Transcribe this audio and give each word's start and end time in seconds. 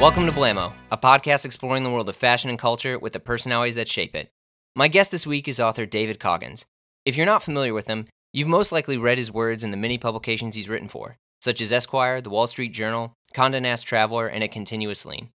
Welcome 0.00 0.24
to 0.24 0.32
Blamo, 0.32 0.72
a 0.90 0.96
podcast 0.96 1.44
exploring 1.44 1.82
the 1.82 1.90
world 1.90 2.08
of 2.08 2.16
fashion 2.16 2.48
and 2.48 2.58
culture 2.58 2.98
with 2.98 3.12
the 3.12 3.20
personalities 3.20 3.74
that 3.74 3.86
shape 3.86 4.16
it. 4.16 4.30
My 4.74 4.88
guest 4.88 5.10
this 5.10 5.26
week 5.26 5.46
is 5.46 5.60
author 5.60 5.84
David 5.84 6.18
Coggins. 6.18 6.64
If 7.04 7.18
you're 7.18 7.26
not 7.26 7.42
familiar 7.42 7.74
with 7.74 7.86
him, 7.86 8.06
you've 8.32 8.48
most 8.48 8.72
likely 8.72 8.96
read 8.96 9.18
his 9.18 9.30
words 9.30 9.62
in 9.62 9.72
the 9.72 9.76
many 9.76 9.98
publications 9.98 10.54
he's 10.54 10.70
written 10.70 10.88
for, 10.88 11.18
such 11.42 11.60
as 11.60 11.70
Esquire, 11.70 12.22
The 12.22 12.30
Wall 12.30 12.46
Street 12.46 12.72
Journal, 12.72 13.12
Condé 13.34 13.60
Nast 13.60 13.86
Traveler, 13.86 14.26
and 14.26 14.42
A 14.42 14.48
Continuous 14.48 15.04
Lean. 15.04 15.28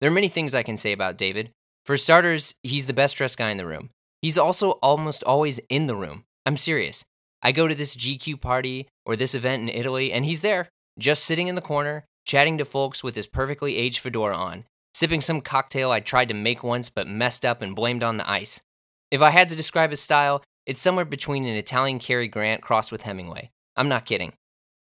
There 0.00 0.12
are 0.12 0.14
many 0.14 0.28
things 0.28 0.54
I 0.54 0.62
can 0.62 0.76
say 0.76 0.92
about 0.92 1.18
David. 1.18 1.50
For 1.84 1.98
starters, 1.98 2.54
he's 2.62 2.86
the 2.86 2.94
best 2.94 3.16
dressed 3.16 3.36
guy 3.36 3.50
in 3.50 3.56
the 3.56 3.66
room. 3.66 3.90
He's 4.22 4.38
also 4.38 4.78
almost 4.80 5.24
always 5.24 5.58
in 5.68 5.88
the 5.88 5.96
room. 5.96 6.22
I'm 6.46 6.56
serious. 6.56 7.04
I 7.42 7.50
go 7.50 7.66
to 7.66 7.74
this 7.74 7.96
GQ 7.96 8.40
party 8.40 8.86
or 9.04 9.16
this 9.16 9.34
event 9.34 9.62
in 9.62 9.76
Italy, 9.76 10.12
and 10.12 10.24
he's 10.24 10.42
there, 10.42 10.68
just 11.00 11.24
sitting 11.24 11.48
in 11.48 11.56
the 11.56 11.60
corner, 11.60 12.04
chatting 12.24 12.58
to 12.58 12.64
folks 12.64 13.02
with 13.02 13.14
his 13.14 13.26
perfectly 13.26 13.76
aged 13.76 13.98
fedora 13.98 14.36
on, 14.36 14.64
sipping 14.94 15.20
some 15.20 15.40
cocktail 15.40 15.90
I 15.90 16.00
tried 16.00 16.28
to 16.28 16.34
make 16.34 16.62
once 16.62 16.88
but 16.88 17.08
messed 17.08 17.44
up 17.44 17.62
and 17.62 17.76
blamed 17.76 18.02
on 18.02 18.16
the 18.16 18.28
ice. 18.28 18.60
If 19.10 19.22
I 19.22 19.30
had 19.30 19.48
to 19.50 19.56
describe 19.56 19.90
his 19.90 20.00
style, 20.00 20.42
it's 20.66 20.80
somewhere 20.80 21.04
between 21.04 21.44
an 21.44 21.56
Italian 21.56 21.98
Cary 21.98 22.28
Grant 22.28 22.62
crossed 22.62 22.90
with 22.90 23.02
Hemingway. 23.02 23.50
I'm 23.76 23.88
not 23.88 24.06
kidding. 24.06 24.32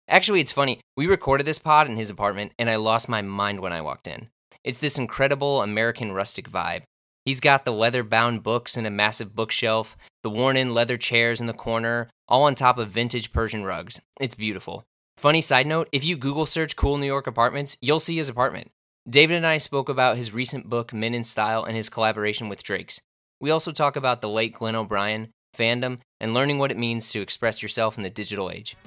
Actually, 0.07 0.41
it's 0.41 0.51
funny. 0.51 0.81
We 0.97 1.07
recorded 1.07 1.45
this 1.45 1.59
pod 1.59 1.87
in 1.87 1.95
his 1.95 2.09
apartment, 2.09 2.51
and 2.57 2.69
I 2.69 2.75
lost 2.75 3.07
my 3.07 3.21
mind 3.21 3.59
when 3.59 3.71
I 3.71 3.81
walked 3.81 4.07
in. 4.07 4.29
It's 4.63 4.79
this 4.79 4.97
incredible 4.97 5.61
American 5.61 6.11
rustic 6.11 6.49
vibe. 6.49 6.81
He's 7.25 7.39
got 7.39 7.63
the 7.63 7.71
leather 7.71 8.03
bound 8.03 8.43
books 8.43 8.75
in 8.75 8.85
a 8.85 8.91
massive 8.91 9.35
bookshelf, 9.35 9.95
the 10.23 10.29
worn 10.29 10.57
in 10.57 10.73
leather 10.73 10.97
chairs 10.97 11.39
in 11.39 11.47
the 11.47 11.53
corner, 11.53 12.09
all 12.27 12.43
on 12.43 12.55
top 12.55 12.77
of 12.77 12.89
vintage 12.89 13.31
Persian 13.31 13.63
rugs. 13.63 14.01
It's 14.19 14.35
beautiful. 14.35 14.83
Funny 15.19 15.41
side 15.41 15.67
note 15.67 15.89
if 15.91 16.05
you 16.05 16.15
Google 16.15 16.45
search 16.45 16.77
cool 16.77 16.97
New 16.97 17.05
York 17.05 17.27
apartments, 17.27 17.75
you'll 17.81 17.99
see 17.99 18.15
his 18.15 18.29
apartment. 18.29 18.71
David 19.05 19.35
and 19.35 19.45
I 19.45 19.57
spoke 19.57 19.89
about 19.89 20.15
his 20.15 20.33
recent 20.33 20.69
book, 20.69 20.93
Men 20.93 21.13
in 21.13 21.25
Style, 21.25 21.65
and 21.65 21.75
his 21.75 21.89
collaboration 21.89 22.47
with 22.47 22.63
Drake's. 22.63 23.01
We 23.41 23.51
also 23.51 23.73
talk 23.73 23.97
about 23.97 24.21
the 24.21 24.29
late 24.29 24.53
Glenn 24.53 24.77
O'Brien, 24.77 25.31
fandom, 25.53 25.99
and 26.21 26.33
learning 26.33 26.57
what 26.57 26.71
it 26.71 26.77
means 26.77 27.11
to 27.11 27.19
express 27.19 27.61
yourself 27.61 27.97
in 27.97 28.03
the 28.03 28.09
digital 28.09 28.49
age. 28.49 28.77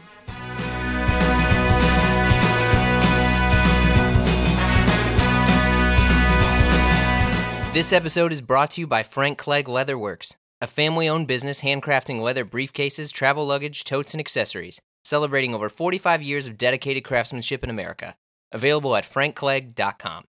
This 7.75 7.93
episode 7.93 8.33
is 8.33 8.41
brought 8.41 8.71
to 8.71 8.81
you 8.81 8.87
by 8.87 9.03
Frank 9.03 9.37
Clegg 9.37 9.67
Leatherworks, 9.67 10.37
a 10.63 10.67
family 10.67 11.11
owned 11.11 11.29
business 11.29 11.61
handcrafting 11.61 12.23
leather 12.23 12.47
briefcases, 12.47 13.13
travel 13.13 13.45
luggage, 13.45 13.85
totes, 13.85 14.15
and 14.15 14.21
accessories 14.21 14.81
celebrating 15.05 15.55
over 15.55 15.69
45 15.69 16.23
years 16.23 16.47
of 16.47 16.59
dedicated 16.59 17.05
craftsmanship 17.05 17.63
in 17.65 17.71
America. 17.71 18.15
Available 18.53 18.95
at 18.97 19.05
frankclegg.com. 19.05 20.25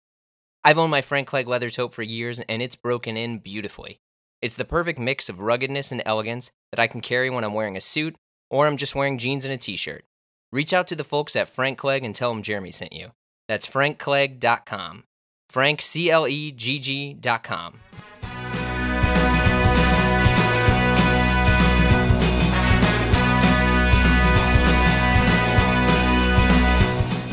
I've 0.64 0.78
owned 0.78 0.90
my 0.90 1.02
Frank 1.02 1.28
Clegg 1.28 1.48
leather 1.48 1.70
tote 1.70 1.92
for 1.92 2.02
years 2.02 2.40
and 2.40 2.62
it's 2.62 2.76
broken 2.76 3.16
in 3.16 3.38
beautifully. 3.38 4.00
It's 4.40 4.56
the 4.56 4.64
perfect 4.64 4.98
mix 4.98 5.28
of 5.28 5.40
ruggedness 5.40 5.92
and 5.92 6.02
elegance 6.04 6.50
that 6.70 6.80
I 6.80 6.86
can 6.86 7.00
carry 7.00 7.30
when 7.30 7.44
I'm 7.44 7.54
wearing 7.54 7.76
a 7.76 7.80
suit 7.80 8.16
or 8.50 8.66
I'm 8.66 8.76
just 8.76 8.94
wearing 8.94 9.18
jeans 9.18 9.44
and 9.44 9.54
a 9.54 9.56
t 9.56 9.76
shirt. 9.76 10.04
Reach 10.52 10.72
out 10.72 10.86
to 10.88 10.96
the 10.96 11.04
folks 11.04 11.34
at 11.34 11.48
Frank 11.48 11.78
Clegg 11.78 12.04
and 12.04 12.14
tell 12.14 12.32
them 12.32 12.42
Jeremy 12.42 12.70
sent 12.70 12.92
you. 12.92 13.12
That's 13.48 13.66
frankclegg.com. 13.66 15.04
Frank, 15.48 15.82
C 15.82 16.10
L 16.10 16.26
E 16.28 16.50
G 16.52 16.78
G.com. 16.78 17.78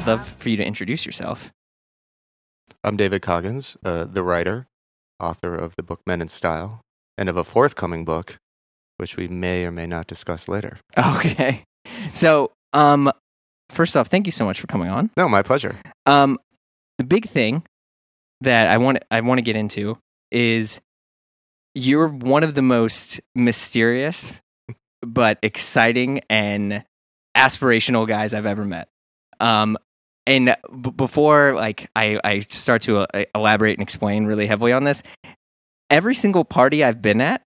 love 0.10 0.36
for 0.40 0.50
you 0.50 0.58
to 0.58 0.66
introduce 0.66 1.06
yourself. 1.06 1.52
I'm 2.84 2.98
David 2.98 3.22
Coggins, 3.22 3.78
uh, 3.84 4.06
the 4.06 4.24
writer, 4.24 4.68
author 5.20 5.54
of 5.54 5.76
the 5.76 5.84
book 5.84 6.02
Men 6.08 6.22
in 6.22 6.30
Style, 6.30 6.82
and 7.18 7.30
of 7.30 7.38
a 7.38 7.44
forthcoming 7.44 8.06
book, 8.06 8.38
which 8.98 9.18
we 9.18 9.28
may 9.28 9.66
or 9.66 9.72
may 9.72 9.86
not 9.86 10.08
discuss 10.08 10.48
later. 10.48 10.80
Okay. 10.98 11.64
So, 12.14 12.52
um, 12.74 13.12
first 13.70 13.96
off, 13.96 14.08
thank 14.08 14.26
you 14.26 14.32
so 14.32 14.46
much 14.46 14.60
for 14.60 14.68
coming 14.68 14.90
on. 14.90 15.12
No, 15.16 15.30
my 15.30 15.42
pleasure. 15.44 15.76
Um, 16.06 16.40
the 16.98 17.04
big 17.04 17.30
thing 17.30 17.64
that 18.42 18.68
I 18.68 18.78
want 18.78 19.00
I 19.12 19.22
want 19.22 19.38
to 19.38 19.42
get 19.42 19.56
into 19.56 19.98
is 20.32 20.82
you're 21.76 22.08
one 22.08 22.44
of 22.44 22.56
the 22.56 22.62
most 22.62 23.22
mysterious 23.36 24.42
but 25.02 25.40
exciting 25.44 26.22
and 26.30 26.84
aspirational 27.36 28.08
guys 28.08 28.34
I've 28.34 28.46
ever 28.46 28.66
met. 28.66 28.88
Um, 29.40 29.78
and 30.30 30.56
b- 30.82 30.92
before 30.92 31.54
like 31.56 31.90
I, 31.96 32.20
I 32.24 32.40
start 32.42 32.84
to 32.84 33.00
uh, 33.00 33.26
elaborate 33.36 33.78
and 33.78 33.82
explain 33.82 34.26
really 34.26 34.48
heavily 34.48 34.72
on 34.72 34.84
this 34.86 35.04
every 35.90 36.16
single 36.16 36.46
party 36.46 36.84
i've 36.84 37.02
been 37.02 37.20
at 37.20 37.42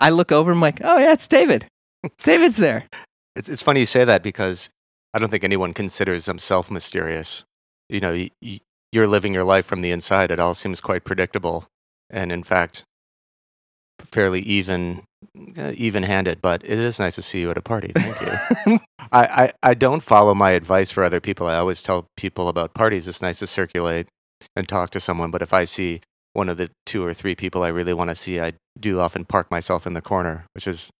i 0.00 0.10
look 0.10 0.32
over 0.32 0.50
and 0.50 0.58
i'm 0.58 0.60
like 0.60 0.80
oh 0.84 0.98
yeah 0.98 1.12
it's 1.12 1.28
david. 1.28 1.66
David's 2.22 2.58
there. 2.58 2.84
It's, 3.36 3.48
it's 3.48 3.62
funny 3.62 3.80
you 3.80 3.86
say 3.86 4.04
that 4.04 4.22
because 4.22 4.68
i 5.14 5.18
don't 5.18 5.30
think 5.30 5.44
anyone 5.44 5.72
considers 5.72 6.26
themselves 6.26 6.70
mysterious. 6.70 7.44
You 7.88 8.00
know 8.00 8.12
y- 8.42 8.60
you're 8.92 9.06
living 9.06 9.32
your 9.34 9.44
life 9.44 9.64
from 9.66 9.80
the 9.80 9.90
inside. 9.90 10.30
It 10.30 10.38
all 10.38 10.54
seems 10.54 10.80
quite 10.80 11.04
predictable 11.04 11.66
and 12.10 12.30
in 12.30 12.42
fact 12.42 12.84
fairly 14.00 14.40
even 14.42 15.02
Uh, 15.58 15.72
even-handed, 15.76 16.40
but 16.42 16.62
it 16.64 16.78
is 16.78 16.98
nice 16.98 17.14
to 17.14 17.22
see 17.22 17.40
you 17.40 17.50
at 17.50 17.56
a 17.56 17.62
party. 17.62 17.92
Thank 17.94 18.20
you. 18.20 18.78
I, 19.12 19.22
I, 19.22 19.52
I 19.62 19.74
don't 19.74 20.02
follow 20.02 20.34
my 20.34 20.50
advice 20.50 20.90
for 20.90 21.04
other 21.04 21.20
people. 21.20 21.46
I 21.46 21.56
always 21.56 21.82
tell 21.82 22.06
people 22.16 22.48
about 22.48 22.74
parties. 22.74 23.06
It's 23.08 23.22
nice 23.22 23.38
to 23.38 23.46
circulate 23.46 24.06
and 24.56 24.68
talk 24.68 24.90
to 24.90 25.00
someone, 25.00 25.30
but 25.30 25.42
if 25.42 25.52
I 25.52 25.64
see 25.64 26.00
one 26.32 26.48
of 26.48 26.56
the 26.56 26.70
two 26.86 27.04
or 27.04 27.14
three 27.14 27.34
people 27.34 27.62
I 27.62 27.68
really 27.68 27.94
want 27.94 28.10
to 28.10 28.14
see, 28.14 28.40
I 28.40 28.54
do 28.78 29.00
often 29.00 29.24
park 29.24 29.50
myself 29.50 29.86
in 29.86 29.94
the 29.94 30.02
corner, 30.02 30.46
which 30.54 30.66
is 30.66 30.90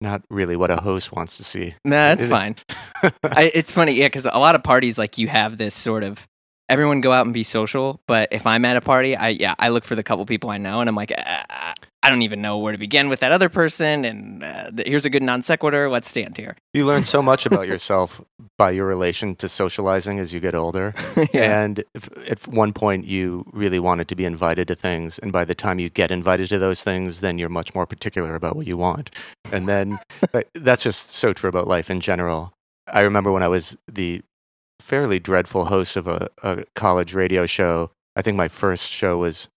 not 0.00 0.22
really 0.30 0.56
what 0.56 0.70
a 0.70 0.76
host 0.76 1.12
wants 1.12 1.36
to 1.36 1.44
see. 1.44 1.74
Nah, 1.84 2.14
that's 2.14 2.24
fine. 2.24 2.56
I, 3.22 3.50
it's 3.52 3.72
funny, 3.72 3.92
yeah, 3.92 4.06
because 4.06 4.24
a 4.24 4.38
lot 4.38 4.54
of 4.54 4.62
parties 4.62 4.98
like 4.98 5.18
you 5.18 5.28
have 5.28 5.58
this 5.58 5.74
sort 5.74 6.02
of 6.02 6.26
everyone 6.70 7.00
go 7.00 7.12
out 7.12 7.26
and 7.26 7.34
be 7.34 7.42
social, 7.42 8.00
but 8.06 8.28
if 8.30 8.46
I'm 8.46 8.64
at 8.64 8.76
a 8.76 8.80
party, 8.80 9.16
I 9.16 9.30
yeah, 9.30 9.54
I 9.58 9.68
look 9.68 9.84
for 9.84 9.94
the 9.94 10.02
couple 10.02 10.24
people 10.24 10.50
I 10.50 10.58
know, 10.58 10.80
and 10.80 10.88
I'm 10.88 10.94
like, 10.94 11.12
ah, 11.16 11.22
ah, 11.26 11.44
ah. 11.50 11.74
I 12.02 12.08
don't 12.08 12.22
even 12.22 12.40
know 12.40 12.56
where 12.56 12.72
to 12.72 12.78
begin 12.78 13.10
with 13.10 13.20
that 13.20 13.30
other 13.30 13.50
person. 13.50 14.04
And 14.06 14.42
uh, 14.42 14.70
here's 14.86 15.04
a 15.04 15.10
good 15.10 15.22
non 15.22 15.42
sequitur. 15.42 15.90
Let's 15.90 16.08
stand 16.08 16.36
here. 16.36 16.56
You 16.72 16.86
learn 16.86 17.04
so 17.04 17.20
much 17.20 17.44
about 17.44 17.68
yourself 17.68 18.22
by 18.56 18.70
your 18.70 18.86
relation 18.86 19.36
to 19.36 19.48
socializing 19.48 20.18
as 20.18 20.32
you 20.32 20.40
get 20.40 20.54
older. 20.54 20.94
yeah. 21.34 21.60
And 21.60 21.84
if, 21.94 22.08
at 22.30 22.46
one 22.48 22.72
point, 22.72 23.06
you 23.06 23.44
really 23.52 23.78
wanted 23.78 24.08
to 24.08 24.14
be 24.14 24.24
invited 24.24 24.68
to 24.68 24.74
things. 24.74 25.18
And 25.18 25.30
by 25.30 25.44
the 25.44 25.54
time 25.54 25.78
you 25.78 25.90
get 25.90 26.10
invited 26.10 26.48
to 26.48 26.58
those 26.58 26.82
things, 26.82 27.20
then 27.20 27.38
you're 27.38 27.50
much 27.50 27.74
more 27.74 27.86
particular 27.86 28.34
about 28.34 28.56
what 28.56 28.66
you 28.66 28.78
want. 28.78 29.10
And 29.52 29.68
then 29.68 29.98
that's 30.54 30.82
just 30.82 31.12
so 31.12 31.34
true 31.34 31.48
about 31.48 31.66
life 31.66 31.90
in 31.90 32.00
general. 32.00 32.52
I 32.90 33.02
remember 33.02 33.30
when 33.30 33.42
I 33.42 33.48
was 33.48 33.76
the 33.86 34.22
fairly 34.80 35.18
dreadful 35.18 35.66
host 35.66 35.96
of 35.96 36.08
a, 36.08 36.28
a 36.42 36.64
college 36.74 37.14
radio 37.14 37.44
show. 37.44 37.90
I 38.16 38.22
think 38.22 38.36
my 38.36 38.48
first 38.48 38.90
show 38.90 39.18
was 39.18 39.48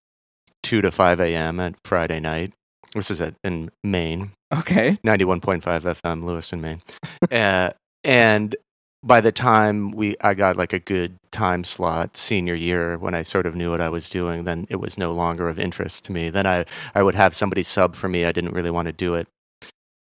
2 0.64 0.80
to 0.82 0.90
5 0.90 1.20
a.m. 1.20 1.60
at 1.60 1.74
Friday 1.84 2.18
night. 2.18 2.52
This 2.94 3.10
is 3.10 3.20
at, 3.20 3.34
in 3.44 3.70
Maine. 3.82 4.32
Okay. 4.52 4.98
91.5 5.04 5.60
FM, 5.62 6.24
Lewis 6.24 6.52
Lewiston, 6.52 6.60
Maine. 6.60 6.82
uh, 7.30 7.70
and 8.02 8.56
by 9.02 9.20
the 9.20 9.32
time 9.32 9.90
we 9.90 10.16
I 10.22 10.32
got 10.34 10.56
like 10.56 10.72
a 10.72 10.78
good 10.78 11.18
time 11.30 11.62
slot 11.62 12.16
senior 12.16 12.54
year 12.54 12.96
when 12.96 13.14
I 13.14 13.22
sort 13.22 13.44
of 13.44 13.54
knew 13.54 13.70
what 13.70 13.82
I 13.82 13.90
was 13.90 14.08
doing, 14.08 14.44
then 14.44 14.66
it 14.70 14.76
was 14.76 14.96
no 14.96 15.12
longer 15.12 15.48
of 15.48 15.58
interest 15.58 16.04
to 16.04 16.12
me. 16.12 16.30
Then 16.30 16.46
I, 16.46 16.64
I 16.94 17.02
would 17.02 17.14
have 17.14 17.34
somebody 17.34 17.62
sub 17.62 17.94
for 17.94 18.08
me. 18.08 18.24
I 18.24 18.32
didn't 18.32 18.52
really 18.52 18.70
want 18.70 18.86
to 18.86 18.92
do 18.92 19.14
it. 19.14 19.28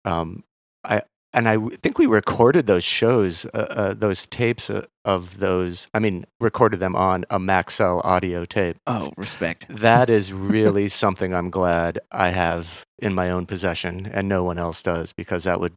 Um, 0.05 0.45
I 0.85 1.03
and 1.35 1.49
I 1.49 1.59
think 1.83 1.99
we 1.99 2.07
recorded 2.07 2.67
those 2.67 2.85
shows, 2.85 3.47
uh, 3.47 3.67
uh, 3.71 3.95
those 3.95 4.27
tapes 4.27 4.69
uh, 4.69 4.87
of 5.05 5.39
those. 5.39 5.89
I 5.95 5.99
mean, 5.99 6.27
recorded 6.41 6.81
them 6.81 6.95
on 6.95 7.25
a 7.31 7.39
Maxell 7.39 8.05
audio 8.05 8.45
tape. 8.45 8.77
Oh, 8.87 9.13
respect. 9.17 9.67
That 9.69 10.11
is 10.11 10.33
really 10.55 10.89
something 10.89 11.35
I'm 11.35 11.51
glad 11.51 11.99
I 12.11 12.31
have 12.31 12.85
in 12.99 13.15
my 13.15 13.31
own 13.31 13.47
possession, 13.47 14.07
and 14.13 14.29
no 14.29 14.45
one 14.45 14.59
else 14.59 14.83
does, 14.83 15.13
because 15.13 15.45
that 15.45 15.61
would 15.61 15.75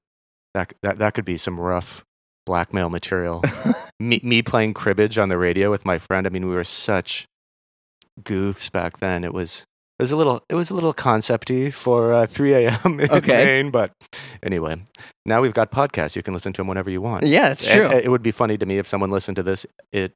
that 0.54 0.74
that 0.82 0.98
that 1.00 1.14
could 1.14 1.26
be 1.26 1.38
some 1.38 1.60
rough 1.60 2.04
blackmail 2.46 2.90
material. 2.90 3.44
me, 4.00 4.20
me 4.24 4.42
playing 4.42 4.74
cribbage 4.74 5.18
on 5.18 5.30
the 5.30 5.38
radio 5.38 5.72
with 5.72 5.86
my 5.86 5.98
friend. 5.98 6.28
I 6.28 6.30
mean, 6.30 6.48
we 6.48 6.56
were 6.56 6.64
such 6.64 7.28
goofs 8.22 8.72
back 8.72 9.00
then. 9.00 9.24
It 9.24 9.34
was 9.34 9.66
it 9.98 10.04
was 10.04 10.12
a 10.12 10.18
little 10.18 10.44
it 10.50 10.56
was 10.56 10.70
a 10.70 10.74
little 10.74 10.94
concepty 10.94 11.74
for 11.74 12.14
uh, 12.14 12.28
3 12.28 12.54
a.m. 12.54 13.00
in 13.00 13.12
okay. 13.12 13.46
Maine, 13.46 13.72
but 13.72 13.92
anyway, 14.44 14.84
now 15.26 15.42
we've 15.42 15.54
got 15.54 15.72
podcasts. 15.72 16.16
You 16.16 16.24
can 16.24 16.34
listen 16.34 16.54
to 16.54 16.60
them 16.60 16.68
whenever 16.68 16.90
you 16.90 17.02
want. 17.02 17.26
Yeah, 17.26 17.52
it's 17.52 17.66
true. 17.66 17.86
it 17.88 18.10
would 18.10 18.24
be 18.24 18.32
funny 18.32 18.58
to 18.58 18.66
me 18.66 18.78
if 18.78 18.88
someone 18.88 19.10
listened 19.10 19.38
to 19.38 19.44
this 19.44 19.66
it 19.92 20.14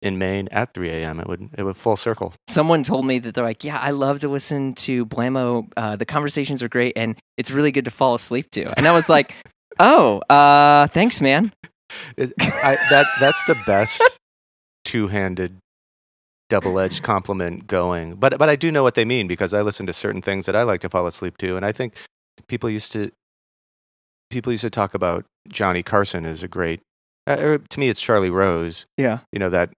in 0.00 0.16
Maine 0.16 0.48
at 0.50 0.72
3 0.74 0.88
a.m. 0.90 1.20
It 1.20 1.26
would 1.26 1.50
it 1.58 1.62
would 1.62 1.76
full 1.76 1.96
circle. 1.96 2.32
Someone 2.48 2.82
told 2.82 3.04
me 3.04 3.18
that 3.18 3.34
they're 3.34 3.44
like, 3.44 3.64
yeah, 3.64 3.78
I 3.78 3.90
love 3.90 4.20
to 4.20 4.28
listen 4.28 4.74
to 4.76 5.04
Blamo. 5.04 5.70
Uh, 5.76 5.96
the 5.96 6.06
conversations 6.06 6.62
are 6.62 6.68
great, 6.68 6.94
and 6.96 7.16
it's 7.36 7.50
really 7.50 7.72
good 7.72 7.84
to 7.84 7.90
fall 7.90 8.14
asleep 8.14 8.50
to. 8.52 8.66
And 8.78 8.88
I 8.88 8.92
was 8.92 9.08
like, 9.10 9.34
oh, 9.78 10.20
uh, 10.30 10.86
thanks, 10.88 11.20
man. 11.20 11.52
It, 12.16 12.32
I, 12.38 12.76
that 12.90 13.06
that's 13.20 13.42
the 13.44 13.56
best 13.66 14.02
two 14.84 15.08
handed 15.08 15.58
double-edged 16.48 17.02
compliment 17.02 17.66
going. 17.66 18.14
But 18.14 18.38
but 18.38 18.48
I 18.48 18.56
do 18.56 18.70
know 18.72 18.82
what 18.82 18.94
they 18.94 19.04
mean 19.04 19.26
because 19.26 19.54
I 19.54 19.62
listen 19.62 19.86
to 19.86 19.92
certain 19.92 20.22
things 20.22 20.46
that 20.46 20.56
I 20.56 20.62
like 20.62 20.80
to 20.82 20.88
fall 20.88 21.06
asleep 21.06 21.38
to, 21.38 21.56
and 21.56 21.64
I 21.64 21.72
think 21.72 21.94
people 22.46 22.70
used 22.70 22.92
to 22.92 23.10
people 24.30 24.52
used 24.52 24.62
to 24.62 24.70
talk 24.70 24.94
about 24.94 25.24
Johnny 25.48 25.82
Carson 25.82 26.24
as 26.24 26.42
a 26.42 26.48
great. 26.48 26.80
Uh, 27.26 27.58
to 27.68 27.80
me, 27.80 27.88
it's 27.88 28.00
Charlie 28.00 28.30
Rose. 28.30 28.86
Yeah. 28.96 29.20
You 29.32 29.38
know 29.38 29.50
that 29.50 29.70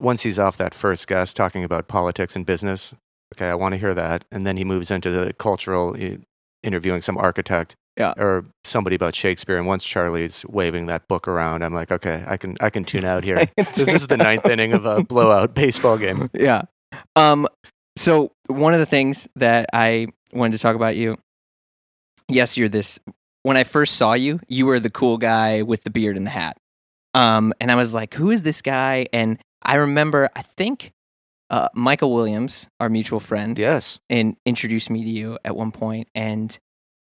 once 0.00 0.22
he's 0.22 0.38
off 0.38 0.56
that 0.56 0.74
first 0.74 1.06
guest 1.06 1.36
talking 1.36 1.64
about 1.64 1.88
politics 1.88 2.34
and 2.36 2.44
business, 2.46 2.94
okay, 3.34 3.48
I 3.48 3.54
want 3.54 3.72
to 3.72 3.78
hear 3.78 3.94
that, 3.94 4.24
and 4.30 4.46
then 4.46 4.56
he 4.56 4.64
moves 4.64 4.90
into 4.90 5.10
the 5.10 5.32
cultural, 5.34 5.96
uh, 6.00 6.16
interviewing 6.62 7.02
some 7.02 7.16
architect. 7.18 7.76
Yeah. 7.96 8.12
Or 8.16 8.44
somebody 8.64 8.96
about 8.96 9.14
Shakespeare, 9.14 9.56
and 9.56 9.66
once 9.68 9.84
Charlie's 9.84 10.44
waving 10.46 10.86
that 10.86 11.06
book 11.06 11.28
around, 11.28 11.62
I'm 11.62 11.72
like, 11.74 11.92
okay, 11.92 12.24
I 12.26 12.36
can 12.36 12.56
I 12.60 12.70
can 12.70 12.84
tune 12.84 13.04
out 13.04 13.22
here. 13.28 13.46
this 13.56 13.88
is 13.88 14.06
the 14.08 14.16
ninth 14.16 14.46
inning 14.46 14.72
of 14.72 14.84
a 14.84 15.02
blowout 15.04 15.54
baseball 15.54 15.96
game. 15.98 16.28
Yeah. 16.34 16.62
Um. 17.16 17.46
So 17.96 18.32
one 18.48 18.74
of 18.74 18.80
the 18.80 18.86
things 18.86 19.28
that 19.36 19.66
I 19.72 20.08
wanted 20.32 20.52
to 20.56 20.58
talk 20.62 20.74
about 20.76 20.96
you. 20.96 21.16
Yes, 22.28 22.56
you're 22.56 22.68
this. 22.68 22.98
When 23.42 23.56
I 23.56 23.64
first 23.64 23.96
saw 23.96 24.14
you, 24.14 24.40
you 24.48 24.66
were 24.66 24.80
the 24.80 24.90
cool 24.90 25.18
guy 25.18 25.62
with 25.62 25.84
the 25.84 25.90
beard 25.90 26.16
and 26.16 26.26
the 26.26 26.30
hat. 26.30 26.56
Um, 27.12 27.52
and 27.60 27.70
I 27.70 27.74
was 27.76 27.92
like, 27.94 28.14
"Who 28.14 28.30
is 28.30 28.42
this 28.42 28.62
guy?" 28.62 29.06
And 29.12 29.38
I 29.62 29.76
remember, 29.76 30.28
I 30.34 30.42
think 30.42 30.92
uh, 31.50 31.68
Michael 31.74 32.12
Williams, 32.12 32.66
our 32.80 32.88
mutual 32.88 33.20
friend, 33.20 33.56
Yes. 33.58 34.00
and 34.10 34.36
introduced 34.46 34.90
me 34.90 35.04
to 35.04 35.10
you 35.10 35.38
at 35.44 35.54
one 35.54 35.70
point, 35.70 36.08
and 36.14 36.58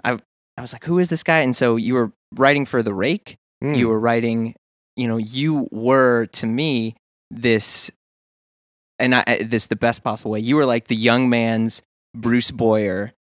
I 0.03 0.19
I 0.57 0.61
was 0.61 0.73
like, 0.73 0.85
"Who 0.85 0.99
is 0.99 1.09
this 1.09 1.23
guy?" 1.23 1.41
And 1.41 1.57
so 1.57 1.77
you 1.77 1.95
were 1.95 2.13
writing 2.35 2.67
for 2.67 2.83
the 2.83 2.95
Rake. 2.95 3.37
Mm. 3.63 3.77
You 3.77 3.89
were 3.89 4.01
writing, 4.01 4.55
you 4.97 5.09
know, 5.09 5.17
you 5.17 5.69
were 5.71 6.27
to 6.27 6.47
me 6.47 6.97
this, 7.31 7.91
and 8.99 9.15
I 9.15 9.43
this 9.45 9.67
the 9.67 9.77
best 9.77 10.03
possible 10.03 10.33
way. 10.33 10.41
You 10.41 10.57
were 10.57 10.67
like 10.67 10.89
the 10.89 10.97
young 10.97 11.29
man's 11.29 11.83
Bruce 12.15 12.51
Boyer, 12.51 13.13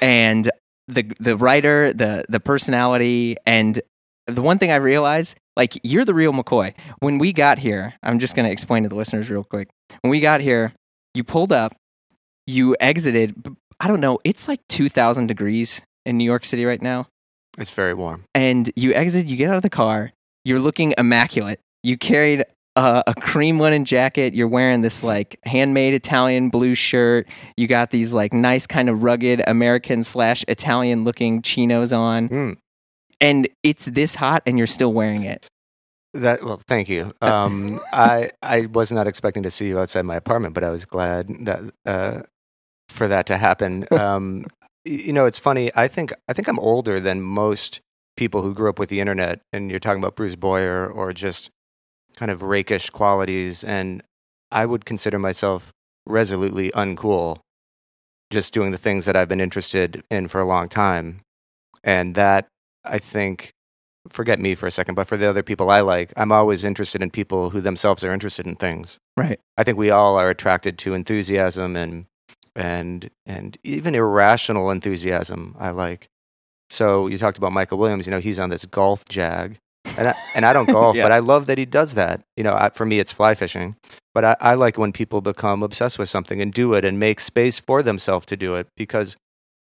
and 0.00 0.50
the 0.88 1.10
the 1.20 1.36
writer, 1.36 1.92
the 1.92 2.24
the 2.28 2.40
personality, 2.40 3.36
and 3.46 3.80
the 4.26 4.42
one 4.42 4.58
thing 4.58 4.70
I 4.70 4.76
realized, 4.76 5.36
like 5.56 5.78
you're 5.82 6.04
the 6.04 6.14
real 6.14 6.32
McCoy. 6.32 6.74
When 7.00 7.18
we 7.18 7.32
got 7.32 7.58
here, 7.58 7.94
I'm 8.02 8.18
just 8.18 8.36
going 8.36 8.46
to 8.46 8.52
explain 8.52 8.82
to 8.82 8.88
the 8.88 8.94
listeners 8.94 9.30
real 9.30 9.44
quick. 9.44 9.68
When 10.02 10.10
we 10.10 10.20
got 10.20 10.40
here, 10.40 10.72
you 11.14 11.24
pulled 11.24 11.52
up, 11.52 11.74
you 12.46 12.76
exited. 12.80 13.34
I 13.80 13.88
don't 13.88 14.00
know. 14.00 14.18
It's 14.24 14.48
like 14.48 14.60
2,000 14.68 15.26
degrees 15.26 15.80
in 16.04 16.18
New 16.18 16.24
York 16.24 16.44
City 16.44 16.64
right 16.64 16.80
now 16.82 17.06
It's 17.58 17.70
very 17.70 17.94
warm. 17.94 18.24
and 18.34 18.70
you 18.76 18.92
exit, 18.94 19.26
you 19.26 19.36
get 19.36 19.50
out 19.50 19.56
of 19.56 19.62
the 19.62 19.70
car, 19.70 20.12
you're 20.44 20.58
looking 20.60 20.94
immaculate. 20.98 21.60
You 21.82 21.96
carried 21.98 22.44
a, 22.76 23.02
a 23.06 23.14
cream 23.14 23.58
linen 23.60 23.84
jacket. 23.84 24.34
You're 24.34 24.48
wearing 24.48 24.80
this 24.82 25.02
like 25.02 25.38
handmade 25.44 25.94
Italian 25.94 26.48
blue 26.50 26.74
shirt. 26.74 27.28
You 27.56 27.66
got 27.66 27.90
these 27.90 28.12
like 28.12 28.32
nice 28.32 28.66
kind 28.66 28.88
of 28.88 29.02
rugged 29.02 29.42
American 29.46 30.02
slash 30.02 30.44
Italian 30.48 31.04
looking 31.04 31.42
chinos 31.42 31.92
on, 31.92 32.28
Mm. 32.28 32.56
and 33.20 33.48
it's 33.62 33.86
this 33.86 34.14
hot, 34.16 34.42
and 34.46 34.58
you're 34.58 34.66
still 34.66 34.92
wearing 34.92 35.24
it. 35.24 35.46
That 36.14 36.42
well, 36.44 36.60
thank 36.66 36.88
you. 36.88 37.12
Um, 37.22 37.80
I 37.92 38.30
I 38.42 38.66
was 38.66 38.90
not 38.92 39.06
expecting 39.06 39.42
to 39.42 39.50
see 39.50 39.68
you 39.68 39.78
outside 39.78 40.02
my 40.02 40.16
apartment, 40.16 40.54
but 40.54 40.64
I 40.64 40.70
was 40.70 40.84
glad 40.84 41.28
that 41.46 41.60
uh, 41.84 42.22
for 42.88 43.08
that 43.08 43.26
to 43.26 43.36
happen. 43.36 43.86
Um, 43.98 44.46
you 44.84 45.12
know, 45.12 45.26
it's 45.26 45.38
funny. 45.38 45.70
I 45.74 45.86
think 45.86 46.12
I 46.28 46.32
think 46.32 46.48
I'm 46.48 46.58
older 46.58 46.98
than 46.98 47.20
most 47.20 47.80
people 48.16 48.42
who 48.42 48.54
grew 48.54 48.70
up 48.70 48.78
with 48.78 48.88
the 48.88 49.00
internet, 49.00 49.40
and 49.52 49.70
you're 49.70 49.80
talking 49.80 50.02
about 50.02 50.16
Bruce 50.16 50.34
Boyer 50.34 50.88
or 50.88 51.12
just 51.12 51.50
kind 52.16 52.30
of 52.30 52.42
rakish 52.42 52.88
qualities, 52.88 53.62
and 53.62 54.02
I 54.50 54.64
would 54.64 54.86
consider 54.86 55.18
myself 55.18 55.72
resolutely 56.06 56.70
uncool, 56.70 57.40
just 58.30 58.54
doing 58.54 58.70
the 58.70 58.78
things 58.78 59.04
that 59.04 59.16
I've 59.16 59.28
been 59.28 59.40
interested 59.40 60.02
in 60.10 60.26
for 60.28 60.40
a 60.40 60.46
long 60.46 60.68
time, 60.70 61.20
and 61.84 62.14
that 62.14 62.48
I 62.84 62.98
think 62.98 63.52
forget 64.08 64.40
me 64.40 64.54
for 64.54 64.66
a 64.66 64.70
second, 64.70 64.94
but 64.94 65.06
for 65.06 65.16
the 65.16 65.28
other 65.28 65.42
people 65.42 65.70
I 65.70 65.80
like, 65.80 66.12
I'm 66.16 66.32
always 66.32 66.64
interested 66.64 67.02
in 67.02 67.10
people 67.10 67.50
who 67.50 67.60
themselves 67.60 68.02
are 68.04 68.12
interested 68.12 68.46
in 68.46 68.56
things. 68.56 68.98
Right. 69.16 69.38
I 69.56 69.64
think 69.64 69.78
we 69.78 69.90
all 69.90 70.16
are 70.18 70.30
attracted 70.30 70.78
to 70.78 70.94
enthusiasm 70.94 71.76
and 71.76 72.06
and 72.58 73.08
and 73.26 73.56
even 73.64 73.94
irrational 73.94 74.70
enthusiasm. 74.70 75.54
I 75.58 75.70
like. 75.70 76.08
So 76.70 77.06
you 77.06 77.16
talked 77.16 77.38
about 77.38 77.52
Michael 77.52 77.78
Williams. 77.78 78.06
You 78.06 78.10
know, 78.10 78.20
he's 78.20 78.38
on 78.38 78.50
this 78.50 78.66
golf 78.66 79.04
jag, 79.08 79.58
and 79.96 80.08
I, 80.08 80.14
and 80.34 80.44
I 80.44 80.52
don't 80.52 80.66
golf, 80.70 80.96
Yeah. 80.96 81.04
but 81.04 81.12
I 81.12 81.20
love 81.20 81.46
that 81.46 81.56
he 81.56 81.64
does 81.64 81.94
that. 81.94 82.20
You 82.36 82.44
know, 82.44 82.54
I, 82.54 82.68
for 82.70 82.84
me, 82.84 82.98
it's 82.98 83.12
fly 83.12 83.34
fishing. 83.34 83.76
But 84.14 84.24
I, 84.24 84.36
I 84.40 84.54
like 84.54 84.76
when 84.76 84.92
people 84.92 85.20
become 85.20 85.62
obsessed 85.62 85.98
with 85.98 86.08
something 86.10 86.40
and 86.42 86.52
do 86.52 86.74
it 86.74 86.84
and 86.84 86.98
make 86.98 87.20
space 87.20 87.58
for 87.58 87.82
themselves 87.82 88.26
to 88.26 88.36
do 88.36 88.54
it 88.56 88.66
because 88.76 89.16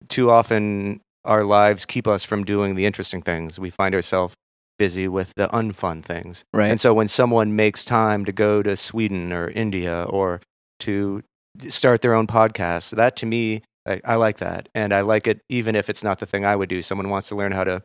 too 0.08 0.30
often 0.30 1.00
our 1.24 1.42
lives 1.44 1.86
keep 1.86 2.06
us 2.06 2.22
from 2.24 2.44
doing 2.44 2.74
the 2.74 2.84
interesting 2.84 3.22
things. 3.22 3.58
We 3.58 3.70
find 3.70 3.94
ourselves 3.94 4.34
busy 4.78 5.08
with 5.08 5.32
the 5.36 5.48
unfun 5.48 6.04
things. 6.04 6.44
Right. 6.52 6.70
And 6.70 6.78
so 6.78 6.92
when 6.92 7.08
someone 7.08 7.56
makes 7.56 7.84
time 7.84 8.24
to 8.26 8.32
go 8.32 8.62
to 8.62 8.76
Sweden 8.76 9.32
or 9.32 9.48
India 9.50 10.04
or 10.10 10.40
to 10.80 11.22
start 11.68 12.02
their 12.02 12.14
own 12.14 12.26
podcast, 12.26 12.90
that 12.96 13.16
to 13.16 13.26
me, 13.26 13.62
I, 13.86 14.00
I 14.04 14.14
like 14.16 14.38
that. 14.38 14.68
And 14.74 14.92
I 14.92 15.02
like 15.02 15.26
it 15.26 15.40
even 15.48 15.74
if 15.76 15.88
it's 15.88 16.02
not 16.02 16.18
the 16.18 16.26
thing 16.26 16.44
I 16.44 16.56
would 16.56 16.68
do. 16.68 16.82
Someone 16.82 17.08
wants 17.08 17.28
to 17.28 17.36
learn 17.36 17.52
how 17.52 17.64
to 17.64 17.82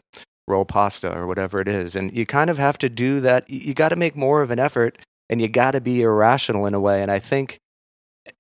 roll 0.48 0.66
pasta 0.66 1.16
or 1.16 1.28
whatever 1.28 1.60
it 1.60 1.68
is. 1.68 1.96
And 1.96 2.16
you 2.16 2.26
kind 2.26 2.50
of 2.50 2.58
have 2.58 2.78
to 2.80 2.90
do 2.90 3.20
that. 3.22 3.50
You, 3.50 3.74
got 3.74 3.90
to 3.90 3.96
make 3.96 4.16
more 4.16 4.42
of 4.42 4.52
an 4.52 4.60
effort 4.60 4.98
and 5.30 5.42
you 5.42 5.48
got 5.48 5.72
to 5.72 5.82
be 5.82 6.02
irrational 6.02 6.66
in 6.66 6.74
a 6.74 6.80
way. 6.80 7.02
And 7.02 7.12
I 7.12 7.20
think 7.20 7.60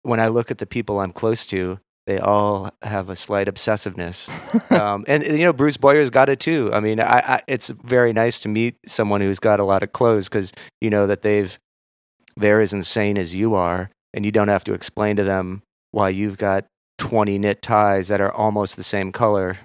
when 0.01 0.19
I 0.19 0.27
look 0.27 0.51
at 0.51 0.57
the 0.57 0.65
people 0.65 0.99
I'm 0.99 1.11
close 1.11 1.45
to, 1.47 1.79
they 2.07 2.17
all 2.17 2.71
have 2.81 3.09
a 3.09 3.15
slight 3.15 3.47
obsessiveness. 3.47 4.29
um, 4.71 5.05
and, 5.07 5.23
you 5.23 5.43
know, 5.43 5.53
Bruce 5.53 5.77
Boyer's 5.77 6.09
got 6.09 6.27
it 6.27 6.39
too. 6.39 6.71
I 6.73 6.79
mean, 6.79 6.99
I, 6.99 7.19
I, 7.19 7.41
it's 7.47 7.69
very 7.69 8.13
nice 8.13 8.39
to 8.41 8.49
meet 8.49 8.77
someone 8.87 9.21
who's 9.21 9.39
got 9.39 9.59
a 9.59 9.63
lot 9.63 9.83
of 9.83 9.91
clothes 9.91 10.27
because 10.27 10.51
you 10.81 10.89
know 10.89 11.05
that 11.05 11.21
they've 11.21 11.57
they're 12.35 12.61
as 12.61 12.73
insane 12.73 13.17
as 13.17 13.35
you 13.35 13.53
are, 13.53 13.91
and 14.13 14.25
you 14.25 14.31
don't 14.31 14.47
have 14.47 14.63
to 14.65 14.73
explain 14.73 15.15
to 15.17 15.23
them 15.23 15.61
why 15.91 16.09
you've 16.09 16.37
got 16.37 16.65
20 16.97 17.37
knit 17.39 17.61
ties 17.61 18.07
that 18.09 18.21
are 18.21 18.31
almost 18.33 18.75
the 18.75 18.83
same 18.83 19.11
color, 19.11 19.57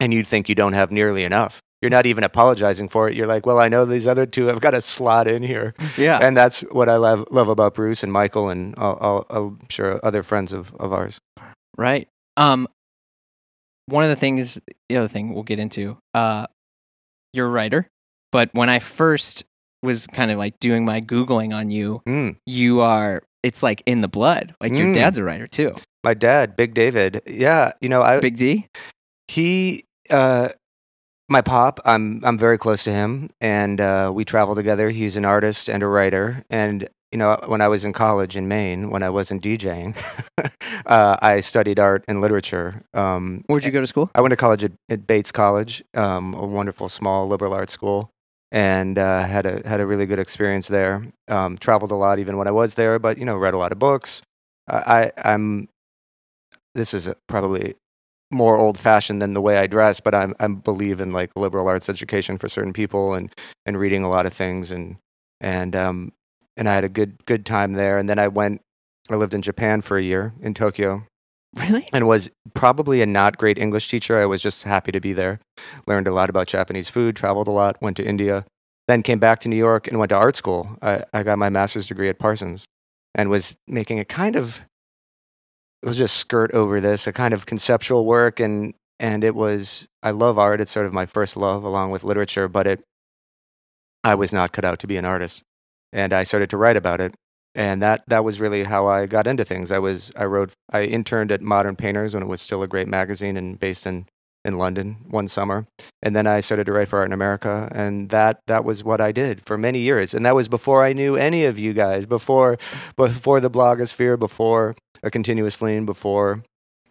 and 0.00 0.12
you 0.12 0.24
think 0.24 0.48
you 0.48 0.54
don't 0.54 0.72
have 0.72 0.90
nearly 0.90 1.24
enough. 1.24 1.60
You're 1.80 1.90
not 1.90 2.06
even 2.06 2.22
apologizing 2.22 2.88
for 2.88 3.08
it. 3.08 3.16
You're 3.16 3.26
like, 3.26 3.44
well, 3.44 3.58
I 3.58 3.68
know 3.68 3.84
these 3.84 4.06
other 4.06 4.24
two 4.26 4.46
have 4.46 4.60
got 4.60 4.72
a 4.74 4.80
slot 4.80 5.28
in 5.28 5.42
here, 5.42 5.74
yeah. 5.96 6.18
and 6.22 6.36
that's 6.36 6.60
what 6.70 6.88
I 6.88 6.96
love 6.96 7.26
love 7.30 7.48
about 7.48 7.74
Bruce 7.74 8.02
and 8.04 8.12
Michael, 8.12 8.48
and 8.50 8.74
all, 8.76 8.96
all, 8.96 9.26
I'm 9.30 9.58
sure 9.68 9.98
other 10.04 10.22
friends 10.22 10.52
of, 10.52 10.72
of 10.76 10.92
ours. 10.92 11.18
Right. 11.76 12.06
Um, 12.36 12.68
one 13.86 14.04
of 14.04 14.10
the 14.10 14.16
things, 14.16 14.58
the 14.88 14.96
other 14.96 15.08
thing 15.08 15.34
we'll 15.34 15.42
get 15.42 15.58
into, 15.58 15.98
uh, 16.14 16.46
you're 17.32 17.46
a 17.46 17.50
writer, 17.50 17.88
but 18.30 18.50
when 18.52 18.68
I 18.68 18.78
first 18.78 19.44
was 19.82 20.06
kind 20.06 20.30
of 20.30 20.38
like 20.38 20.58
doing 20.60 20.84
my 20.84 21.00
Googling 21.00 21.52
on 21.52 21.70
you, 21.70 22.02
Mm. 22.06 22.36
you 22.46 22.80
are, 22.80 23.22
it's 23.42 23.62
like 23.62 23.82
in 23.86 24.00
the 24.00 24.08
blood. 24.08 24.54
Like 24.60 24.74
your 24.76 24.86
Mm. 24.88 24.94
dad's 24.94 25.18
a 25.18 25.24
writer 25.24 25.46
too. 25.46 25.74
My 26.04 26.14
dad, 26.14 26.56
Big 26.56 26.74
David, 26.74 27.22
yeah, 27.26 27.72
you 27.80 27.88
know, 27.88 28.02
I 28.02 28.18
Big 28.20 28.36
D? 28.36 28.66
he 29.28 29.84
uh 30.10 30.48
my 31.28 31.40
pop 31.40 31.80
i'm 31.86 32.20
i'm 32.24 32.36
very 32.36 32.58
close 32.58 32.84
to 32.84 32.92
him 32.92 33.30
and 33.40 33.80
uh 33.80 34.10
we 34.12 34.24
travel 34.24 34.54
together 34.54 34.90
he's 34.90 35.16
an 35.16 35.24
artist 35.24 35.68
and 35.68 35.82
a 35.82 35.86
writer 35.86 36.44
and 36.50 36.88
you 37.12 37.18
know 37.18 37.38
when 37.46 37.60
i 37.62 37.68
was 37.68 37.84
in 37.84 37.92
college 37.92 38.36
in 38.36 38.48
maine 38.48 38.90
when 38.90 39.02
i 39.02 39.08
wasn't 39.08 39.42
djing 39.42 39.96
uh 40.86 41.16
i 41.22 41.40
studied 41.40 41.78
art 41.78 42.04
and 42.08 42.20
literature 42.20 42.82
um 42.92 43.42
Where'd 43.46 43.64
you 43.64 43.70
go 43.70 43.80
to 43.80 43.86
school? 43.86 44.10
i 44.14 44.20
went 44.20 44.32
to 44.32 44.36
college 44.36 44.64
at, 44.64 44.72
at 44.90 45.06
bates 45.06 45.32
college 45.32 45.82
um 45.94 46.34
a 46.34 46.44
wonderful 46.44 46.88
small 46.90 47.26
liberal 47.28 47.54
arts 47.54 47.72
school 47.72 48.10
and 48.52 48.98
uh, 48.98 49.24
had 49.24 49.46
a 49.46 49.66
had 49.66 49.80
a 49.80 49.86
really 49.86 50.06
good 50.06 50.20
experience 50.20 50.68
there. 50.68 51.02
Um, 51.26 51.56
traveled 51.56 51.90
a 51.90 51.96
lot 51.96 52.18
even 52.18 52.36
when 52.36 52.46
I 52.46 52.52
was 52.52 52.74
there, 52.74 52.98
but 52.98 53.18
you 53.18 53.24
know, 53.24 53.36
read 53.36 53.54
a 53.54 53.58
lot 53.58 53.72
of 53.72 53.78
books. 53.78 54.22
I, 54.68 55.10
I 55.24 55.32
I'm 55.32 55.68
this 56.74 56.94
is 56.94 57.08
probably 57.28 57.74
more 58.30 58.56
old 58.56 58.78
fashioned 58.78 59.20
than 59.22 59.32
the 59.32 59.40
way 59.40 59.56
I 59.58 59.66
dress, 59.66 60.00
but 60.00 60.14
I'm 60.14 60.34
I 60.38 60.48
believe 60.48 61.00
in 61.00 61.12
like 61.12 61.30
liberal 61.34 61.66
arts 61.66 61.88
education 61.88 62.36
for 62.36 62.48
certain 62.48 62.74
people 62.74 63.14
and 63.14 63.32
and 63.64 63.78
reading 63.78 64.04
a 64.04 64.10
lot 64.10 64.26
of 64.26 64.34
things 64.34 64.70
and 64.70 64.96
and 65.40 65.74
um 65.74 66.12
and 66.56 66.68
I 66.68 66.74
had 66.74 66.84
a 66.84 66.90
good 66.90 67.24
good 67.24 67.46
time 67.46 67.72
there. 67.72 67.96
And 67.96 68.08
then 68.08 68.18
I 68.18 68.28
went 68.28 68.60
I 69.10 69.16
lived 69.16 69.32
in 69.34 69.40
Japan 69.42 69.80
for 69.80 69.96
a 69.96 70.02
year 70.02 70.34
in 70.42 70.52
Tokyo 70.52 71.06
Really? 71.54 71.88
and 71.92 72.06
was 72.06 72.30
probably 72.54 73.02
a 73.02 73.06
not 73.06 73.36
great 73.36 73.58
English 73.58 73.88
teacher. 73.88 74.18
I 74.18 74.24
was 74.24 74.40
just 74.40 74.62
happy 74.62 74.90
to 74.92 75.00
be 75.00 75.12
there. 75.12 75.38
Learned 75.86 76.06
a 76.06 76.12
lot 76.12 76.30
about 76.30 76.46
Japanese 76.46 76.88
food, 76.88 77.14
traveled 77.14 77.46
a 77.46 77.50
lot, 77.50 77.80
went 77.82 77.96
to 77.98 78.04
India, 78.04 78.46
then 78.88 79.02
came 79.02 79.18
back 79.18 79.38
to 79.40 79.48
New 79.48 79.56
York 79.56 79.86
and 79.86 79.98
went 79.98 80.10
to 80.10 80.16
art 80.16 80.36
school. 80.36 80.78
I, 80.80 81.04
I 81.12 81.22
got 81.22 81.38
my 81.38 81.50
master's 81.50 81.86
degree 81.86 82.08
at 82.08 82.18
Parsons 82.18 82.64
and 83.14 83.28
was 83.28 83.54
making 83.66 83.98
a 83.98 84.04
kind 84.04 84.34
of 84.34 84.62
it 85.82 85.86
was 85.88 85.98
just 85.98 86.16
skirt 86.16 86.52
over 86.54 86.80
this, 86.80 87.06
a 87.06 87.12
kind 87.12 87.34
of 87.34 87.44
conceptual 87.44 88.06
work 88.06 88.40
and 88.40 88.74
and 88.98 89.24
it 89.24 89.34
was 89.34 89.86
I 90.02 90.10
love 90.12 90.38
art. 90.38 90.60
It's 90.60 90.70
sort 90.70 90.86
of 90.86 90.92
my 90.92 91.06
first 91.06 91.36
love 91.36 91.64
along 91.64 91.90
with 91.90 92.02
literature, 92.04 92.48
but 92.48 92.66
it 92.66 92.80
I 94.04 94.14
was 94.14 94.32
not 94.32 94.52
cut 94.52 94.64
out 94.64 94.78
to 94.80 94.86
be 94.86 94.96
an 94.96 95.04
artist. 95.04 95.42
And 95.92 96.12
I 96.12 96.22
started 96.22 96.48
to 96.50 96.56
write 96.56 96.76
about 96.76 97.00
it 97.00 97.14
and 97.54 97.82
that 97.82 98.02
that 98.06 98.24
was 98.24 98.40
really 98.40 98.64
how 98.64 98.86
I 98.86 99.06
got 99.06 99.26
into 99.26 99.44
things. 99.44 99.70
I 99.70 99.78
was 99.78 100.12
I 100.16 100.24
wrote 100.24 100.52
I 100.70 100.84
interned 100.84 101.32
at 101.32 101.40
Modern 101.42 101.76
Painters 101.76 102.14
when 102.14 102.22
it 102.22 102.28
was 102.28 102.40
still 102.40 102.62
a 102.62 102.68
great 102.68 102.88
magazine 102.88 103.36
and 103.36 103.58
based 103.58 103.86
in 103.86 104.06
in 104.44 104.58
London 104.58 104.96
one 105.08 105.28
summer, 105.28 105.66
and 106.02 106.16
then 106.16 106.26
I 106.26 106.40
started 106.40 106.64
to 106.64 106.72
write 106.72 106.88
for 106.88 106.98
Art 106.98 107.08
in 107.08 107.12
America, 107.12 107.68
and 107.72 108.08
that 108.08 108.40
that 108.46 108.64
was 108.64 108.82
what 108.82 109.00
I 109.00 109.12
did 109.12 109.44
for 109.46 109.56
many 109.56 109.80
years, 109.80 110.14
and 110.14 110.24
that 110.26 110.34
was 110.34 110.48
before 110.48 110.82
I 110.84 110.92
knew 110.92 111.16
any 111.16 111.44
of 111.44 111.58
you 111.58 111.72
guys, 111.72 112.06
before 112.06 112.58
before 112.96 113.40
the 113.40 113.50
blogosphere, 113.50 114.18
before 114.18 114.74
a 115.02 115.10
continuous 115.10 115.62
lean, 115.62 115.86
before 115.86 116.42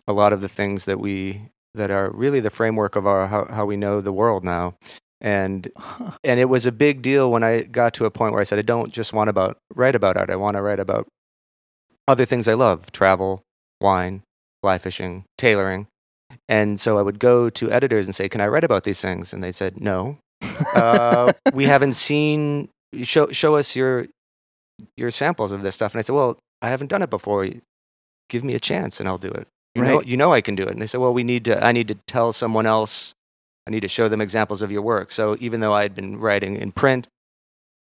a 0.08 0.14
lot 0.14 0.34
of 0.34 0.42
the 0.42 0.50
things 0.50 0.86
that 0.86 1.00
we 1.00 1.50
that 1.74 1.92
are 1.92 2.12
really 2.12 2.40
the 2.40 2.50
framework 2.50 2.96
of 2.96 3.08
our 3.08 3.28
how, 3.28 3.46
how 3.46 3.66
we 3.66 3.78
know 3.78 4.02
the 4.02 4.14
world 4.14 4.44
now 4.44 4.76
and 5.22 5.72
Huh. 5.78 6.12
and 6.24 6.40
it 6.40 6.50
was 6.50 6.66
a 6.66 6.72
big 6.72 7.02
deal 7.02 7.32
when 7.32 7.44
I 7.44 7.62
got 7.62 7.94
to 7.96 8.06
a 8.06 8.12
point 8.12 8.34
where 8.34 8.42
I 8.42 8.44
said 8.44 8.60
I 8.60 8.64
don't 8.64 8.92
just 8.92 9.14
want 9.14 9.30
about 9.30 9.58
write 9.76 9.96
about 9.96 10.18
art. 10.18 10.30
I 10.30 10.36
want 10.36 10.56
to 10.58 10.62
write 10.62 10.80
about 10.80 11.08
other 12.08 12.26
things 12.26 12.48
I 12.48 12.54
love: 12.56 12.92
travel, 12.92 13.44
wine, 13.80 14.24
fly 14.62 14.78
fishing, 14.78 15.24
tailoring. 15.38 15.88
And 16.50 16.80
so 16.80 16.98
I 16.98 17.02
would 17.02 17.20
go 17.20 17.50
to 17.50 17.72
editors 17.72 18.06
and 18.08 18.16
say, 18.16 18.28
"Can 18.28 18.42
I 18.42 18.48
write 18.48 18.64
about 18.64 18.84
these 18.84 19.00
things?" 19.02 19.34
And 19.34 19.44
they 19.44 19.52
said, 19.52 19.80
"No, 19.80 20.18
uh, 20.76 21.32
we 21.54 21.66
haven't 21.66 21.94
seen. 21.94 22.70
Show 23.04 23.28
show 23.28 23.56
us 23.56 23.76
your 23.76 24.08
your 24.98 25.12
samples 25.12 25.52
of 25.52 25.62
this 25.62 25.76
stuff." 25.76 25.94
And 25.94 26.00
I 26.00 26.02
said, 26.02 26.16
"Well, 26.16 26.38
I 26.62 26.70
haven't 26.70 26.88
done 26.90 27.02
it 27.04 27.10
before. 27.10 27.48
Give 28.30 28.44
me 28.44 28.56
a 28.56 28.60
chance, 28.60 29.00
and 29.00 29.08
I'll 29.08 29.18
do 29.18 29.30
it. 29.30 29.48
You 29.76 29.84
know, 29.84 30.02
you 30.02 30.18
know 30.18 30.34
I 30.34 30.42
can 30.42 30.56
do 30.56 30.64
it." 30.64 30.70
And 30.72 30.82
they 30.82 30.88
said, 30.88 31.00
"Well, 31.00 31.14
we 31.14 31.24
need 31.24 31.46
to. 31.46 31.64
I 31.64 31.72
need 31.72 31.88
to 31.90 31.96
tell 32.08 32.32
someone 32.32 32.66
else 32.66 33.14
I 33.68 33.72
need 33.72 33.82
to 33.82 33.88
show 33.88 34.10
them 34.10 34.22
examples 34.22 34.62
of 34.62 34.72
your 34.72 34.82
work. 34.82 35.12
So 35.12 35.38
even 35.40 35.60
though 35.60 35.74
I 35.74 35.84
had 35.84 35.94
been 35.94 36.18
writing 36.18 36.56
in 36.56 36.72
print, 36.72 37.08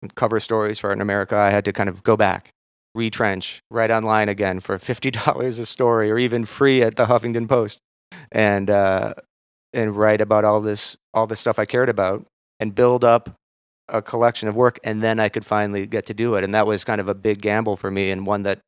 and 0.05 0.15
cover 0.15 0.39
stories 0.39 0.79
for 0.79 0.93
in 0.93 1.01
America, 1.01 1.37
I 1.37 1.51
had 1.51 1.65
to 1.65 1.73
kind 1.73 1.89
of 1.89 2.03
go 2.03 2.17
back, 2.17 2.51
retrench, 2.95 3.63
write 3.71 3.91
online 3.91 4.29
again 4.29 4.61
for 4.61 4.79
fifty 4.79 5.11
dollars 5.23 5.59
a 5.59 5.67
story, 5.67 6.11
or 6.11 6.19
even 6.19 6.45
free 6.45 6.83
at 6.83 6.97
the 6.97 7.07
Huffington 7.07 7.49
Post, 7.49 7.81
and 8.31 8.71
uh, 8.71 9.15
and 9.73 9.97
write 9.97 10.21
about 10.21 10.45
all 10.45 10.61
this 10.61 10.97
all 11.13 11.27
the 11.27 11.37
stuff 11.37 11.59
I 11.59 11.65
cared 11.65 11.89
about, 11.89 12.27
and 12.61 12.75
build 12.75 13.03
up 13.03 13.35
a 13.89 14.03
collection 14.03 14.49
of 14.49 14.57
work, 14.57 14.79
and 14.85 15.03
then 15.03 15.19
I 15.19 15.29
could 15.29 15.45
finally 15.45 15.87
get 15.87 16.07
to 16.07 16.15
do 16.15 16.35
it. 16.37 16.45
And 16.45 16.55
that 16.55 16.67
was 16.67 16.85
kind 16.85 17.01
of 17.01 17.09
a 17.09 17.15
big 17.15 17.41
gamble 17.41 17.77
for 17.77 17.91
me, 17.91 18.11
and 18.11 18.27
one 18.27 18.43
that 18.45 18.61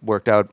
worked 0.00 0.28
out 0.28 0.50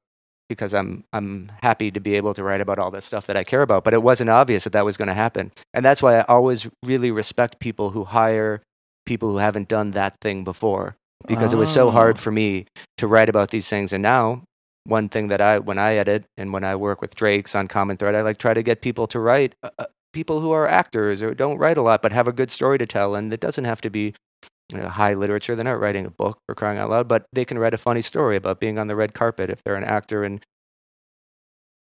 because 0.52 0.74
I'm 0.74 1.04
I'm 1.14 1.52
happy 1.62 1.92
to 1.92 2.00
be 2.00 2.16
able 2.16 2.34
to 2.34 2.44
write 2.44 2.62
about 2.62 2.80
all 2.80 2.92
this 2.92 3.06
stuff 3.06 3.26
that 3.28 3.38
I 3.38 3.44
care 3.44 3.62
about. 3.62 3.84
But 3.84 3.94
it 3.94 4.04
wasn't 4.04 4.30
obvious 4.30 4.64
that 4.66 4.74
that 4.74 4.86
was 4.86 4.98
going 4.98 5.08
to 5.08 5.14
happen, 5.14 5.52
and 5.74 5.84
that's 5.86 6.02
why 6.02 6.20
I 6.20 6.22
always 6.24 6.70
really 6.84 7.12
respect 7.12 7.60
people 7.60 7.92
who 7.92 8.04
hire 8.06 8.62
people 9.06 9.32
who 9.32 9.38
haven't 9.38 9.68
done 9.68 9.92
that 9.92 10.16
thing 10.22 10.44
before, 10.44 10.96
because 11.28 11.54
it 11.54 11.58
was 11.58 11.72
so 11.72 11.88
Oh. 11.88 11.92
hard 11.92 12.20
for 12.20 12.32
me 12.32 12.66
to 12.98 13.08
write 13.08 13.30
about 13.30 13.50
these 13.50 13.68
things. 13.68 13.92
And 13.94 14.02
now, 14.04 14.44
one 14.86 15.10
thing 15.10 15.28
that 15.30 15.42
I 15.42 15.60
when 15.60 15.78
I 15.80 15.96
edit 15.96 16.26
and 16.38 16.54
when 16.54 16.64
I 16.64 16.76
work 16.76 17.02
with 17.02 17.16
Drakes 17.16 17.56
on 17.56 17.68
Common 17.68 17.98
Thread, 17.98 18.16
I 18.16 18.22
like 18.22 18.38
try 18.38 18.54
to 18.54 18.64
get 18.64 18.82
people 18.82 19.08
to 19.08 19.20
write. 19.20 19.56
Uh, 19.64 19.70
uh, 19.80 19.86
people 20.14 20.42
who 20.42 20.52
are 20.52 20.68
actors 20.68 21.22
or 21.22 21.34
don't 21.34 21.58
write 21.58 21.78
a 21.78 21.82
lot 21.82 22.02
but 22.02 22.12
have 22.12 22.28
a 22.28 22.34
good 22.34 22.52
story 22.52 22.78
to 22.78 22.86
tell, 22.86 23.16
and 23.16 23.32
it 23.34 23.40
doesn't 23.40 23.64
have 23.66 23.80
to 23.82 23.90
be 23.90 24.14
you 24.72 24.80
know, 24.80 24.88
high 24.88 25.14
literature. 25.14 25.56
They're 25.56 25.66
not 25.66 25.80
writing 25.80 26.06
a 26.06 26.10
book 26.10 26.40
for 26.48 26.56
crying 26.56 26.78
out 26.78 26.90
loud, 26.90 27.08
but 27.08 27.26
they 27.34 27.46
can 27.46 27.60
write 27.60 27.74
a 27.74 27.78
funny 27.78 28.02
story 28.02 28.36
about 28.38 28.60
being 28.60 28.78
on 28.78 28.88
the 28.88 28.96
red 28.96 29.14
carpet 29.14 29.50
if 29.50 29.64
they're 29.64 29.76
an 29.76 29.84
actor 29.84 30.24
and 30.24 30.44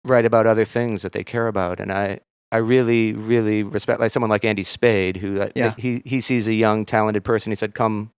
write 0.04 0.24
about 0.24 0.46
other 0.46 0.64
things 0.64 1.02
that 1.02 1.12
they 1.12 1.24
care 1.24 1.48
about. 1.48 1.80
And 1.80 1.90
I, 1.92 2.20
I 2.52 2.58
really, 2.58 3.12
really 3.12 3.62
respect 3.62 4.00
like 4.00 4.10
someone 4.10 4.30
like 4.30 4.44
Andy 4.44 4.62
Spade, 4.62 5.16
who 5.18 5.40
uh, 5.40 5.48
Yeah. 5.54 5.74
he 5.76 6.02
he 6.04 6.20
sees 6.20 6.46
a 6.48 6.54
young 6.54 6.84
talented 6.84 7.24
person. 7.24 7.50
He 7.50 7.56
said, 7.56 7.74
"Come, 7.74 8.10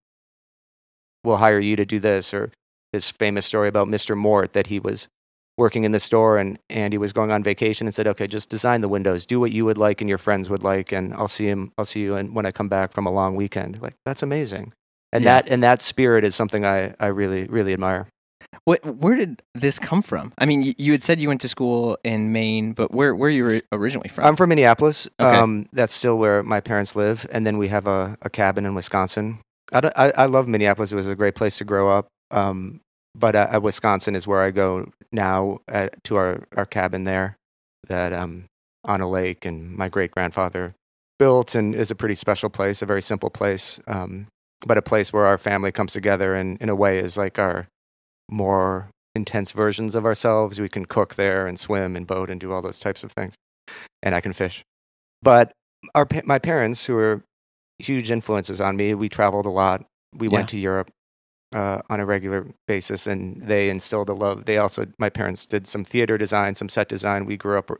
we'll 1.25 1.37
hire 1.38 1.59
you 1.61 1.77
to 1.77 1.85
do 1.85 1.99
this." 1.99 2.35
Or 2.35 2.50
his 2.93 3.11
famous 3.11 3.47
story 3.47 3.69
about 3.69 3.88
Mr. 3.88 4.17
Mort 4.17 4.53
that 4.53 4.67
he 4.69 4.79
was 4.79 5.09
working 5.59 5.85
in 5.85 5.93
the 5.93 5.99
store 6.00 6.38
and 6.38 6.59
Andy 6.71 6.97
was 6.97 7.12
going 7.12 7.31
on 7.31 7.43
vacation 7.43 7.87
and 7.87 7.95
said, 7.95 8.07
"Okay, 8.07 8.27
just 8.27 8.49
design 8.49 8.81
the 8.81 8.88
windows, 8.88 9.27
do 9.27 9.38
what 9.41 9.53
you 9.53 9.65
would 9.67 9.77
like 9.77 10.00
and 10.00 10.09
your 10.09 10.19
friends 10.19 10.49
would 10.49 10.62
like, 10.62 10.93
and 10.93 11.12
I'll 11.12 11.29
see 11.29 11.47
him. 11.47 11.73
I'll 11.77 11.85
see 11.85 12.00
you 12.00 12.15
and 12.15 12.35
when 12.35 12.47
I 12.47 12.50
come 12.53 12.69
back 12.69 12.93
from 12.93 13.05
a 13.07 13.11
long 13.12 13.37
weekend." 13.37 13.83
Like 13.83 13.95
that's 14.07 14.23
amazing, 14.23 14.73
and 15.12 15.25
Yeah. 15.25 15.43
that 15.43 15.50
and 15.50 15.62
that 15.62 15.83
spirit 15.83 16.25
is 16.25 16.35
something 16.35 16.65
I 16.65 16.95
I 16.99 17.07
really 17.09 17.47
really 17.49 17.73
admire. 17.75 18.07
What, 18.65 18.85
where 18.97 19.15
did 19.15 19.43
this 19.55 19.79
come 19.79 20.00
from? 20.03 20.33
I 20.38 20.47
mean, 20.47 20.62
you, 20.62 20.75
you 20.79 20.93
had 20.93 21.03
said 21.03 21.21
you 21.21 21.29
went 21.29 21.41
to 21.43 21.49
school 21.49 21.99
in 22.03 22.33
Maine, 22.33 22.73
but 22.73 22.93
where 22.93 23.15
where 23.15 23.29
are 23.29 23.31
you 23.31 23.45
ri- 23.47 23.62
originally 23.73 24.09
from? 24.09 24.25
I'm 24.25 24.37
from 24.37 24.49
Minneapolis. 24.49 25.07
Okay. 25.21 25.37
Um, 25.38 25.67
that's 25.73 25.93
still 25.93 26.17
where 26.19 26.43
my 26.43 26.61
parents 26.61 26.97
live, 26.97 27.27
and 27.31 27.47
then 27.47 27.59
we 27.59 27.69
have 27.69 27.87
a, 27.87 28.17
a 28.23 28.31
cabin 28.31 28.65
in 28.65 28.75
Wisconsin. 28.75 29.38
I, 29.73 29.91
I, 29.97 30.11
I 30.23 30.27
love 30.27 30.49
Minneapolis. 30.49 30.93
It 30.93 30.97
was 30.97 31.07
a 31.07 31.15
great 31.15 31.35
place 31.35 31.59
to 31.59 31.65
grow 31.65 31.91
up. 31.91 32.09
Um, 32.31 32.81
but 33.15 33.35
uh, 33.37 33.49
uh, 33.55 33.61
Wisconsin 33.61 34.15
is 34.15 34.27
where 34.27 34.41
I 34.43 34.50
go 34.50 34.91
now 35.12 35.59
at, 35.69 36.03
to 36.05 36.17
our, 36.17 36.43
our 36.57 36.67
cabin 36.67 37.05
there, 37.05 37.37
that 37.88 38.12
um, 38.12 38.47
on 38.85 39.00
a 39.00 39.09
lake, 39.09 39.45
and 39.45 39.75
my 39.77 39.88
great 39.88 40.11
grandfather 40.11 40.75
built, 41.19 41.55
and 41.55 41.75
is 41.75 41.91
a 41.91 41.95
pretty 41.95 42.15
special 42.15 42.49
place, 42.50 42.83
a 42.83 42.87
very 42.87 43.03
simple 43.03 43.31
place, 43.31 43.81
um, 43.87 44.27
but 44.67 44.79
a 44.79 44.83
place 44.83 45.12
where 45.12 45.27
our 45.27 45.38
family 45.38 45.73
comes 45.73 45.93
together, 45.93 46.35
and 46.35 46.61
in 46.61 46.69
a 46.69 46.75
way 46.75 46.99
is 46.99 47.17
like 47.17 47.38
our 47.38 47.67
more 48.31 48.91
intense 49.15 49.53
versions 49.53 49.95
of 49.95 50.05
ourselves. 50.05 50.61
We 50.61 50.69
can 50.69 50.85
cook 50.85 51.15
there 51.17 51.47
and 51.47 51.59
swim 51.59 51.97
and 51.97 52.07
boat 52.07 52.31
and 52.31 52.41
do 52.41 52.53
all 52.53 52.62
those 52.62 52.79
types 52.79 53.03
of 53.03 53.12
things 53.12 53.35
and 54.03 54.15
I 54.15 54.21
can 54.21 54.33
fish. 54.33 54.62
But 55.23 55.53
our 55.95 56.07
my 56.25 56.38
parents, 56.38 56.85
who 56.85 56.95
were 56.95 57.23
huge 57.79 58.11
influences 58.11 58.61
on 58.61 58.77
me, 58.77 58.95
we 58.95 59.09
traveled 59.09 59.47
a 59.47 59.50
lot. 59.50 59.85
We 60.15 60.29
Yeah. 60.29 60.35
went 60.35 60.49
to 60.50 60.59
Europe 60.59 60.91
uh, 61.52 61.81
on 61.88 62.00
a 62.00 62.07
regular 62.07 62.47
basis, 62.67 63.07
and 63.07 63.43
they 63.43 63.71
instilled 63.71 64.09
a 64.09 64.14
love. 64.14 64.45
They 64.45 64.59
also, 64.59 64.87
my 64.99 65.09
parents 65.09 65.47
did 65.47 65.67
some 65.67 65.85
theater 65.85 66.19
design, 66.19 66.55
some 66.55 66.69
set 66.69 66.88
design. 66.88 67.26
We 67.26 67.37
grew 67.37 67.59
up. 67.59 67.71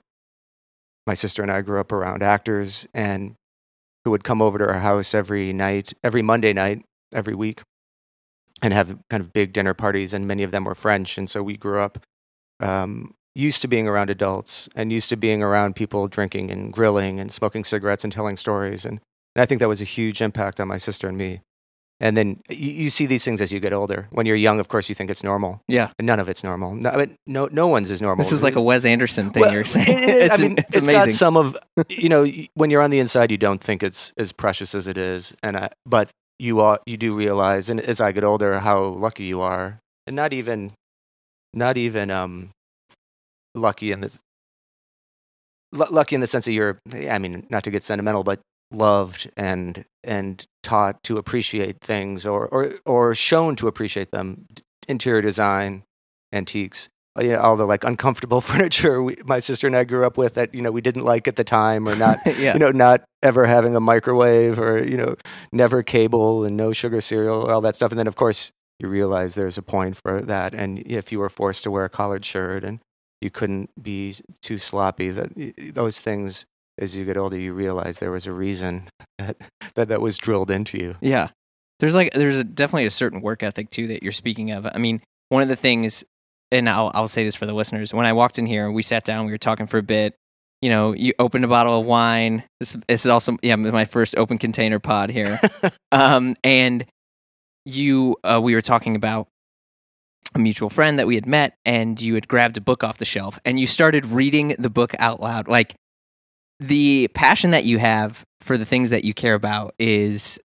My 1.07 1.15
sister 1.15 1.43
and 1.43 1.51
I 1.51 1.63
grew 1.63 1.81
up 1.81 1.93
around 1.93 2.23
actors, 2.23 2.87
and 2.93 3.35
who 4.05 4.11
would 4.11 4.25
come 4.25 4.43
over 4.43 4.59
to 4.59 4.67
our 4.67 4.81
house 4.81 5.15
every 5.15 5.53
night, 5.53 5.93
every 6.05 6.23
Monday 6.23 6.53
night, 6.53 6.85
every 7.13 7.35
week, 7.35 7.63
and 8.63 8.73
have 8.73 8.99
kind 9.11 9.23
of 9.23 9.33
big 9.33 9.53
dinner 9.53 9.75
parties. 9.75 10.13
And 10.13 10.27
many 10.27 10.43
of 10.43 10.51
them 10.51 10.65
were 10.65 10.75
French, 10.75 11.19
and 11.19 11.29
so 11.29 11.43
we 11.43 11.57
grew 11.57 11.81
up 11.81 11.99
um, 12.61 13.15
used 13.35 13.63
to 13.63 13.69
being 13.69 13.87
around 13.87 14.11
adults 14.11 14.69
and 14.75 14.93
used 14.93 15.09
to 15.09 15.17
being 15.17 15.43
around 15.43 15.77
people 15.77 16.09
drinking 16.09 16.51
and 16.51 16.73
grilling 16.73 17.21
and 17.21 17.31
smoking 17.31 17.65
cigarettes 17.65 18.03
and 18.03 18.13
telling 18.13 18.37
stories. 18.37 18.85
And, 18.85 19.01
and 19.37 19.43
I 19.43 19.47
think 19.47 19.61
that 19.61 19.69
was 19.69 19.81
a 19.81 19.85
huge 19.85 20.21
impact 20.21 20.59
on 20.59 20.67
my 20.69 20.79
sister 20.79 21.09
and 21.09 21.17
me. 21.17 21.41
And 22.01 22.17
then 22.17 22.41
you, 22.49 22.71
you 22.71 22.91
see 22.91 23.07
these 23.07 23.25
things 23.25 23.41
as 23.41 23.51
you 23.53 23.59
get 23.59 23.73
older. 23.73 24.07
When 24.13 24.25
you're 24.25 24.37
young, 24.37 24.61
of 24.61 24.69
course, 24.69 24.89
you 24.89 24.95
think 24.95 25.11
it's 25.11 25.25
normal. 25.25 25.61
yeah, 25.67 25.91
And 25.99 26.07
none 26.07 26.21
of 26.21 26.29
it's 26.29 26.45
normal. 26.45 26.75
No, 26.77 26.93
but 26.93 27.11
no, 27.27 27.49
no 27.51 27.67
one's 27.67 27.91
is 27.91 28.01
normal. 28.01 28.23
this 28.23 28.33
is 28.33 28.41
like 28.43 28.55
a 28.55 28.63
Wes 28.63 28.85
Anderson 28.85 29.31
thing 29.33 29.41
Well, 29.41 29.53
you're 29.53 29.65
saying. 29.77 29.87
it- 29.89 30.09
it- 30.09 30.23
it's, 30.31 30.41
I 30.41 30.43
mean, 30.43 30.59
it's 30.59 30.77
it's 30.79 30.87
got 30.89 31.13
some 31.13 31.37
of 31.37 31.57
you 31.89 32.09
know 32.09 32.25
when 32.55 32.71
you're 32.71 32.83
on 32.83 32.91
the 32.91 33.01
inside, 33.01 33.31
you 33.33 33.37
don't 33.37 33.61
think 33.63 33.83
it's 33.83 34.13
as 34.17 34.31
precious 34.33 34.75
as 34.77 34.87
it 34.87 34.97
is, 34.97 35.35
and 35.43 35.57
I, 35.57 35.71
but 35.87 36.09
you 36.39 36.61
are 36.61 36.79
you 36.87 36.97
do 36.97 37.17
realize, 37.17 37.69
and 37.69 37.81
as 37.81 38.01
I 38.01 38.13
get 38.13 38.23
older, 38.23 38.61
how 38.61 38.81
lucky 38.85 39.25
you 39.25 39.41
are, 39.41 39.81
and 40.07 40.15
not 40.15 40.33
even 40.33 40.73
not 41.53 41.77
even 41.77 42.11
um 42.13 42.51
lucky 43.57 43.91
in 43.91 44.03
this 44.03 44.21
lu- 45.73 45.87
lucky 45.91 46.15
in 46.15 46.21
the 46.21 46.27
sense 46.29 46.45
that 46.45 46.53
you're 46.53 46.79
I 47.11 47.19
mean 47.19 47.47
not 47.51 47.65
to 47.65 47.71
get 47.73 47.83
sentimental, 47.83 48.23
but 48.23 48.39
loved 48.71 49.31
and 49.37 49.85
and 50.05 50.45
taught 50.69 51.03
to 51.03 51.17
appreciate 51.17 51.81
things 51.81 52.27
or 52.27 52.47
or 52.49 52.73
or 52.85 53.15
shown 53.15 53.57
to 53.57 53.69
appreciate 53.69 54.11
them 54.11 54.47
interior 54.87 55.23
design 55.23 55.83
antiques 56.33 56.89
uh, 57.19 57.23
you 57.23 57.33
know, 57.33 57.41
all 57.41 57.57
the 57.57 57.67
like 57.67 57.85
uncomfortable 57.85 58.41
furniture 58.51 59.03
we, 59.03 59.17
my 59.25 59.39
sister 59.39 59.67
and 59.67 59.75
I 59.75 59.85
grew 59.85 60.05
up 60.07 60.19
with 60.19 60.35
that 60.35 60.55
you 60.55 60.63
know 60.63 60.71
we 60.71 60.81
didn't 60.81 61.05
like 61.05 61.27
at 61.27 61.37
the 61.37 61.45
time 61.45 61.89
or 61.89 61.97
not 61.97 62.19
yeah, 62.39 62.53
you 62.53 62.59
know 62.59 62.71
not 62.71 63.03
ever 63.23 63.47
having 63.47 63.75
a 63.75 63.81
microwave 63.81 64.59
or 64.59 64.85
you 64.85 64.97
know 64.97 65.17
never 65.53 65.83
cable 65.83 66.45
and 66.45 66.57
no 66.57 66.73
sugar 66.73 67.01
cereal 67.01 67.51
all 67.51 67.61
that 67.63 67.77
stuff. 67.77 67.91
And 67.91 67.99
then 67.99 68.07
of 68.07 68.17
course 68.17 68.53
you 68.79 68.89
realize 68.89 69.35
there's 69.35 69.59
a 69.59 69.63
point 69.63 69.97
for 69.97 70.21
that. 70.21 70.55
And 70.55 70.79
if 70.87 71.11
you 71.11 71.19
were 71.19 71.29
forced 71.29 71.65
to 71.65 71.71
wear 71.71 71.85
a 71.85 71.89
collared 71.89 72.25
shirt 72.25 72.63
and 72.63 72.81
you 73.21 73.31
couldn't 73.31 73.71
be 73.83 74.15
too 74.41 74.59
sloppy 74.59 75.11
that 75.11 75.33
those 75.75 75.99
things 75.99 76.47
as 76.79 76.97
you 76.97 77.05
get 77.05 77.17
older 77.17 77.39
you 77.39 77.53
realize 77.53 77.99
there 77.99 78.11
was 78.11 78.27
a 78.27 78.33
reason 78.33 78.89
that 79.19 79.37
that, 79.75 79.89
that 79.89 80.01
was 80.01 80.17
drilled 80.19 80.51
into 80.51 80.79
you 80.79 80.97
Yeah. 81.01 81.29
There's 81.81 81.95
like 81.95 82.13
there's 82.13 82.39
a, 82.39 82.45
definitely 82.45 82.87
a 82.87 82.91
certain 82.91 83.21
work 83.21 83.43
ethic 83.43 83.71
too 83.71 83.87
that 83.89 84.03
you're 84.03 84.13
speaking 84.13 84.51
of. 84.51 84.67
I 84.67 84.79
mean, 84.79 85.01
one 85.29 85.43
of 85.43 85.49
the 85.49 85.57
things 85.57 86.05
and 86.51 86.69
I'll 86.69 86.91
I'll 86.95 87.09
say 87.09 87.25
this 87.25 87.35
for 87.35 87.47
the 87.47 87.53
listeners. 87.53 87.95
When 87.95 88.07
I 88.07 88.13
walked 88.13 88.39
in 88.39 88.47
here, 88.47 88.71
we 88.71 88.83
sat 88.83 89.05
down, 89.05 89.27
we 89.27 89.33
were 89.33 89.39
talking 89.39 89.67
for 89.67 89.79
a 89.79 89.83
bit. 89.83 90.15
You 90.61 90.71
know, 90.71 90.93
you 90.93 91.13
opened 91.21 91.45
a 91.45 91.49
bottle 91.49 91.79
of 91.79 91.87
wine. 91.87 92.43
This 92.59 92.77
this 92.89 93.05
is 93.05 93.11
also 93.11 93.37
yeah, 93.43 93.55
my 93.57 93.85
first 93.85 94.17
open 94.17 94.39
container 94.39 94.79
pod 94.79 95.11
here. 95.11 95.41
um 95.93 96.35
and 96.43 96.85
you 97.65 98.17
uh, 98.25 98.41
we 98.43 98.55
were 98.55 98.63
talking 98.63 98.97
about 98.97 99.29
a 100.35 100.39
mutual 100.39 100.71
friend 100.71 100.99
that 100.99 101.07
we 101.07 101.15
had 101.15 101.27
met 101.27 101.55
and 101.65 102.01
you 102.01 102.15
had 102.15 102.29
grabbed 102.29 102.57
a 102.57 102.61
book 102.61 102.83
off 102.83 102.99
the 102.99 103.05
shelf 103.05 103.39
and 103.45 103.59
you 103.61 103.67
started 103.67 104.07
reading 104.07 104.57
the 104.59 104.71
book 104.71 104.95
out 104.99 105.21
loud. 105.21 105.49
Like 105.49 105.75
the 106.61 107.09
passion 107.15 107.51
that 107.53 107.65
you 107.65 107.79
have 107.79 108.25
for 108.41 108.57
the 108.57 108.65
things 108.65 108.91
that 108.91 109.05
you 109.05 109.15
care 109.15 109.35
about 109.35 109.75
is 109.79 110.39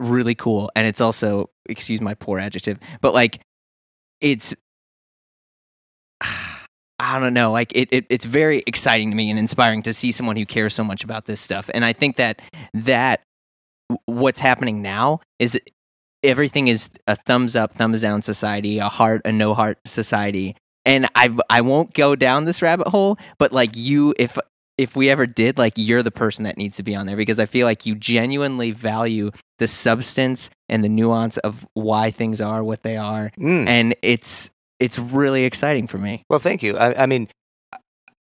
really 0.00 0.34
cool 0.34 0.70
and 0.74 0.86
it's 0.86 1.00
also 1.00 1.48
excuse 1.68 2.00
my 2.00 2.14
poor 2.14 2.40
adjective 2.40 2.78
but 3.00 3.14
like 3.14 3.40
it's 4.20 4.54
I 6.98 7.18
don't 7.18 7.34
know, 7.34 7.50
like 7.50 7.72
it, 7.74 7.88
it 7.90 8.06
it's 8.10 8.24
very 8.24 8.62
exciting 8.64 9.10
to 9.10 9.16
me 9.16 9.28
and 9.28 9.36
inspiring 9.36 9.82
to 9.82 9.92
see 9.92 10.12
someone 10.12 10.36
who 10.36 10.46
cares 10.46 10.72
so 10.72 10.84
much 10.84 11.02
about 11.02 11.26
this 11.26 11.40
stuff. 11.40 11.68
And 11.74 11.84
I 11.84 11.92
think 11.92 12.14
that 12.16 12.40
that 12.74 13.22
what's 14.04 14.38
happening 14.38 14.82
now 14.82 15.18
is 15.40 15.60
everything 16.22 16.68
is 16.68 16.90
a 17.08 17.16
thumbs 17.16 17.56
up, 17.56 17.74
thumbs 17.74 18.02
down 18.02 18.22
society, 18.22 18.78
a 18.78 18.88
heart, 18.88 19.22
a 19.24 19.32
no 19.32 19.52
heart 19.52 19.78
society. 19.84 20.54
And 20.84 21.08
I 21.16 21.36
I 21.50 21.62
won't 21.62 21.92
go 21.92 22.14
down 22.14 22.44
this 22.44 22.62
rabbit 22.62 22.86
hole, 22.86 23.18
but 23.36 23.52
like 23.52 23.76
you 23.76 24.14
if 24.16 24.38
if 24.78 24.96
we 24.96 25.10
ever 25.10 25.26
did, 25.26 25.58
like 25.58 25.74
you're 25.76 26.02
the 26.02 26.10
person 26.10 26.44
that 26.44 26.56
needs 26.56 26.76
to 26.76 26.82
be 26.82 26.94
on 26.94 27.06
there 27.06 27.16
because 27.16 27.38
I 27.38 27.46
feel 27.46 27.66
like 27.66 27.86
you 27.86 27.94
genuinely 27.94 28.70
value 28.70 29.30
the 29.58 29.68
substance 29.68 30.50
and 30.68 30.82
the 30.82 30.88
nuance 30.88 31.36
of 31.38 31.66
why 31.74 32.10
things 32.10 32.40
are 32.40 32.64
what 32.64 32.82
they 32.82 32.96
are. 32.96 33.30
Mm. 33.38 33.68
And 33.68 33.94
it's 34.02 34.50
it's 34.80 34.98
really 34.98 35.44
exciting 35.44 35.86
for 35.86 35.98
me. 35.98 36.24
Well, 36.28 36.40
thank 36.40 36.62
you. 36.62 36.76
I, 36.76 37.04
I 37.04 37.06
mean, 37.06 37.28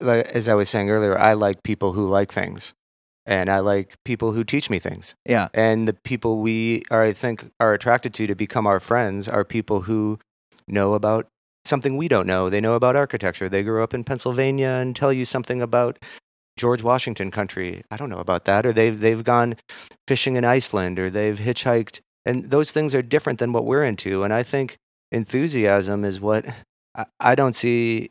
as 0.01 0.47
I 0.47 0.53
was 0.53 0.69
saying 0.69 0.89
earlier, 0.89 1.17
I 1.17 1.33
like 1.33 1.63
people 1.63 1.93
who 1.93 2.05
like 2.05 2.31
things, 2.31 2.73
and 3.25 3.49
I 3.49 3.59
like 3.59 3.95
people 4.03 4.33
who 4.33 4.43
teach 4.43 4.69
me 4.69 4.77
things. 4.77 5.15
Yeah. 5.25 5.47
And 5.53 5.87
the 5.87 5.93
people 5.93 6.39
we 6.39 6.83
are, 6.91 7.01
I 7.01 7.13
think, 7.13 7.49
are 7.59 7.73
attracted 7.73 8.13
to 8.15 8.27
to 8.27 8.35
become 8.35 8.67
our 8.67 8.79
friends 8.79 9.27
are 9.27 9.43
people 9.43 9.81
who 9.81 10.19
know 10.67 10.93
about 10.93 11.27
something 11.63 11.97
we 11.97 12.07
don't 12.07 12.27
know. 12.27 12.49
They 12.49 12.61
know 12.61 12.73
about 12.73 12.95
architecture. 12.95 13.49
They 13.49 13.63
grew 13.63 13.83
up 13.83 13.93
in 13.93 14.03
Pennsylvania 14.03 14.69
and 14.69 14.95
tell 14.95 15.11
you 15.11 15.25
something 15.25 15.61
about 15.61 15.97
George 16.57 16.83
Washington 16.83 17.31
country. 17.31 17.83
I 17.91 17.97
don't 17.97 18.09
know 18.09 18.19
about 18.19 18.45
that. 18.45 18.65
Or 18.65 18.73
they've 18.73 18.97
they've 18.99 19.23
gone 19.23 19.55
fishing 20.07 20.35
in 20.35 20.45
Iceland 20.45 20.99
or 20.99 21.09
they've 21.09 21.37
hitchhiked. 21.37 21.99
And 22.25 22.49
those 22.49 22.71
things 22.71 22.95
are 22.95 23.01
different 23.01 23.39
than 23.39 23.53
what 23.53 23.65
we're 23.65 23.83
into. 23.83 24.23
And 24.23 24.33
I 24.33 24.41
think 24.43 24.77
enthusiasm 25.11 26.03
is 26.05 26.19
what 26.19 26.45
I, 26.95 27.05
I 27.19 27.35
don't 27.35 27.53
see 27.53 28.09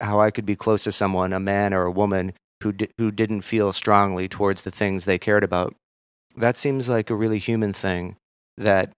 how 0.00 0.20
I 0.20 0.30
could 0.30 0.46
be 0.46 0.56
close 0.56 0.82
to 0.84 0.92
someone, 0.92 1.32
a 1.32 1.38
man 1.40 1.72
or 1.72 1.82
a 1.84 1.90
woman, 1.92 2.32
who 2.62 2.72
di- 2.72 2.88
who 2.98 3.10
didn't 3.10 3.42
feel 3.42 3.72
strongly 3.72 4.28
towards 4.28 4.62
the 4.62 4.70
things 4.70 5.04
they 5.04 5.18
cared 5.18 5.44
about. 5.44 5.74
That 6.36 6.56
seems 6.56 6.88
like 6.88 7.10
a 7.10 7.14
really 7.14 7.38
human 7.38 7.72
thing. 7.72 8.16
That 8.56 8.90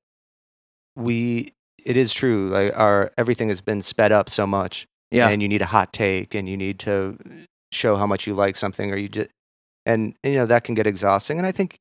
we, 0.97 1.53
it 1.85 1.97
is 1.97 2.13
true. 2.13 2.49
Like 2.49 2.77
our 2.77 3.11
everything 3.19 3.49
has 3.49 3.61
been 3.61 3.83
sped 3.83 4.13
up 4.13 4.31
so 4.31 4.47
much, 4.47 4.87
Yeah. 5.11 5.29
and 5.29 5.43
you 5.43 5.49
need 5.49 5.63
a 5.63 5.67
hot 5.67 5.93
take, 5.93 6.35
and 6.35 6.49
you 6.49 6.57
need 6.57 6.79
to 6.81 7.19
show 7.75 7.97
how 7.97 8.07
much 8.07 8.27
you 8.27 8.35
like 8.35 8.57
something, 8.57 8.91
or 8.93 8.97
you 8.97 9.09
just, 9.09 9.31
and 9.85 10.15
you 10.23 10.35
know 10.35 10.47
that 10.47 10.65
can 10.65 10.75
get 10.75 10.87
exhausting. 10.87 11.39
And 11.39 11.47
I 11.47 11.53
think 11.53 11.77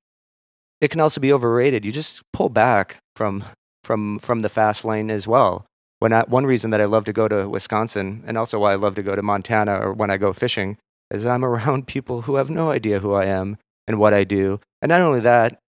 it 0.81 0.89
can 0.89 0.99
also 0.99 1.21
be 1.21 1.31
overrated. 1.31 1.85
You 1.85 1.91
just 1.91 2.21
pull 2.33 2.49
back 2.49 2.97
from 3.15 3.45
from 3.83 4.19
from 4.19 4.41
the 4.41 4.49
fast 4.49 4.83
lane 4.85 5.09
as 5.09 5.27
well. 5.27 5.65
When 5.99 6.11
I, 6.11 6.23
one 6.23 6.45
reason 6.45 6.71
that 6.71 6.81
I 6.81 6.85
love 6.85 7.05
to 7.05 7.13
go 7.13 7.27
to 7.29 7.47
Wisconsin, 7.47 8.23
and 8.27 8.37
also 8.37 8.59
why 8.59 8.73
I 8.73 8.75
love 8.75 8.95
to 8.95 9.03
go 9.03 9.15
to 9.15 9.21
Montana 9.21 9.79
or 9.79 9.93
when 9.93 10.09
I 10.09 10.17
go 10.17 10.33
fishing, 10.33 10.77
is 11.09 11.25
I'm 11.25 11.45
around 11.45 11.87
people 11.87 12.23
who 12.23 12.35
have 12.35 12.49
no 12.49 12.71
idea 12.71 12.99
who 12.99 13.13
I 13.13 13.25
am 13.25 13.57
and 13.87 13.99
what 13.99 14.13
I 14.13 14.23
do. 14.23 14.59
And 14.81 14.89
not 14.89 15.01
only 15.01 15.21
that, 15.21 15.59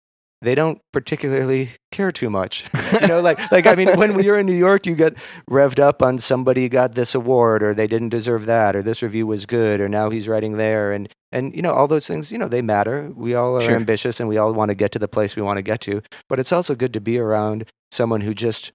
they 0.42 0.54
don't 0.54 0.78
particularly 0.92 1.70
care 1.90 2.12
too 2.12 2.28
much. 2.28 2.64
you 3.00 3.06
know, 3.06 3.20
like 3.20 3.38
like 3.50 3.66
I 3.66 3.74
mean, 3.74 3.96
when 3.98 4.18
you're 4.22 4.38
in 4.38 4.46
New 4.46 4.52
York, 4.56 4.86
you 4.86 4.94
get 4.94 5.14
revved 5.48 5.78
up 5.78 6.02
on 6.02 6.18
somebody 6.18 6.68
got 6.68 6.94
this 6.94 7.14
award 7.14 7.62
or 7.62 7.74
they 7.74 7.86
didn't 7.86 8.10
deserve 8.10 8.46
that 8.46 8.76
or 8.76 8.82
this 8.82 9.02
review 9.02 9.26
was 9.26 9.46
good 9.46 9.80
or 9.80 9.88
now 9.88 10.10
he's 10.10 10.28
writing 10.28 10.56
there 10.56 10.92
and 10.92 11.08
and 11.32 11.54
you 11.54 11.62
know 11.62 11.72
all 11.72 11.88
those 11.88 12.06
things. 12.06 12.30
You 12.30 12.38
know, 12.38 12.48
they 12.48 12.62
matter. 12.62 13.10
We 13.14 13.34
all 13.34 13.56
are 13.56 13.62
Sure. 13.62 13.74
ambitious 13.74 14.20
and 14.20 14.28
we 14.28 14.36
all 14.36 14.52
want 14.52 14.68
to 14.68 14.74
get 14.74 14.92
to 14.92 14.98
the 14.98 15.08
place 15.08 15.34
we 15.36 15.42
want 15.42 15.56
to 15.56 15.62
get 15.62 15.80
to. 15.82 16.02
But 16.28 16.38
it's 16.38 16.52
also 16.52 16.74
good 16.74 16.92
to 16.92 17.00
be 17.00 17.18
around 17.18 17.66
someone 17.90 18.20
who 18.20 18.34
just 18.34 18.72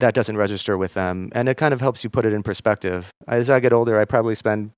that 0.00 0.12
doesn't 0.12 0.36
register 0.36 0.76
with 0.76 0.94
them, 0.94 1.30
and 1.32 1.48
it 1.48 1.56
kind 1.56 1.72
of 1.72 1.80
helps 1.80 2.02
you 2.04 2.10
put 2.10 2.26
it 2.26 2.32
in 2.32 2.42
perspective. 2.42 3.10
As 3.26 3.48
I 3.48 3.60
get 3.60 3.72
older, 3.72 3.98
I 3.98 4.04
probably 4.04 4.34
spend 4.34 4.72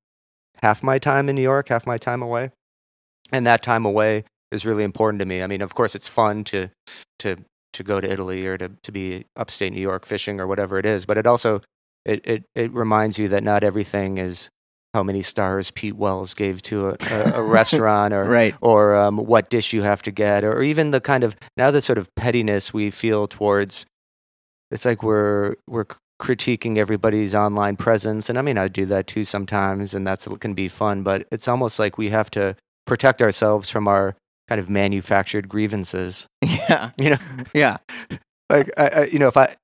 half 0.63 0.83
my 0.83 0.99
time 0.99 1.29
in 1.29 1.35
New 1.37 1.43
York, 1.43 1.69
half 1.69 1.87
my 1.87 1.97
time 1.99 2.23
away, 2.23 2.51
and 3.33 3.47
that 3.47 3.63
time 3.63 3.85
away 3.85 4.25
is 4.53 4.67
really 4.67 4.85
important 4.85 5.19
to 5.21 5.25
me. 5.25 5.43
I 5.43 5.47
mean, 5.47 5.63
of 5.63 5.75
course, 5.75 5.95
it's 5.95 6.09
fun 6.09 6.45
to 6.45 6.69
to 7.21 7.37
to 7.73 7.83
go 7.85 8.01
to 8.01 8.11
Italy 8.11 8.47
or 8.47 8.59
to 8.59 8.71
to 8.83 8.93
be 8.93 9.25
upstate 9.37 9.73
New 9.73 9.81
York 9.81 10.07
fishing 10.07 10.41
or 10.41 10.47
whatever 10.47 10.79
it 10.79 10.87
is, 10.87 11.07
but 11.07 11.17
it 11.17 11.27
also 11.27 11.61
it 12.05 12.27
it, 12.27 12.45
it 12.55 12.73
reminds 12.73 13.19
you 13.19 13.29
that 13.29 13.45
not 13.45 13.63
everything 13.63 14.19
is 14.19 14.49
how 14.93 15.05
many 15.05 15.23
stars 15.23 15.71
Pete 15.71 15.95
Wells 15.95 16.35
gave 16.35 16.63
to 16.63 16.89
a, 16.89 16.97
a, 17.13 17.33
a 17.37 17.43
restaurant 17.59 18.13
or 18.13 18.25
Right. 18.25 18.57
or 18.61 18.97
um, 18.97 19.19
what 19.19 19.49
dish 19.49 19.73
you 19.73 19.83
have 19.83 20.03
to 20.03 20.11
get, 20.11 20.43
or 20.43 20.63
even 20.63 20.91
the 20.91 21.01
kind 21.01 21.23
of 21.23 21.37
now 21.57 21.71
the 21.71 21.81
sort 21.81 21.99
of 21.99 22.13
pettiness 22.17 22.75
we 22.75 22.91
feel 22.91 23.29
towards. 23.29 23.87
It's 24.73 24.85
like 24.85 25.03
we're 25.03 25.55
we're 25.69 25.87
critiquing 26.21 26.77
everybody's 26.77 27.35
online 27.35 27.77
presence, 27.77 28.29
and 28.29 28.39
I 28.39 28.43
mean 28.43 28.59
I 28.59 28.67
do 28.69 28.85
that 28.87 29.07
too 29.07 29.25
sometimes, 29.25 29.95
and 29.95 30.07
that's 30.07 30.27
can 30.41 30.55
be 30.55 30.69
fun. 30.69 31.03
But 31.03 31.27
it's 31.31 31.47
almost 31.49 31.79
like 31.79 31.97
we 31.99 32.11
have 32.11 32.31
to 32.33 32.57
protect 32.87 33.23
ourselves 33.23 33.71
from 33.71 33.87
our 33.87 34.17
kind 34.51 34.61
of 34.61 34.69
manufactured 34.71 35.49
grievances. 35.49 36.27
Yeah. 36.45 36.91
You 37.01 37.11
know, 37.11 37.19
Yeah. 37.55 37.79
like 38.51 38.71
I, 38.77 38.89
I, 38.89 39.05
you 39.07 39.19
know, 39.19 39.29
if 39.29 39.37
I 39.37 39.55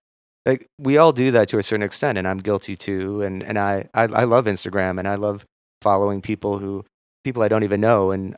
like 0.47 0.67
we 0.79 0.97
all 0.99 1.13
do 1.13 1.31
that 1.33 1.49
to 1.51 1.59
a 1.59 1.63
certain 1.63 1.83
extent, 1.83 2.19
and 2.19 2.27
I'm 2.29 2.39
guilty 2.39 2.77
too. 2.77 3.23
And 3.23 3.43
and 3.43 3.59
I 3.59 3.89
I, 3.95 4.05
I 4.05 4.25
love 4.25 4.47
Instagram, 4.47 4.99
and 4.99 5.09
I 5.09 5.17
love 5.17 5.45
following 5.83 6.23
people 6.23 6.59
who 6.59 6.85
people 7.25 7.43
I 7.43 7.49
don't 7.49 7.65
even 7.65 7.81
know, 7.81 8.13
and 8.13 8.37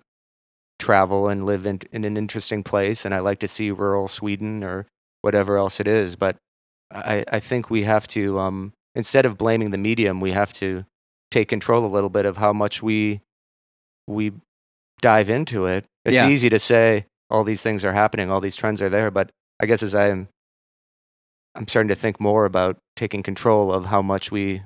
travel 0.79 1.29
and 1.29 1.45
live 1.47 1.67
in, 1.67 1.81
in 1.93 2.05
an 2.05 2.17
interesting 2.17 2.63
place. 2.63 3.05
And 3.05 3.15
I 3.15 3.21
like 3.21 3.41
to 3.41 3.49
see 3.49 3.71
rural 3.71 4.09
Sweden 4.09 4.63
or 4.65 4.87
whatever 5.23 5.57
else 5.59 5.81
it 5.81 5.89
is. 5.89 6.17
But 6.17 6.37
I 6.93 7.25
I 7.31 7.41
think 7.41 7.71
we 7.71 7.83
have 7.85 8.07
to 8.09 8.39
um 8.39 8.73
instead 8.95 9.27
of 9.27 9.39
blaming 9.39 9.71
the 9.71 9.79
medium, 9.79 10.21
we 10.21 10.33
have 10.33 10.53
to 10.55 10.85
take 11.31 11.49
control 11.49 11.85
a 11.85 11.95
little 11.95 12.11
bit 12.11 12.27
of 12.27 12.37
how 12.39 12.53
much 12.53 12.83
we 12.83 13.21
we 14.07 14.33
dive 15.01 15.29
into 15.29 15.67
it. 15.67 15.85
It's 16.09 16.15
Yeah. 16.17 16.29
easy 16.29 16.49
to 16.51 16.59
say 16.59 17.07
all 17.31 17.45
these 17.45 17.63
things 17.63 17.85
are 17.85 17.93
happening, 17.93 18.31
all 18.31 18.41
these 18.41 18.57
trends 18.57 18.81
are 18.83 18.89
there, 18.89 19.11
but 19.11 19.31
I 19.61 19.67
guess 19.67 19.83
as 19.83 19.95
I'm 19.95 20.29
I'm 21.55 21.67
starting 21.67 21.89
to 21.89 21.95
think 21.95 22.21
more 22.21 22.45
about 22.45 22.79
taking 22.97 23.23
control 23.23 23.73
of 23.73 23.87
how 23.87 24.01
much 24.03 24.31
we 24.31 24.63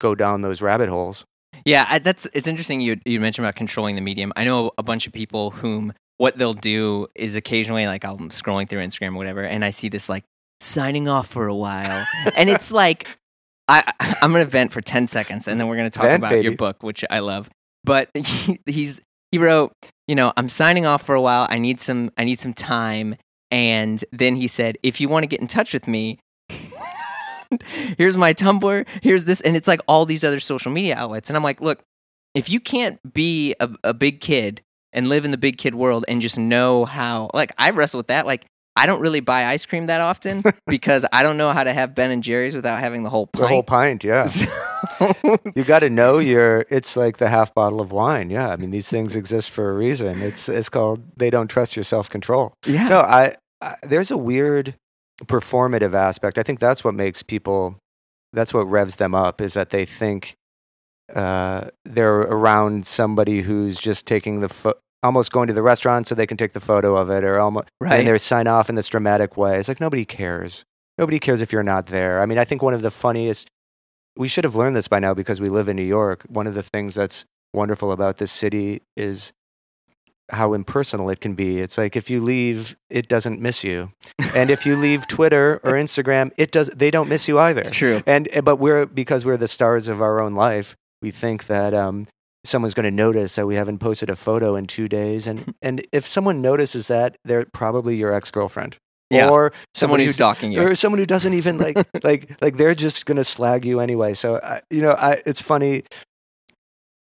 go 0.00 0.14
down 0.14 0.40
those 0.40 0.62
rabbit 0.62 0.88
holes. 0.88 1.24
Yeah, 1.64 1.86
I, 1.88 1.98
that's 1.98 2.26
it's 2.32 2.46
interesting 2.46 2.80
you 2.80 2.96
you 3.04 3.20
mentioned 3.20 3.44
about 3.44 3.56
controlling 3.56 3.94
the 3.94 4.00
medium. 4.00 4.32
I 4.36 4.44
know 4.44 4.70
a 4.78 4.82
bunch 4.82 5.06
of 5.06 5.12
people 5.12 5.50
whom 5.50 5.92
what 6.16 6.36
they'll 6.38 6.54
do 6.54 7.08
is 7.14 7.36
occasionally 7.36 7.86
like 7.86 8.04
I'm 8.04 8.30
scrolling 8.30 8.68
through 8.68 8.80
Instagram 8.80 9.14
or 9.14 9.18
whatever, 9.18 9.42
and 9.44 9.64
I 9.64 9.70
see 9.70 9.88
this 9.88 10.08
like 10.08 10.24
signing 10.60 11.08
off 11.08 11.28
for 11.28 11.46
a 11.46 11.54
while, 11.54 12.06
and 12.36 12.48
it's 12.48 12.70
like 12.72 13.06
I 13.68 13.92
I'm 14.22 14.32
gonna 14.32 14.44
vent 14.44 14.72
for 14.72 14.80
ten 14.80 15.06
seconds, 15.06 15.46
and 15.48 15.60
then 15.60 15.68
we're 15.68 15.76
gonna 15.76 15.90
talk 15.90 16.04
Vent, 16.04 16.22
about 16.24 16.42
your 16.42 16.56
book, 16.56 16.82
which 16.82 17.04
I 17.10 17.18
love. 17.18 17.50
But 17.84 18.10
he, 18.14 18.58
he's 18.66 19.00
he 19.30 19.38
wrote, 19.38 19.72
you 20.06 20.14
know, 20.14 20.32
I'm 20.36 20.48
signing 20.48 20.86
off 20.86 21.02
for 21.02 21.14
a 21.14 21.20
while. 21.20 21.46
I 21.50 21.58
need 21.58 21.80
some 21.80 22.10
I 22.16 22.24
need 22.24 22.40
some 22.40 22.54
time, 22.54 23.16
and 23.50 24.02
then 24.12 24.36
he 24.36 24.48
said, 24.48 24.78
if 24.82 25.00
you 25.00 25.08
want 25.08 25.24
to 25.24 25.28
get 25.28 25.40
in 25.40 25.48
touch 25.48 25.72
with 25.72 25.86
me. 25.86 26.18
here's 27.96 28.16
my 28.16 28.34
Tumblr, 28.34 28.86
here's 29.02 29.24
this, 29.24 29.40
and 29.40 29.56
it's 29.56 29.68
like 29.68 29.80
all 29.86 30.04
these 30.04 30.24
other 30.24 30.40
social 30.40 30.70
media 30.70 30.96
outlets. 30.96 31.30
And 31.30 31.36
I'm 31.36 31.42
like, 31.42 31.60
look, 31.60 31.82
if 32.34 32.50
you 32.50 32.60
can't 32.60 32.98
be 33.12 33.54
a, 33.60 33.70
a 33.84 33.94
big 33.94 34.20
kid 34.20 34.62
and 34.92 35.08
live 35.08 35.24
in 35.24 35.30
the 35.30 35.38
big 35.38 35.58
kid 35.58 35.74
world 35.74 36.04
and 36.08 36.20
just 36.20 36.38
know 36.38 36.84
how, 36.84 37.30
like, 37.34 37.52
I 37.58 37.70
wrestle 37.70 37.98
with 37.98 38.08
that. 38.08 38.26
Like, 38.26 38.46
I 38.78 38.86
don't 38.86 39.00
really 39.00 39.20
buy 39.20 39.46
ice 39.46 39.66
cream 39.66 39.86
that 39.88 40.00
often 40.00 40.40
because 40.66 41.04
I 41.12 41.22
don't 41.22 41.36
know 41.36 41.52
how 41.52 41.64
to 41.64 41.72
have 41.72 41.94
Ben 41.94 42.10
and 42.10 42.22
Jerry's 42.22 42.54
without 42.56 42.78
having 42.80 43.02
the 43.02 43.10
whole 43.10 43.26
pint. 43.26 43.42
The 43.42 43.48
whole 43.48 43.62
pint. 43.62 44.04
yeah. 44.04 44.26
So- 44.98 45.36
you 45.56 45.64
got 45.64 45.80
to 45.80 45.90
know 45.90 46.18
your. 46.18 46.64
It's 46.70 46.96
like 46.96 47.18
the 47.18 47.28
half 47.28 47.52
bottle 47.52 47.80
of 47.80 47.90
wine. 47.90 48.30
Yeah, 48.30 48.48
I 48.50 48.56
mean 48.56 48.70
these 48.70 48.88
things 48.88 49.16
exist 49.16 49.50
for 49.50 49.70
a 49.70 49.74
reason. 49.74 50.22
It's 50.22 50.48
it's 50.48 50.68
called 50.68 51.02
they 51.16 51.30
don't 51.30 51.48
trust 51.48 51.74
your 51.74 51.82
self 51.82 52.08
control. 52.08 52.54
yeah. 52.64 52.88
No, 52.88 53.00
I, 53.00 53.34
I 53.60 53.74
there's 53.82 54.12
a 54.12 54.16
weird 54.16 54.76
performative 55.24 55.94
aspect. 55.94 56.38
I 56.38 56.44
think 56.44 56.60
that's 56.60 56.84
what 56.84 56.94
makes 56.94 57.24
people. 57.24 57.76
That's 58.32 58.54
what 58.54 58.70
revs 58.70 58.96
them 58.96 59.14
up 59.16 59.40
is 59.40 59.54
that 59.54 59.70
they 59.70 59.84
think 59.84 60.36
uh, 61.14 61.68
they're 61.84 62.20
around 62.20 62.86
somebody 62.86 63.40
who's 63.40 63.78
just 63.80 64.06
taking 64.06 64.40
the 64.40 64.48
pho- 64.48 64.74
almost 65.02 65.30
going 65.32 65.46
to 65.48 65.52
the 65.52 65.62
restaurant 65.62 66.06
so 66.06 66.14
they 66.14 66.26
can 66.26 66.36
take 66.36 66.52
the 66.52 66.60
photo 66.60 66.96
of 66.96 67.10
it, 67.10 67.24
or 67.24 67.38
almost 67.38 67.68
Right. 67.80 68.00
and 68.00 68.08
they 68.08 68.18
sign 68.18 68.46
off 68.46 68.68
in 68.68 68.74
this 68.74 68.88
dramatic 68.88 69.36
way. 69.36 69.58
It's 69.58 69.68
like 69.68 69.80
nobody 69.80 70.04
cares. 70.04 70.64
Nobody 70.98 71.18
cares 71.20 71.40
if 71.40 71.52
you're 71.52 71.62
not 71.62 71.86
there. 71.86 72.20
I 72.20 72.26
mean, 72.26 72.38
I 72.38 72.44
think 72.44 72.62
one 72.62 72.74
of 72.74 72.82
the 72.82 72.90
funniest. 72.90 73.48
We 74.16 74.26
should 74.26 74.42
have 74.42 74.56
learned 74.56 74.74
this 74.74 74.88
by 74.88 74.98
now 74.98 75.14
because 75.14 75.40
we 75.40 75.48
live 75.48 75.68
in 75.68 75.76
New 75.76 75.84
York. 75.84 76.24
One 76.28 76.48
of 76.48 76.54
the 76.54 76.62
things 76.62 76.96
that's 76.96 77.24
wonderful 77.54 77.92
about 77.92 78.16
this 78.16 78.32
city 78.32 78.82
is 78.96 79.32
how 80.30 80.52
impersonal 80.54 81.08
it 81.08 81.20
can 81.20 81.34
be. 81.34 81.60
It's 81.60 81.78
like 81.78 81.94
if 81.96 82.10
you 82.10 82.20
leave, 82.20 82.76
it 82.90 83.08
doesn't 83.08 83.40
miss 83.40 83.62
you, 83.64 83.92
and 84.34 84.50
if 84.50 84.66
you 84.66 84.74
leave 84.86 85.06
Twitter 85.06 85.60
or 85.62 85.72
Instagram, 85.72 86.32
it 86.36 86.50
does. 86.50 86.66
They 86.68 86.90
don't 86.90 87.08
miss 87.08 87.28
you 87.28 87.38
either. 87.38 87.60
It's 87.60 87.70
true. 87.70 88.02
And 88.06 88.28
eh, 88.32 88.40
but 88.40 88.56
we're 88.56 88.84
because 88.86 89.24
we're 89.24 89.36
the 89.36 89.48
stars 89.48 89.86
of 89.88 90.02
our 90.02 90.20
own 90.20 90.32
life. 90.34 90.76
We 91.00 91.12
think 91.12 91.46
that 91.46 91.72
um, 91.72 92.06
someone's 92.48 92.74
going 92.74 92.84
to 92.84 92.90
notice 92.90 93.34
that 93.36 93.46
we 93.46 93.54
haven't 93.54 93.78
posted 93.78 94.10
a 94.10 94.16
photo 94.16 94.56
in 94.56 94.66
two 94.66 94.88
days, 94.88 95.26
and 95.26 95.54
and 95.62 95.86
if 95.92 96.06
someone 96.06 96.40
notices 96.42 96.88
that, 96.88 97.16
they're 97.24 97.46
probably 97.52 97.96
your 97.96 98.12
ex 98.12 98.30
girlfriend. 98.30 98.76
Yeah. 99.10 99.30
or 99.30 99.52
Someone 99.74 100.00
who's 100.00 100.10
who 100.10 100.12
stalking 100.14 100.52
you. 100.52 100.60
or 100.62 100.74
someone 100.74 100.98
who 100.98 101.06
doesn't 101.06 101.32
even 101.32 101.56
like 101.58 101.76
like 102.04 102.30
like 102.42 102.56
they're 102.58 102.74
just 102.74 103.06
gonna 103.06 103.24
slag 103.24 103.64
you 103.64 103.80
anyway. 103.80 104.12
So 104.14 104.38
I, 104.42 104.60
you 104.70 104.82
know, 104.82 104.92
I 104.92 105.22
it's 105.24 105.40
funny. 105.40 105.84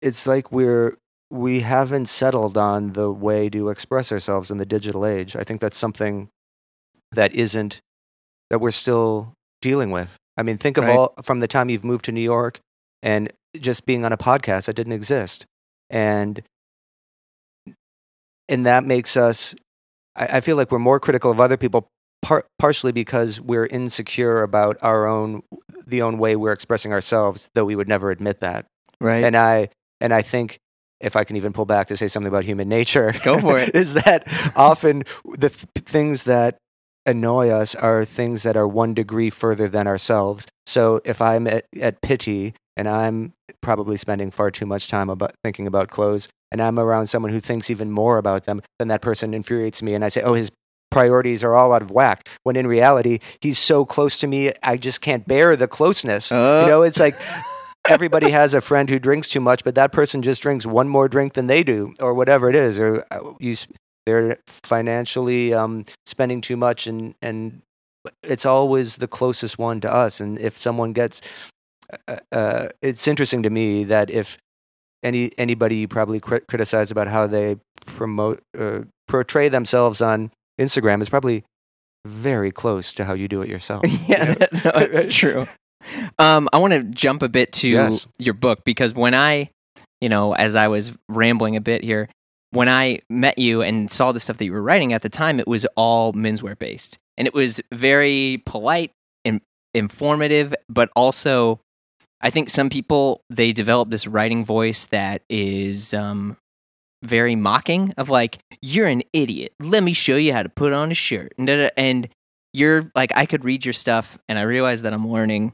It's 0.02 0.26
like 0.26 0.52
we're 0.52 0.96
we 1.30 1.60
haven't 1.60 2.06
settled 2.06 2.56
on 2.56 2.92
the 2.92 3.10
way 3.10 3.48
to 3.50 3.70
express 3.70 4.12
ourselves 4.12 4.50
in 4.52 4.58
the 4.58 4.66
digital 4.66 5.04
age. 5.04 5.34
I 5.34 5.42
think 5.42 5.60
that's 5.60 5.76
something 5.76 6.28
that 7.12 7.34
isn't 7.34 7.80
that 8.50 8.60
we're 8.60 8.70
still 8.70 9.32
dealing 9.60 9.90
with. 9.90 10.16
I 10.36 10.42
mean, 10.44 10.58
think 10.58 10.76
of 10.76 10.84
Right. 10.84 10.96
all 10.96 11.14
from 11.24 11.40
the 11.40 11.48
time 11.48 11.68
you've 11.70 11.82
moved 11.84 12.04
to 12.04 12.12
New 12.12 12.20
York 12.20 12.60
and 13.02 13.32
just 13.60 13.86
being 13.86 14.04
on 14.04 14.12
a 14.12 14.16
podcast 14.16 14.66
that 14.66 14.74
didn't 14.76 14.92
exist, 14.92 15.46
and 15.90 16.42
and 18.48 18.66
that 18.66 18.84
makes 18.84 19.16
us. 19.16 19.54
I, 20.16 20.26
I 20.36 20.40
feel 20.40 20.56
like 20.56 20.70
we're 20.70 20.78
more 20.78 21.00
critical 21.00 21.30
of 21.30 21.40
other 21.40 21.56
people, 21.56 21.88
par- 22.22 22.46
partially 22.58 22.92
because 22.92 23.40
we're 23.40 23.66
insecure 23.66 24.42
about 24.42 24.76
our 24.82 25.06
own 25.06 25.42
the 25.86 26.02
own 26.02 26.18
way 26.18 26.36
we're 26.36 26.52
expressing 26.52 26.92
ourselves, 26.92 27.48
though 27.54 27.64
we 27.64 27.76
would 27.76 27.88
never 27.88 28.10
admit 28.10 28.40
that. 28.40 28.66
right. 29.00 29.24
And 29.24 29.36
I 29.36 29.68
and 30.00 30.12
I 30.12 30.22
think 30.22 30.58
if 31.00 31.14
I 31.16 31.24
can 31.24 31.36
even 31.36 31.52
pull 31.52 31.66
back 31.66 31.88
to 31.88 31.96
say 31.96 32.08
something 32.08 32.28
about 32.28 32.44
human 32.44 32.68
nature, 32.68 33.12
Go 33.22 33.38
for 33.38 33.58
it. 33.58 33.70
is 33.74 33.92
that 33.94 34.26
often 34.56 35.02
the 35.24 35.50
th- 35.50 35.66
things 35.76 36.24
that 36.24 36.56
annoy 37.04 37.50
us 37.50 37.74
are 37.74 38.04
things 38.04 38.42
that 38.42 38.56
are 38.56 38.66
one 38.66 38.94
degree 38.94 39.30
further 39.30 39.68
than 39.68 39.86
ourselves. 39.86 40.46
So 40.66 41.00
if 41.04 41.20
I'm 41.20 41.46
at, 41.46 41.66
at 41.80 42.00
Pitti 42.00 42.54
and 42.76 42.88
I'm 42.88 43.32
probably 43.60 43.96
spending 43.96 44.30
far 44.30 44.50
too 44.50 44.66
much 44.66 44.88
time 44.88 45.08
about 45.10 45.32
thinking 45.42 45.66
about 45.66 45.90
clothes, 45.90 46.28
and 46.50 46.60
I'm 46.60 46.78
around 46.78 47.06
someone 47.06 47.32
who 47.32 47.40
thinks 47.40 47.70
even 47.70 47.90
more 47.90 48.18
about 48.18 48.44
them, 48.44 48.62
then 48.78 48.88
that 48.88 49.02
person 49.02 49.34
infuriates 49.34 49.82
me, 49.82 49.94
and 49.94 50.04
I 50.04 50.08
say, 50.08 50.22
"Oh, 50.22 50.34
his." 50.34 50.50
Priorities 50.92 51.42
are 51.44 51.54
all 51.54 51.74
out 51.74 51.82
of 51.82 51.90
whack. 51.90 52.26
When 52.44 52.56
in 52.56 52.66
reality, 52.66 53.18
he's 53.40 53.58
so 53.58 53.84
close 53.84 54.18
to 54.20 54.26
me, 54.26 54.52
I 54.62 54.76
just 54.78 55.00
can't 55.02 55.26
bear 55.26 55.54
the 55.56 55.66
closeness. 55.68 56.30
Uh, 56.32 56.62
You 56.62 56.70
know, 56.70 56.82
it's 56.82 57.00
like 57.00 57.16
everybody 57.88 58.30
has 58.30 58.54
a 58.54 58.60
friend 58.60 58.88
who 58.88 58.98
drinks 58.98 59.28
too 59.28 59.40
much, 59.40 59.64
but 59.64 59.74
that 59.74 59.92
person 59.92 60.22
just 60.22 60.40
drinks 60.42 60.64
one 60.64 60.88
more 60.88 61.08
drink 61.08 61.34
than 61.34 61.48
they 61.48 61.62
do, 61.62 61.92
or 62.00 62.14
whatever 62.14 62.48
it 62.48 62.54
is, 62.54 62.78
or 62.78 63.04
uh, 63.10 63.18
you, 63.40 63.56
they're 64.06 64.36
financially 64.46 65.52
um, 65.52 65.84
spending 66.06 66.40
too 66.40 66.56
much, 66.56 66.86
and 66.86 67.14
and 67.20 67.60
it's 68.22 68.46
always 68.46 68.96
the 68.96 69.08
closest 69.08 69.58
one 69.58 69.80
to 69.80 69.92
us. 69.92 70.20
And 70.20 70.38
if 70.38 70.56
someone 70.56 70.92
gets, 70.92 71.20
uh, 72.08 72.16
uh, 72.32 72.68
it's 72.82 73.06
interesting 73.08 73.42
to 73.42 73.50
me 73.50 73.84
that 73.84 74.10
if 74.10 74.38
any 75.02 75.30
anybody 75.38 75.76
you 75.76 75.88
probably 75.88 76.20
crit- 76.20 76.46
criticize 76.48 76.90
about 76.90 77.08
how 77.08 77.26
they 77.26 77.56
promote 77.84 78.40
uh, 78.58 78.80
portray 79.08 79.48
themselves 79.48 80.00
on 80.00 80.30
Instagram 80.60 81.00
is 81.02 81.08
probably 81.08 81.44
very 82.06 82.50
close 82.50 82.92
to 82.94 83.04
how 83.04 83.12
you 83.14 83.28
do 83.28 83.42
it 83.42 83.48
yourself. 83.54 83.84
yeah, 84.08 84.30
you 84.30 84.34
know? 84.40 84.46
no, 84.64 84.70
it's 84.76 85.14
true. 85.14 85.46
Um, 86.18 86.48
I 86.52 86.58
want 86.58 86.72
to 86.72 86.82
jump 86.82 87.22
a 87.22 87.28
bit 87.28 87.52
to 87.54 87.68
Yes. 87.68 88.08
your 88.18 88.34
book 88.34 88.64
because 88.64 88.92
when 88.92 89.14
I, 89.14 89.50
you 90.00 90.08
know, 90.08 90.32
as 90.34 90.56
I 90.56 90.66
was 90.66 90.90
rambling 91.08 91.54
a 91.54 91.60
bit 91.60 91.84
here, 91.84 92.08
when 92.50 92.68
I 92.68 93.00
met 93.08 93.38
you 93.38 93.62
and 93.62 93.88
saw 93.88 94.10
the 94.10 94.18
stuff 94.18 94.38
that 94.38 94.44
you 94.46 94.52
were 94.52 94.62
writing 94.62 94.92
at 94.92 95.02
the 95.02 95.08
time, 95.08 95.38
it 95.38 95.46
was 95.46 95.64
all 95.76 96.12
menswear 96.12 96.58
based, 96.58 96.98
and 97.16 97.28
it 97.28 97.34
was 97.34 97.60
very 97.72 98.42
polite 98.46 98.90
and 99.24 99.40
informative, 99.74 100.54
but 100.68 100.90
also, 100.96 101.60
I 102.26 102.30
think 102.30 102.50
some 102.50 102.68
people 102.68 103.22
they 103.30 103.52
develop 103.52 103.90
this 103.90 104.04
writing 104.04 104.44
voice 104.44 104.86
that 104.86 105.22
is 105.30 105.94
um, 105.94 106.36
very 107.04 107.36
mocking 107.36 107.94
of 107.96 108.08
like 108.08 108.40
you're 108.60 108.88
an 108.88 109.04
idiot. 109.12 109.52
Let 109.60 109.84
me 109.84 109.92
show 109.92 110.16
you 110.16 110.32
how 110.32 110.42
to 110.42 110.48
put 110.48 110.72
on 110.72 110.90
a 110.90 110.94
shirt, 110.94 111.34
and 111.38 111.48
and 111.76 112.08
you're 112.52 112.90
like 112.96 113.12
I 113.16 113.26
could 113.26 113.44
read 113.44 113.64
your 113.64 113.74
stuff 113.74 114.18
and 114.28 114.40
I 114.40 114.42
realize 114.42 114.82
that 114.82 114.92
I'm 114.92 115.06
learning, 115.06 115.52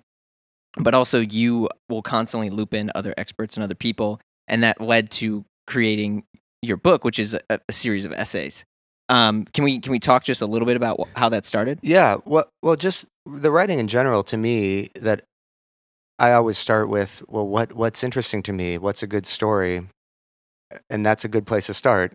but 0.79 0.95
also 0.95 1.21
you 1.21 1.69
will 1.91 2.01
constantly 2.01 2.49
loop 2.49 2.73
in 2.73 2.91
other 2.95 3.13
experts 3.19 3.55
and 3.59 3.63
other 3.63 3.75
people, 3.75 4.19
and 4.49 4.63
that 4.63 4.81
led 4.81 5.11
to 5.11 5.45
creating 5.67 6.25
your 6.63 6.79
book, 6.79 7.05
which 7.05 7.19
is 7.19 7.35
a, 7.35 7.61
a 7.69 7.73
series 7.73 8.07
of 8.07 8.15
essays. 8.15 8.65
Um, 9.11 9.45
can 9.53 9.65
we 9.65 9.79
can 9.79 9.93
we 9.93 9.99
talk 9.99 10.25
just 10.25 10.41
a 10.41 10.47
little 10.47 10.65
bit 10.65 10.77
about 10.77 10.99
wh- 10.99 11.19
how 11.19 11.29
that 11.29 11.45
started? 11.45 11.81
Yeah, 11.83 12.17
well, 12.25 12.49
well, 12.63 12.77
just 12.77 13.09
the 13.27 13.51
writing 13.51 13.79
in 13.79 13.89
general. 13.89 14.23
To 14.23 14.39
me, 14.39 14.89
that 14.99 15.21
I 16.23 16.35
always 16.35 16.57
start 16.57 16.89
with, 16.89 17.25
well, 17.27 17.47
what 17.47 17.73
what's 17.73 18.05
interesting 18.05 18.45
to 18.45 18.53
me? 18.53 18.79
What's 18.79 19.03
a 19.03 19.09
good 19.09 19.27
story? 19.27 19.89
And 20.89 21.05
that's 21.05 21.25
a 21.25 21.29
good 21.29 21.47
place 21.47 21.67
to 21.67 21.75
start. 21.75 22.13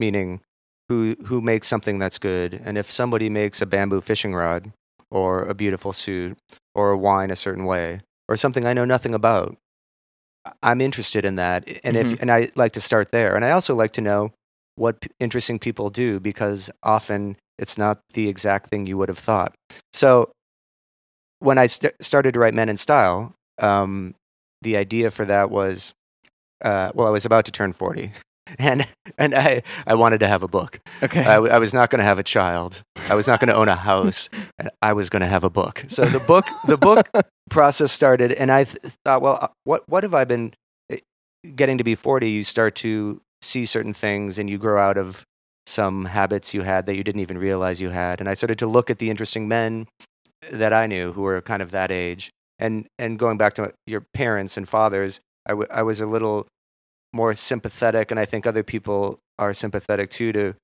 Meaning, 0.00 0.40
who 0.88 1.14
who 1.26 1.42
makes 1.42 1.68
something 1.68 1.98
that's 1.98 2.18
good? 2.18 2.58
And 2.64 2.78
if 2.78 2.90
somebody 2.90 3.28
makes 3.28 3.60
a 3.60 3.66
bamboo 3.66 4.00
fishing 4.00 4.34
rod, 4.34 4.72
or 5.10 5.42
a 5.42 5.52
beautiful 5.52 5.92
suit, 5.92 6.38
or 6.74 6.90
a 6.90 6.96
wine 6.96 7.30
a 7.30 7.36
certain 7.36 7.66
way, 7.66 8.00
or 8.30 8.36
something 8.36 8.64
I 8.64 8.72
know 8.72 8.86
nothing 8.86 9.14
about, 9.14 9.58
I'm 10.62 10.80
interested 10.80 11.26
in 11.26 11.36
that. 11.36 11.68
And 11.84 11.98
if 11.98 12.06
mm-hmm. 12.06 12.22
and 12.22 12.30
I 12.30 12.48
like 12.54 12.72
to 12.72 12.80
start 12.80 13.12
there. 13.12 13.36
And 13.36 13.44
I 13.44 13.50
also 13.50 13.74
like 13.74 13.92
to 13.92 14.00
know 14.00 14.32
what 14.76 15.02
p- 15.02 15.10
interesting 15.20 15.58
people 15.58 15.90
do 15.90 16.18
because 16.18 16.70
often 16.82 17.36
it's 17.58 17.76
not 17.76 18.00
the 18.14 18.26
exact 18.26 18.70
thing 18.70 18.86
you 18.86 18.96
would 18.96 19.10
have 19.10 19.18
thought. 19.18 19.54
So 19.92 20.32
when 21.40 21.58
I 21.58 21.66
st- 21.66 22.00
started 22.00 22.32
to 22.34 22.40
write 22.40 22.54
Men 22.54 22.70
in 22.70 22.78
Style, 22.78 23.34
um, 23.62 24.14
the 24.62 24.76
idea 24.76 25.10
for 25.10 25.24
that 25.24 25.50
was, 25.50 25.94
uh, 26.62 26.92
well, 26.94 27.06
I 27.06 27.10
was 27.10 27.24
about 27.24 27.44
to 27.46 27.52
turn 27.52 27.72
forty, 27.72 28.12
and 28.58 28.86
and 29.18 29.34
I 29.34 29.62
I 29.86 29.94
wanted 29.94 30.20
to 30.20 30.28
have 30.28 30.42
a 30.42 30.48
book. 30.48 30.80
Okay. 31.02 31.24
I, 31.24 31.36
I 31.36 31.58
was 31.58 31.72
not 31.72 31.90
going 31.90 32.00
to 32.00 32.04
have 32.04 32.18
a 32.18 32.22
child. 32.22 32.82
I 33.08 33.14
was 33.14 33.26
not 33.26 33.40
going 33.40 33.48
to 33.48 33.54
own 33.54 33.68
a 33.68 33.76
house. 33.76 34.28
and 34.58 34.70
I 34.82 34.92
was 34.92 35.08
going 35.08 35.22
to 35.22 35.28
have 35.28 35.44
a 35.44 35.50
book. 35.50 35.84
So 35.88 36.04
the 36.06 36.20
book 36.20 36.46
the 36.66 36.76
book 36.76 37.08
process 37.50 37.92
started, 37.92 38.32
and 38.32 38.50
I 38.50 38.64
th- 38.64 38.94
thought, 39.04 39.22
well, 39.22 39.38
uh, 39.40 39.48
what 39.64 39.82
what 39.88 40.02
have 40.02 40.14
I 40.14 40.24
been 40.24 40.54
eh, 40.90 40.98
getting 41.54 41.78
to 41.78 41.84
be 41.84 41.94
forty? 41.94 42.30
You 42.30 42.44
start 42.44 42.74
to 42.76 43.20
see 43.42 43.64
certain 43.64 43.94
things, 43.94 44.38
and 44.38 44.50
you 44.50 44.58
grow 44.58 44.80
out 44.80 44.98
of 44.98 45.24
some 45.66 46.06
habits 46.06 46.52
you 46.52 46.62
had 46.62 46.86
that 46.86 46.96
you 46.96 47.04
didn't 47.04 47.20
even 47.20 47.38
realize 47.38 47.80
you 47.80 47.90
had. 47.90 48.20
And 48.20 48.28
I 48.28 48.34
started 48.34 48.58
to 48.58 48.66
look 48.66 48.90
at 48.90 48.98
the 48.98 49.08
interesting 49.08 49.46
men 49.46 49.86
that 50.50 50.72
I 50.72 50.86
knew 50.86 51.12
who 51.12 51.22
were 51.22 51.40
kind 51.40 51.62
of 51.62 51.70
that 51.70 51.92
age. 51.92 52.30
And 52.60 52.86
and 52.98 53.18
going 53.18 53.38
back 53.38 53.54
to 53.54 53.72
your 53.86 54.04
parents 54.14 54.56
and 54.56 54.68
fathers, 54.68 55.20
I, 55.46 55.52
w- 55.52 55.68
I 55.72 55.82
was 55.82 56.00
a 56.00 56.06
little 56.06 56.46
more 57.12 57.34
sympathetic, 57.34 58.10
and 58.10 58.20
I 58.20 58.24
think 58.26 58.46
other 58.46 58.62
people 58.62 59.18
are 59.38 59.52
sympathetic 59.54 60.10
too 60.10 60.32
to 60.32 60.54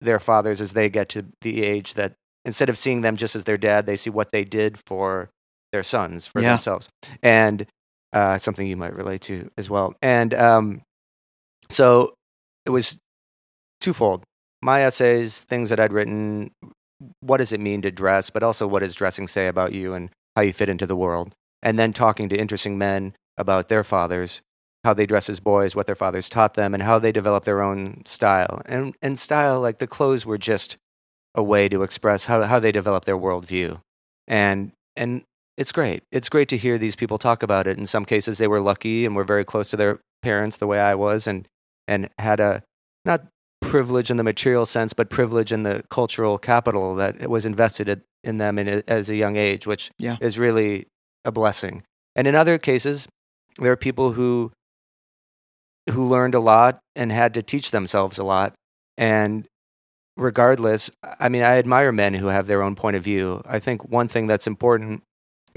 their 0.00 0.20
fathers 0.20 0.60
as 0.60 0.72
they 0.72 0.88
get 0.90 1.08
to 1.10 1.24
the 1.40 1.62
age 1.64 1.94
that 1.94 2.12
instead 2.44 2.68
of 2.68 2.76
seeing 2.78 3.00
them 3.00 3.16
just 3.16 3.34
as 3.34 3.44
their 3.44 3.56
dad, 3.56 3.86
they 3.86 3.96
see 3.96 4.10
what 4.10 4.30
they 4.32 4.44
did 4.44 4.78
for 4.86 5.30
their 5.72 5.82
sons, 5.82 6.26
for 6.26 6.40
Yeah. 6.40 6.50
themselves, 6.52 6.88
and 7.22 7.66
uh, 8.12 8.38
something 8.38 8.66
you 8.66 8.76
might 8.76 8.94
relate 8.94 9.22
to 9.22 9.50
as 9.58 9.68
well. 9.70 9.94
And 10.02 10.32
um, 10.34 10.82
so 11.70 12.14
it 12.66 12.70
was 12.70 12.98
twofold. 13.80 14.22
My 14.62 14.82
essays, 14.82 15.40
things 15.44 15.68
that 15.70 15.78
I'd 15.80 15.92
written, 15.92 16.50
what 17.20 17.36
does 17.38 17.52
it 17.52 17.60
mean 17.60 17.82
to 17.82 17.90
dress, 17.90 18.30
but 18.30 18.42
also 18.42 18.66
what 18.66 18.80
does 18.80 18.94
dressing 18.94 19.26
say 19.28 19.46
about 19.46 19.72
you 19.72 19.94
and 19.94 20.10
how 20.38 20.42
you 20.42 20.52
fit 20.52 20.68
into 20.68 20.86
the 20.86 20.94
world, 20.94 21.34
and 21.64 21.80
then 21.80 21.92
talking 21.92 22.28
to 22.28 22.38
interesting 22.38 22.78
men 22.78 23.12
about 23.36 23.68
their 23.68 23.82
fathers, 23.82 24.40
how 24.84 24.94
they 24.94 25.04
dress 25.04 25.28
as 25.28 25.40
boys, 25.40 25.74
what 25.74 25.86
their 25.86 25.96
fathers 25.96 26.28
taught 26.28 26.54
them, 26.54 26.74
and 26.74 26.84
how 26.84 26.96
they 26.96 27.10
develop 27.10 27.44
their 27.44 27.60
own 27.60 28.02
style. 28.06 28.62
And 28.64 28.94
and 29.02 29.18
style, 29.18 29.60
like 29.60 29.80
the 29.80 29.88
clothes 29.88 30.24
were 30.24 30.38
just 30.38 30.76
a 31.34 31.42
way 31.42 31.68
to 31.68 31.82
express 31.82 32.26
how 32.26 32.42
how 32.42 32.60
they 32.60 32.70
develop 32.70 33.04
their 33.04 33.18
worldview. 33.18 33.80
And 34.28 34.70
and 34.94 35.24
it's 35.56 35.72
great. 35.72 36.04
It's 36.12 36.28
great 36.28 36.48
to 36.50 36.56
hear 36.56 36.78
these 36.78 36.94
people 36.94 37.18
talk 37.18 37.42
about 37.42 37.66
it. 37.66 37.76
In 37.76 37.86
some 37.86 38.04
cases, 38.04 38.38
they 38.38 38.46
were 38.46 38.60
lucky 38.60 39.04
and 39.04 39.16
were 39.16 39.24
very 39.24 39.44
close 39.44 39.70
to 39.70 39.76
their 39.76 39.98
parents, 40.22 40.56
the 40.56 40.68
way 40.68 40.78
I 40.78 40.94
was, 40.94 41.26
and 41.26 41.48
and 41.88 42.10
had 42.16 42.38
a 42.38 42.62
not 43.04 43.26
privilege 43.70 44.10
in 44.10 44.16
the 44.16 44.24
material 44.24 44.66
sense, 44.66 44.92
but 44.92 45.10
privilege 45.10 45.52
in 45.52 45.62
the 45.62 45.82
cultural 45.90 46.38
capital 46.38 46.94
that 46.96 47.28
was 47.28 47.44
invested 47.44 48.02
in 48.24 48.38
them 48.38 48.58
in 48.58 48.82
as 48.86 49.08
a 49.10 49.16
young 49.16 49.36
age, 49.36 49.66
which 49.66 49.90
Yeah. 49.98 50.16
is 50.20 50.38
really 50.38 50.86
a 51.24 51.32
blessing. 51.32 51.82
And 52.16 52.26
in 52.26 52.34
other 52.34 52.58
cases, 52.58 53.08
there 53.58 53.72
are 53.72 53.76
people 53.76 54.12
who 54.12 54.52
who 55.90 56.04
learned 56.04 56.34
a 56.34 56.40
lot 56.40 56.80
and 56.94 57.10
had 57.10 57.32
to 57.34 57.42
teach 57.42 57.70
themselves 57.70 58.18
a 58.18 58.24
lot. 58.24 58.52
And 58.98 59.46
regardless, 60.18 60.90
I 61.18 61.28
mean, 61.30 61.42
I 61.42 61.56
admire 61.58 61.92
men 61.92 62.14
who 62.14 62.26
have 62.26 62.46
their 62.46 62.62
own 62.62 62.74
point 62.74 62.96
of 62.96 63.02
view. 63.02 63.40
I 63.46 63.58
think 63.58 63.88
one 63.88 64.06
thing 64.08 64.26
that's 64.26 64.46
important. 64.46 65.02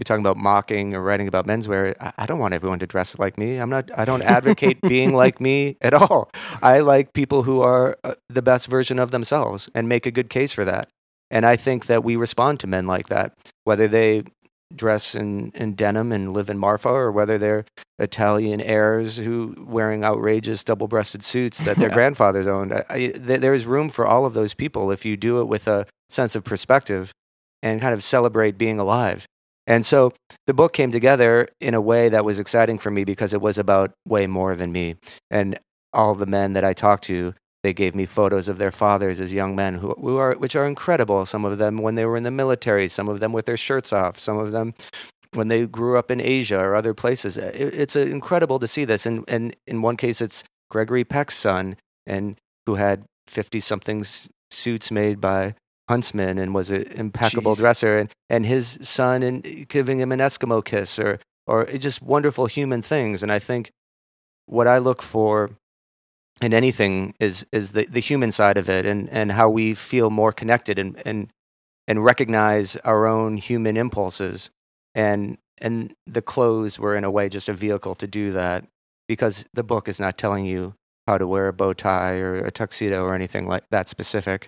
We're 0.02 0.06
talking 0.16 0.24
about 0.26 0.38
mocking 0.38 0.96
or 0.96 1.02
writing 1.04 1.28
about 1.28 1.46
menswear. 1.46 1.94
I- 2.02 2.12
I 2.18 2.26
don't 2.26 2.40
want 2.40 2.56
everyone 2.56 2.80
to 2.80 2.88
dress 2.88 3.20
like 3.20 3.38
me. 3.38 3.58
I'm 3.58 3.70
not. 3.70 3.92
I 3.96 4.04
don't 4.04 4.24
advocate 4.24 4.82
being 4.88 5.14
like 5.14 5.40
me 5.40 5.78
at 5.80 5.94
all. 5.94 6.32
I 6.64 6.80
like 6.80 7.14
people 7.14 7.44
who 7.44 7.62
are 7.62 7.96
uh, 8.04 8.16
the 8.28 8.42
best 8.42 8.66
version 8.66 8.98
of 8.98 9.12
themselves 9.12 9.70
and 9.76 9.88
make 9.88 10.08
a 10.08 10.12
good 10.12 10.28
case 10.32 10.52
for 10.54 10.66
that. 10.66 10.90
And 11.30 11.46
I 11.46 11.56
think 11.56 11.86
that 11.86 12.04
we 12.04 12.16
respond 12.16 12.60
to 12.62 12.68
men 12.68 12.88
like 12.88 13.10
that, 13.10 13.34
whether 13.66 13.88
they 13.88 14.24
dress 14.76 15.14
in, 15.14 15.52
in 15.54 15.76
denim 15.76 16.12
and 16.12 16.34
live 16.34 16.50
in 16.50 16.58
Marfa, 16.58 16.90
or 16.90 17.12
whether 17.12 17.38
they're 17.38 17.64
Italian 18.00 18.60
heirs 18.60 19.18
who 19.18 19.54
wearing 19.60 20.04
outrageous 20.04 20.64
double-breasted 20.64 21.22
suits 21.22 21.60
that 21.60 21.78
their 21.78 21.90
Yeah. 21.90 21.94
grandfathers 21.94 22.48
owned. 22.48 22.74
I, 22.74 22.84
I, 22.90 22.98
th- 23.10 23.40
there 23.40 23.54
is 23.54 23.68
room 23.68 23.90
for 23.90 24.08
all 24.08 24.26
of 24.26 24.34
those 24.34 24.56
people 24.56 24.90
if 24.90 25.06
you 25.06 25.16
do 25.16 25.42
it 25.42 25.46
with 25.46 25.68
a 25.68 25.86
sense 26.10 26.36
of 26.36 26.44
perspective 26.44 27.12
and 27.62 27.80
kind 27.80 27.94
of 27.94 28.04
celebrate 28.04 28.58
being 28.58 28.80
alive. 28.80 29.26
And 29.72 29.86
so 29.86 30.12
the 30.48 30.54
book 30.54 30.74
came 30.74 30.92
together 30.92 31.48
in 31.62 31.74
a 31.74 31.80
way 31.80 32.10
that 32.10 32.26
was 32.26 32.40
exciting 32.40 32.78
for 32.78 32.92
me 32.92 33.06
because 33.06 33.34
it 33.34 33.40
was 33.40 33.58
about 33.58 33.94
way 34.06 34.28
more 34.28 34.54
than 34.54 34.74
me. 34.74 34.98
And 35.30 35.58
all 35.94 36.14
the 36.14 36.26
men 36.26 36.52
that 36.54 36.66
I 36.66 36.74
talked 36.74 37.06
to, 37.06 37.34
they 37.64 37.72
gave 37.72 37.96
me 37.96 38.06
photos 38.06 38.50
of 38.50 38.58
their 38.58 38.74
fathers 38.74 39.22
as 39.22 39.32
young 39.32 39.56
men 39.56 39.76
who, 39.76 39.94
who 39.94 40.18
are 40.18 40.34
which 40.34 40.58
are 40.58 40.66
incredible. 40.66 41.26
Some 41.26 41.46
of 41.46 41.58
them 41.58 41.78
when 41.78 41.96
they 41.96 42.06
were 42.06 42.18
in 42.18 42.24
the 42.24 42.32
military, 42.32 42.90
some 42.90 43.08
of 43.08 43.22
them 43.22 43.32
with 43.32 43.46
their 43.46 43.56
shirts 43.56 43.94
off, 43.94 44.20
some 44.20 44.38
of 44.38 44.52
them 44.52 44.74
when 45.36 45.48
they 45.48 45.66
grew 45.66 45.98
up 45.98 46.12
in 46.12 46.20
Asia 46.20 46.60
or 46.60 46.76
other 46.76 46.94
places. 46.94 47.38
It, 47.38 47.56
it's 47.56 47.96
uh, 47.96 48.02
incredible 48.02 48.60
to 48.60 48.68
see 48.68 48.84
this. 48.84 49.06
And, 49.06 49.24
and 49.30 49.56
in 49.66 49.82
one 49.82 49.96
case, 49.96 50.20
it's 50.20 50.44
Gregory 50.70 51.06
Peck's 51.06 51.38
son, 51.38 51.78
and 52.06 52.38
who 52.66 52.76
had 52.76 53.06
50 53.28 53.62
something 53.62 54.04
suits 54.50 54.92
made 54.92 55.22
by 55.22 55.56
Huntsman 55.92 56.38
and 56.38 56.56
was 56.56 56.72
an 56.72 56.84
impeccable 56.94 57.54
Jeez. 57.54 57.58
dresser, 57.60 57.98
and, 57.98 58.10
and 58.30 58.46
his 58.46 58.80
son 58.82 59.24
and 59.24 59.68
giving 59.68 60.00
him 60.00 60.14
an 60.14 60.20
Eskimo 60.20 60.64
kiss 60.64 60.98
or, 60.98 61.20
or 61.46 61.66
just 61.66 62.02
wonderful 62.02 62.46
human 62.46 62.82
things. 62.82 63.22
And 63.22 63.32
I 63.32 63.40
think 63.40 63.72
what 64.46 64.68
I 64.68 64.78
look 64.78 65.02
for 65.02 65.52
in 66.42 66.54
anything 66.54 67.14
is, 67.20 67.46
is 67.52 67.74
the, 67.74 67.86
the 67.86 68.00
human 68.00 68.32
side 68.32 68.58
of 68.58 68.70
it 68.70 68.86
and, 68.86 69.10
and 69.10 69.34
how 69.34 69.50
we 69.50 69.74
feel 69.74 70.10
more 70.10 70.32
connected 70.32 70.80
and, 70.80 71.02
and, 71.06 71.30
and 71.90 72.06
recognize 72.06 72.78
our 72.78 73.06
own 73.06 73.36
human 73.36 73.76
impulses 73.76 74.50
and 74.96 75.38
and 75.64 75.94
the 76.08 76.22
clothes 76.22 76.80
were 76.80 76.96
in 76.96 77.04
a 77.04 77.12
way 77.12 77.30
just 77.30 77.48
a 77.48 77.54
vehicle 77.54 77.94
to 77.96 78.08
do 78.08 78.32
that 78.32 78.66
because 79.08 79.46
the 79.54 79.64
book 79.64 79.88
is 79.88 80.00
not 80.00 80.18
telling 80.18 80.46
you 80.46 80.74
how 81.08 81.18
to 81.18 81.28
wear 81.28 81.48
a 81.48 81.54
bow 81.54 81.74
tie 81.74 82.16
or 82.16 82.36
a 82.36 82.52
tuxedo 82.52 83.04
or 83.04 83.14
anything 83.14 83.48
like 83.48 83.64
that 83.70 83.88
specific 83.88 84.48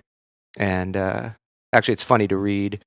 and 0.58 0.96
uh, 0.96 1.30
actually 1.72 1.92
it's 1.92 2.04
funny 2.04 2.28
to 2.28 2.36
read 2.36 2.80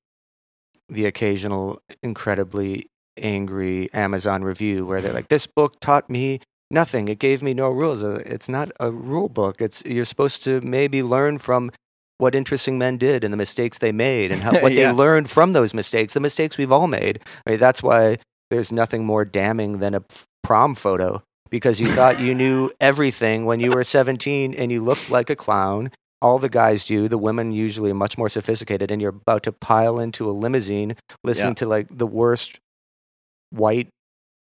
the 0.89 1.05
occasional 1.05 1.79
incredibly 2.01 2.85
angry 3.17 3.89
amazon 3.93 4.43
review 4.43 4.85
where 4.85 5.01
they're 5.01 5.13
like 5.13 5.27
this 5.27 5.47
book 5.47 5.73
taught 5.81 6.09
me 6.09 6.39
nothing 6.69 7.07
it 7.07 7.17
gave 7.19 7.41
me 7.41 7.53
no 7.53 7.69
rules 7.69 8.03
Uh, 8.03 8.21
it's 8.25 8.47
not 8.47 8.71
a 8.79 8.91
rule 8.91 9.27
book 9.29 9.61
it's 9.61 9.83
you're 9.85 10.05
supposed 10.05 10.43
to 10.43 10.61
maybe 10.61 11.01
learn 11.01 11.37
from 11.37 11.71
what 12.19 12.33
interesting 12.35 12.77
men 12.77 12.97
did 12.97 13.23
and 13.23 13.31
the 13.31 13.37
mistakes 13.37 13.77
they 13.77 13.91
made 13.91 14.31
and 14.31 14.41
how, 14.41 14.51
what 14.61 14.71
Yeah. 14.71 14.91
they 14.91 14.97
learned 14.97 15.29
from 15.29 15.53
those 15.53 15.75
mistakes, 15.75 16.13
the 16.13 16.19
mistakes 16.19 16.57
we've 16.57 16.71
all 16.71 16.87
made. 16.87 17.19
I 17.45 17.51
mean, 17.51 17.59
that's 17.59 17.83
why 17.83 18.17
there's 18.49 18.71
nothing 18.71 19.05
more 19.05 19.23
damning 19.23 19.77
than 19.77 19.93
a 19.93 20.01
prom 20.43 20.73
photo 20.73 21.21
because 21.51 21.79
you 21.79 21.85
thought 21.87 22.19
you 22.19 22.33
knew 22.33 22.71
everything 22.81 23.45
when 23.45 23.59
you 23.59 23.71
were 23.71 23.83
17 23.83 24.55
and 24.55 24.71
you 24.71 24.81
looked 24.81 25.11
like 25.11 25.29
a 25.29 25.35
clown. 25.35 25.91
All 26.21 26.39
the 26.39 26.49
guys 26.49 26.85
do. 26.85 27.07
The 27.07 27.17
women 27.17 27.51
usually 27.51 27.91
are 27.91 27.95
much 27.95 28.17
more 28.17 28.29
sophisticated, 28.29 28.89
and 28.91 29.01
you're 29.01 29.09
about 29.25 29.43
to 29.43 29.51
pile 29.51 29.99
into 29.99 30.29
a 30.29 30.31
limousine 30.33 30.95
listening 31.23 31.49
Yeah. 31.51 31.55
to 31.55 31.65
like 31.67 31.87
the 31.95 32.07
worst 32.07 32.59
white. 33.51 33.89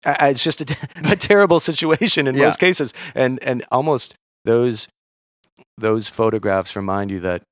I- 0.06 0.30
It's 0.30 0.44
just 0.44 0.62
a 1.12 1.16
terrible 1.16 1.60
situation 1.60 2.28
in 2.28 2.36
Yeah. 2.36 2.46
most 2.46 2.60
cases, 2.60 2.94
and 3.16 3.42
and 3.44 3.64
almost 3.72 4.16
those 4.46 4.88
those 5.78 6.08
photographs 6.10 6.76
remind 6.76 7.12
you 7.12 7.20
that 7.22 7.44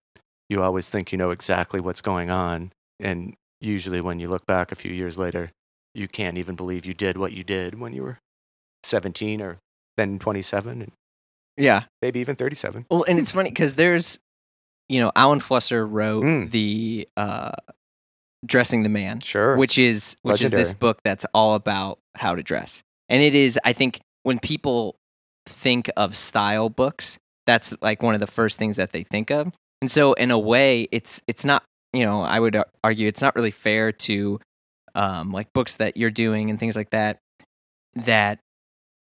you 0.50 0.64
always 0.64 0.90
think 0.90 1.12
you 1.12 1.18
know 1.18 1.32
exactly 1.32 1.80
what's 1.80 2.02
going 2.02 2.30
on. 2.32 2.72
And 3.00 3.36
usually, 3.62 4.02
when 4.02 4.20
you 4.20 4.30
look 4.30 4.46
back 4.46 4.72
a 4.72 4.76
few 4.76 4.92
years 4.92 5.18
later, 5.18 5.52
you 5.94 6.08
can't 6.08 6.38
even 6.38 6.56
believe 6.56 6.86
you 6.86 6.94
did 6.94 7.18
what 7.18 7.34
you 7.34 7.44
did 7.44 7.80
when 7.80 7.94
you 7.94 8.04
were 8.04 8.18
17 8.84 9.42
or 9.42 9.58
then 9.98 10.20
27 10.20 10.82
and 10.82 10.92
Yeah. 11.58 11.84
maybe 12.02 12.20
even 12.20 12.36
37. 12.36 12.86
Well, 12.90 13.04
and 13.08 13.18
it's 13.20 13.32
funny 13.32 13.50
because 13.50 13.76
there's, 13.76 14.20
you 14.90 15.00
know, 15.00 15.12
Alan 15.16 15.40
Flusser 15.40 15.86
wrote 15.90 16.24
Mm. 16.24 16.52
the 16.52 17.08
uh, 17.18 17.52
Dressing 18.46 18.84
the 18.84 18.90
Man, 18.90 19.20
Sure. 19.22 19.56
which 19.58 19.78
is 19.78 20.16
which 20.22 20.42
is 20.42 20.52
this 20.52 20.72
book 20.72 21.00
that's 21.04 21.26
all 21.34 21.56
about 21.56 21.98
how 22.16 22.36
to 22.36 22.44
dress. 22.44 22.84
And 23.10 23.22
it 23.22 23.34
is, 23.36 23.60
I 23.66 23.74
think, 23.74 24.00
when 24.24 24.38
people 24.40 24.96
think 25.48 25.90
of 25.98 26.16
style 26.16 26.70
books, 26.70 27.18
that's 27.48 27.74
like 27.82 28.04
one 28.04 28.14
of 28.14 28.20
the 28.20 28.28
first 28.28 28.60
things 28.60 28.78
that 28.78 28.92
they 28.92 29.04
think 29.04 29.32
of. 29.32 29.54
And 29.82 29.90
so, 29.90 30.14
in 30.14 30.30
a 30.32 30.38
way, 30.40 30.88
it's 30.92 31.22
it's 31.28 31.44
not, 31.44 31.64
you 31.94 32.06
know, 32.06 32.22
I 32.22 32.40
would 32.40 32.56
argue 32.84 33.08
it's 33.08 33.22
not 33.22 33.36
really 33.36 33.52
fair 33.52 33.92
to 33.92 34.40
um, 34.94 35.32
like 35.32 35.52
books 35.54 35.78
that 35.78 35.98
you're 35.98 36.12
doing 36.12 36.50
and 36.50 36.60
things 36.60 36.76
like 36.76 36.92
that. 36.92 37.18
That 37.96 38.40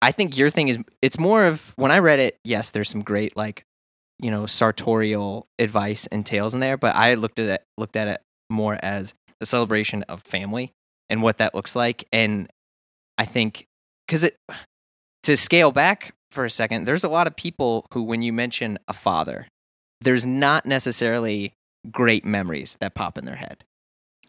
I 0.04 0.12
think 0.12 0.36
your 0.36 0.50
thing 0.50 0.68
is, 0.68 0.78
it's 1.00 1.18
more 1.18 1.46
of 1.46 1.72
when 1.76 1.90
I 1.90 1.98
read 1.98 2.20
it. 2.20 2.38
Yes, 2.44 2.70
there's 2.72 2.90
some 2.90 3.02
great 3.02 3.36
like, 3.38 3.64
you 4.18 4.30
know, 4.30 4.44
sartorial 4.44 5.46
advice 5.58 6.06
and 6.12 6.26
tales 6.26 6.52
in 6.52 6.60
there, 6.60 6.76
but 6.76 6.94
I 6.94 7.14
looked 7.14 7.38
at 7.38 7.48
it 7.48 7.64
looked 7.78 7.96
at 7.96 8.08
it 8.08 8.20
more 8.50 8.78
as 8.82 9.14
the 9.40 9.46
celebration 9.46 10.02
of 10.04 10.22
family 10.22 10.72
and 11.08 11.22
what 11.22 11.38
that 11.38 11.54
looks 11.54 11.74
like. 11.74 12.04
And 12.12 12.50
I 13.16 13.24
think 13.24 13.66
because 14.06 14.24
it 14.24 14.36
to 15.22 15.38
scale 15.38 15.72
back 15.72 16.14
for 16.30 16.44
a 16.44 16.50
second, 16.50 16.84
there's 16.84 17.04
a 17.04 17.08
lot 17.08 17.26
of 17.26 17.34
people 17.34 17.86
who, 17.94 18.02
when 18.02 18.20
you 18.20 18.32
mention 18.32 18.78
a 18.86 18.92
father, 18.92 19.48
there's 20.02 20.26
not 20.26 20.66
necessarily 20.66 21.54
great 21.90 22.26
memories 22.26 22.76
that 22.80 22.94
pop 22.94 23.16
in 23.16 23.24
their 23.24 23.36
head. 23.36 23.64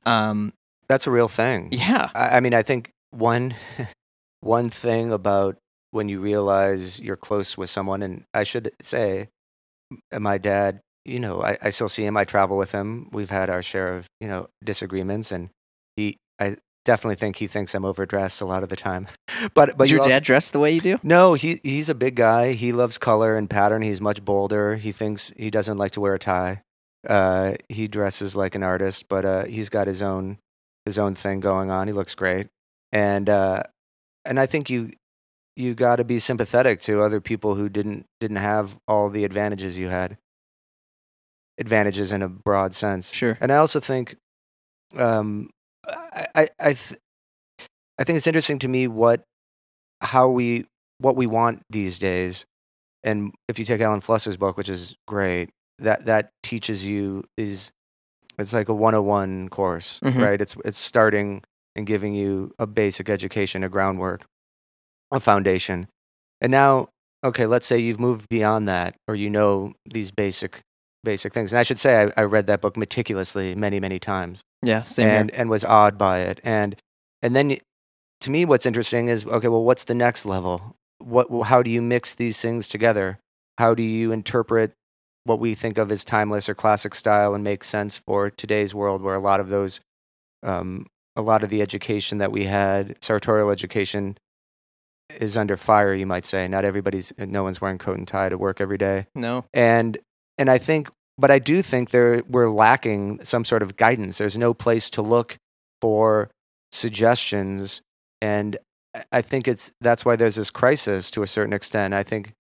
Um, 0.06 0.54
That's 0.88 1.06
a 1.06 1.12
real 1.12 1.28
thing. 1.28 1.70
yeah, 1.74 2.12
I, 2.16 2.38
I 2.38 2.40
mean, 2.40 2.54
I 2.54 2.64
think 2.64 2.92
one 3.12 3.56
one 4.40 4.70
thing 4.70 5.12
about 5.12 5.58
when 5.96 6.10
you 6.10 6.20
realize 6.20 7.00
you're 7.00 7.16
close 7.16 7.58
with 7.58 7.70
someone, 7.70 8.04
and 8.04 8.26
I 8.34 8.44
should 8.44 8.70
say, 8.82 9.30
my 10.12 10.38
dad, 10.38 10.82
you 11.06 11.22
know, 11.22 11.42
I, 11.42 11.58
I 11.62 11.70
still 11.70 11.88
see 11.88 12.04
him. 12.04 12.18
I 12.18 12.26
travel 12.26 12.58
with 12.58 12.74
him. 12.74 13.08
We've 13.14 13.30
had 13.30 13.50
our 13.50 13.62
share 13.62 13.94
of 13.96 14.08
you 14.20 14.28
know 14.28 14.48
disagreements, 14.62 15.32
and 15.32 15.52
he, 15.96 16.18
I 16.38 16.58
definitely 16.84 17.16
think 17.16 17.38
he 17.38 17.48
thinks 17.48 17.74
I'm 17.74 17.86
overdressed 17.86 18.42
a 18.42 18.46
lot 18.46 18.62
of 18.62 18.70
the 18.70 18.76
time. 18.76 19.08
But 19.54 19.78
but 19.78 19.88
you 19.88 19.94
your 19.94 20.02
also- 20.02 20.10
dad 20.10 20.24
dressed 20.24 20.52
the 20.54 20.60
way 20.60 20.72
you 20.74 20.82
do? 20.82 21.00
No, 21.02 21.34
he 21.34 21.60
he's 21.64 21.88
a 21.88 21.96
big 21.96 22.16
guy. 22.16 22.54
He 22.54 22.74
loves 22.74 22.98
color 22.98 23.38
and 23.38 23.50
pattern. 23.50 23.82
He's 23.82 24.02
much 24.02 24.24
bolder. 24.26 24.76
He 24.76 24.92
thinks 24.92 25.32
he 25.38 25.50
doesn't 25.50 25.78
like 25.78 25.92
to 25.94 26.02
wear 26.02 26.16
a 26.16 26.20
tie. 26.20 26.62
Uh, 27.08 27.54
he 27.70 27.88
dresses 27.88 28.36
like 28.36 28.56
an 28.56 28.64
artist, 28.64 29.06
but 29.08 29.24
uh, 29.24 29.46
he's 29.46 29.70
got 29.70 29.88
his 29.88 30.02
own 30.02 30.40
his 30.86 30.98
own 31.00 31.16
thing 31.16 31.40
going 31.40 31.70
on. 31.70 31.88
He 31.88 31.94
looks 31.94 32.16
great, 32.16 32.48
and 32.92 33.30
uh, 33.30 33.64
and 34.26 34.40
I 34.40 34.46
think 34.46 34.70
you 34.70 34.92
you 35.56 35.74
got 35.74 35.98
to 35.98 36.04
be 36.04 36.20
sympathetic 36.20 36.82
to 36.82 37.02
other 37.02 37.22
people 37.22 37.56
who 37.56 37.70
didn't 37.70 38.06
didn't 38.20 38.38
have 38.38 38.78
all 38.88 39.10
the 39.10 39.24
advantages 39.24 39.78
you 39.78 39.88
had. 39.90 40.18
Advantages 41.58 42.12
in 42.12 42.22
a 42.22 42.28
broad 42.28 42.74
sense. 42.74 43.14
Sure. 43.14 43.38
And 43.40 43.50
I 43.52 43.56
also 43.58 43.80
think, 43.80 44.18
um, 44.98 45.50
I 45.88 46.26
I 46.36 46.48
I, 46.60 46.74
th- 46.74 47.00
I 47.98 48.04
think 48.04 48.18
it's 48.18 48.28
interesting 48.28 48.60
to 48.60 48.68
me 48.68 48.88
what 48.88 49.24
how 50.02 50.28
we 50.28 50.66
what 51.00 51.16
we 51.16 51.28
want 51.28 51.62
these 51.70 51.98
days. 51.98 52.46
And 53.04 53.34
if 53.48 53.58
you 53.58 53.64
take 53.66 53.80
Alan 53.80 54.02
Flusser's 54.02 54.36
book, 54.36 54.58
which 54.58 54.68
is 54.68 54.96
great, 55.08 55.52
that 55.80 56.06
that 56.08 56.32
teaches 56.44 56.86
you 56.86 57.24
is 57.38 57.72
it's 58.38 58.52
like 58.52 58.68
a 58.68 58.74
101 58.74 59.48
course, 59.48 60.02
Mhm. 60.04 60.22
right? 60.22 60.42
It's 60.42 60.58
it's 60.66 60.78
starting 60.78 61.42
and 61.74 61.86
giving 61.88 62.14
you 62.14 62.54
a 62.60 62.68
basic 62.68 63.10
education, 63.10 63.64
a 63.64 63.70
groundwork, 63.70 64.24
a 65.16 65.20
foundation. 65.20 65.88
And 66.42 66.52
now, 66.52 66.90
okay, 67.24 67.46
let's 67.46 67.66
say 67.66 67.78
you've 67.80 68.00
moved 68.00 68.28
beyond 68.30 68.68
that 68.68 68.96
or 69.08 69.16
you 69.16 69.30
know 69.30 69.74
these 69.86 70.12
basic 70.12 70.62
basic 71.04 71.34
things. 71.34 71.54
And 71.54 71.60
I 71.60 71.64
should 71.64 71.78
say 71.80 72.04
I, 72.04 72.22
I 72.22 72.24
read 72.24 72.48
that 72.48 72.62
book 72.62 72.76
meticulously 72.76 73.54
many, 73.56 73.80
many 73.80 74.00
times 74.00 74.42
Yeah, 74.64 74.84
same 74.84 75.08
and 75.08 75.32
here. 75.32 75.40
and 75.40 75.50
was 75.50 75.64
awed 75.64 75.98
by 75.98 76.20
it. 76.22 76.40
And 76.44 76.76
and 77.22 77.36
then 77.36 77.58
to 78.22 78.32
me, 78.32 78.46
what's 78.46 78.66
interesting 78.66 79.08
is 79.08 79.26
okay. 79.26 79.48
Well, 79.48 79.64
what's 79.64 79.84
the 79.84 79.94
next 79.96 80.26
level? 80.26 80.76
What? 81.00 81.28
How 81.46 81.62
do 81.62 81.70
you 81.70 81.82
mix 81.82 82.16
these 82.16 82.40
things 82.42 82.68
together? 82.70 83.20
How 83.58 83.74
do 83.74 83.84
you 83.84 84.12
interpret 84.12 84.74
what 85.26 85.40
we 85.40 85.54
think 85.56 85.78
of 85.78 85.92
as 85.92 86.04
timeless 86.06 86.48
or 86.50 86.56
classic 86.56 86.94
style 86.96 87.34
and 87.34 87.44
make 87.44 87.64
sense 87.64 87.98
for 87.98 88.30
today's 88.30 88.74
world, 88.76 89.02
where 89.02 89.16
a 89.16 89.20
lot 89.20 89.40
of 89.40 89.50
those, 89.50 89.80
um, 90.44 90.86
a 91.16 91.22
lot 91.22 91.44
of 91.44 91.50
the 91.50 91.62
education 91.62 92.18
that 92.20 92.32
we 92.32 92.46
had, 92.46 92.96
sartorial 93.02 93.50
education, 93.50 94.18
is 95.20 95.38
under 95.38 95.58
fire. 95.58 95.94
You 95.94 96.06
might 96.06 96.26
say. 96.26 96.48
Not 96.48 96.66
everybody's. 96.66 97.14
No 97.18 97.44
one's 97.44 97.62
wearing 97.62 97.78
coat 97.78 97.98
and 97.98 98.08
tie 98.08 98.30
to 98.30 98.38
work 98.38 98.60
every 98.62 98.78
day 98.78 99.08
No, 99.16 99.46
and 99.54 99.98
and 100.38 100.50
I 100.50 100.58
think, 100.58 100.90
but 101.18 101.32
I 101.32 101.40
do 101.40 101.62
think 101.62 101.92
there 101.92 102.24
we're 102.30 102.50
lacking 102.50 103.24
some 103.24 103.46
sort 103.46 103.64
of 103.64 103.78
guidance. 103.78 104.18
There's 104.18 104.38
no 104.38 104.54
place 104.54 104.90
to 104.92 105.02
look 105.02 105.38
for 105.82 106.30
suggestions, 106.72 107.82
and 108.22 108.58
I- 109.12 109.22
think 109.22 109.48
it's 109.48 109.72
that's 109.82 110.06
why 110.06 110.16
there's 110.16 110.36
this 110.36 110.52
crisis 110.52 111.10
to 111.12 111.24
a 111.24 111.28
certain 111.28 111.54
extent. 111.54 111.94
I 111.94 112.04
think, 112.04 112.34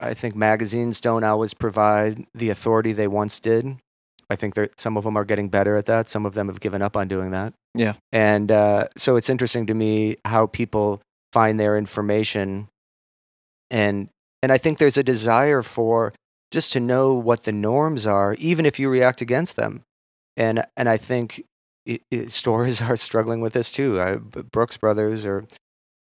I 0.00 0.14
think 0.14 0.34
magazines 0.36 1.00
don't 1.00 1.24
always 1.24 1.54
provide 1.54 2.24
the 2.34 2.50
authority 2.50 2.92
they 2.92 3.08
once 3.08 3.40
did. 3.40 3.76
I 4.30 4.36
think 4.36 4.54
that 4.56 4.78
some 4.78 4.96
of 4.96 5.04
them 5.04 5.16
are 5.16 5.24
getting 5.24 5.48
better 5.48 5.76
at 5.76 5.86
that. 5.86 6.08
Some 6.08 6.26
of 6.26 6.34
them 6.34 6.48
have 6.48 6.60
given 6.60 6.82
up 6.82 6.96
on 6.96 7.08
doing 7.08 7.30
that. 7.30 7.54
Yeah. 7.74 7.94
And 8.12 8.52
uh, 8.52 8.88
so 8.96 9.16
it's 9.16 9.30
interesting 9.30 9.66
to 9.66 9.74
me 9.74 10.16
how 10.24 10.46
people 10.46 11.00
find 11.32 11.58
their 11.58 11.76
information, 11.76 12.68
and 13.70 14.08
and 14.42 14.52
I 14.52 14.58
think 14.58 14.78
there's 14.78 14.98
a 14.98 15.02
desire 15.02 15.62
for 15.62 16.12
just 16.50 16.72
to 16.72 16.80
know 16.80 17.14
what 17.14 17.44
the 17.44 17.52
norms 17.52 18.06
are, 18.06 18.34
even 18.34 18.64
if 18.64 18.78
you 18.78 18.88
react 18.88 19.20
against 19.20 19.56
them. 19.56 19.82
And 20.36 20.64
and 20.76 20.88
I 20.88 20.96
think 20.96 21.42
it, 21.84 22.02
it, 22.10 22.30
stores 22.30 22.80
are 22.82 22.96
struggling 22.96 23.40
with 23.40 23.52
this 23.52 23.72
too. 23.72 24.00
I, 24.00 24.16
Brooks 24.16 24.76
Brothers 24.76 25.26
or 25.26 25.46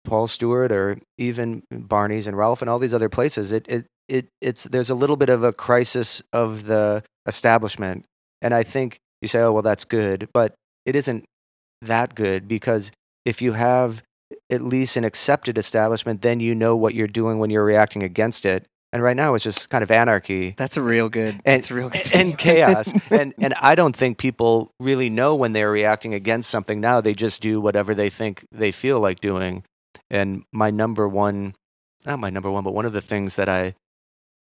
Paul 0.06 0.28
Stuart 0.28 0.71
or 0.71 0.99
even 1.17 1.63
Barney's 1.71 2.28
and 2.28 2.38
Ralph 2.38 2.62
and 2.62 2.69
all 2.69 2.80
these 2.80 2.93
other 2.93 3.10
places. 3.10 3.51
It 3.51 3.65
it 3.67 3.86
it 4.08 4.28
it's 4.41 4.63
there's 4.63 4.89
a 4.89 4.95
little 4.95 5.15
bit 5.17 5.30
of 5.30 5.43
a 5.43 5.54
crisis 5.54 6.21
of 6.32 6.65
the 6.65 7.04
establishment, 7.25 8.06
and 8.41 8.54
I 8.54 8.63
think 8.63 8.99
you 9.21 9.28
say, 9.28 9.39
oh 9.39 9.51
well, 9.51 9.62
that's 9.62 9.86
good, 9.86 10.30
but 10.34 10.54
it 10.86 10.95
isn't 10.95 11.25
that 11.82 12.15
good 12.15 12.47
because 12.47 12.91
if 13.25 13.41
you 13.41 13.54
have 13.54 14.01
at 14.49 14.62
least 14.62 14.97
an 14.97 15.03
accepted 15.03 15.58
establishment, 15.58 16.21
then 16.21 16.39
you 16.39 16.53
know 16.55 16.75
what 16.75 16.93
you're 16.93 17.08
doing 17.08 17.39
when 17.39 17.49
you're 17.49 17.65
reacting 17.65 18.03
against 18.03 18.45
it. 18.45 18.67
And 18.93 19.03
right 19.03 19.15
now, 19.15 19.34
it's 19.34 19.43
just 19.43 19.69
kind 19.69 19.84
of 19.84 19.91
anarchy. 19.91 20.53
That's 20.58 20.77
a 20.77 20.81
real 20.81 21.10
good. 21.10 21.41
And, 21.43 21.58
that's 21.58 21.69
real 21.69 21.89
good. 21.89 22.15
and 22.15 22.38
chaos. 22.38 22.93
and 23.10 23.34
and 23.39 23.53
I 23.62 23.75
don't 23.75 23.95
think 23.95 24.17
people 24.17 24.71
really 24.79 25.10
know 25.10 25.36
when 25.36 25.51
they're 25.51 25.71
reacting 25.71 26.13
against 26.13 26.49
something 26.49 26.79
now. 26.79 27.01
They 27.01 27.13
just 27.13 27.41
do 27.41 27.60
whatever 27.60 27.93
they 27.93 28.10
think 28.10 28.45
they 28.51 28.71
feel 28.71 29.01
like 29.01 29.19
doing. 29.19 29.63
And 30.10 30.43
my 30.53 30.69
number 30.69 31.10
one, 31.10 31.55
not 32.05 32.19
my 32.19 32.29
number 32.29 32.49
one, 32.49 32.63
but 32.63 32.73
one 32.73 32.86
of 32.86 32.93
the 32.93 33.01
things 33.01 33.36
that 33.36 33.49
I 33.49 33.75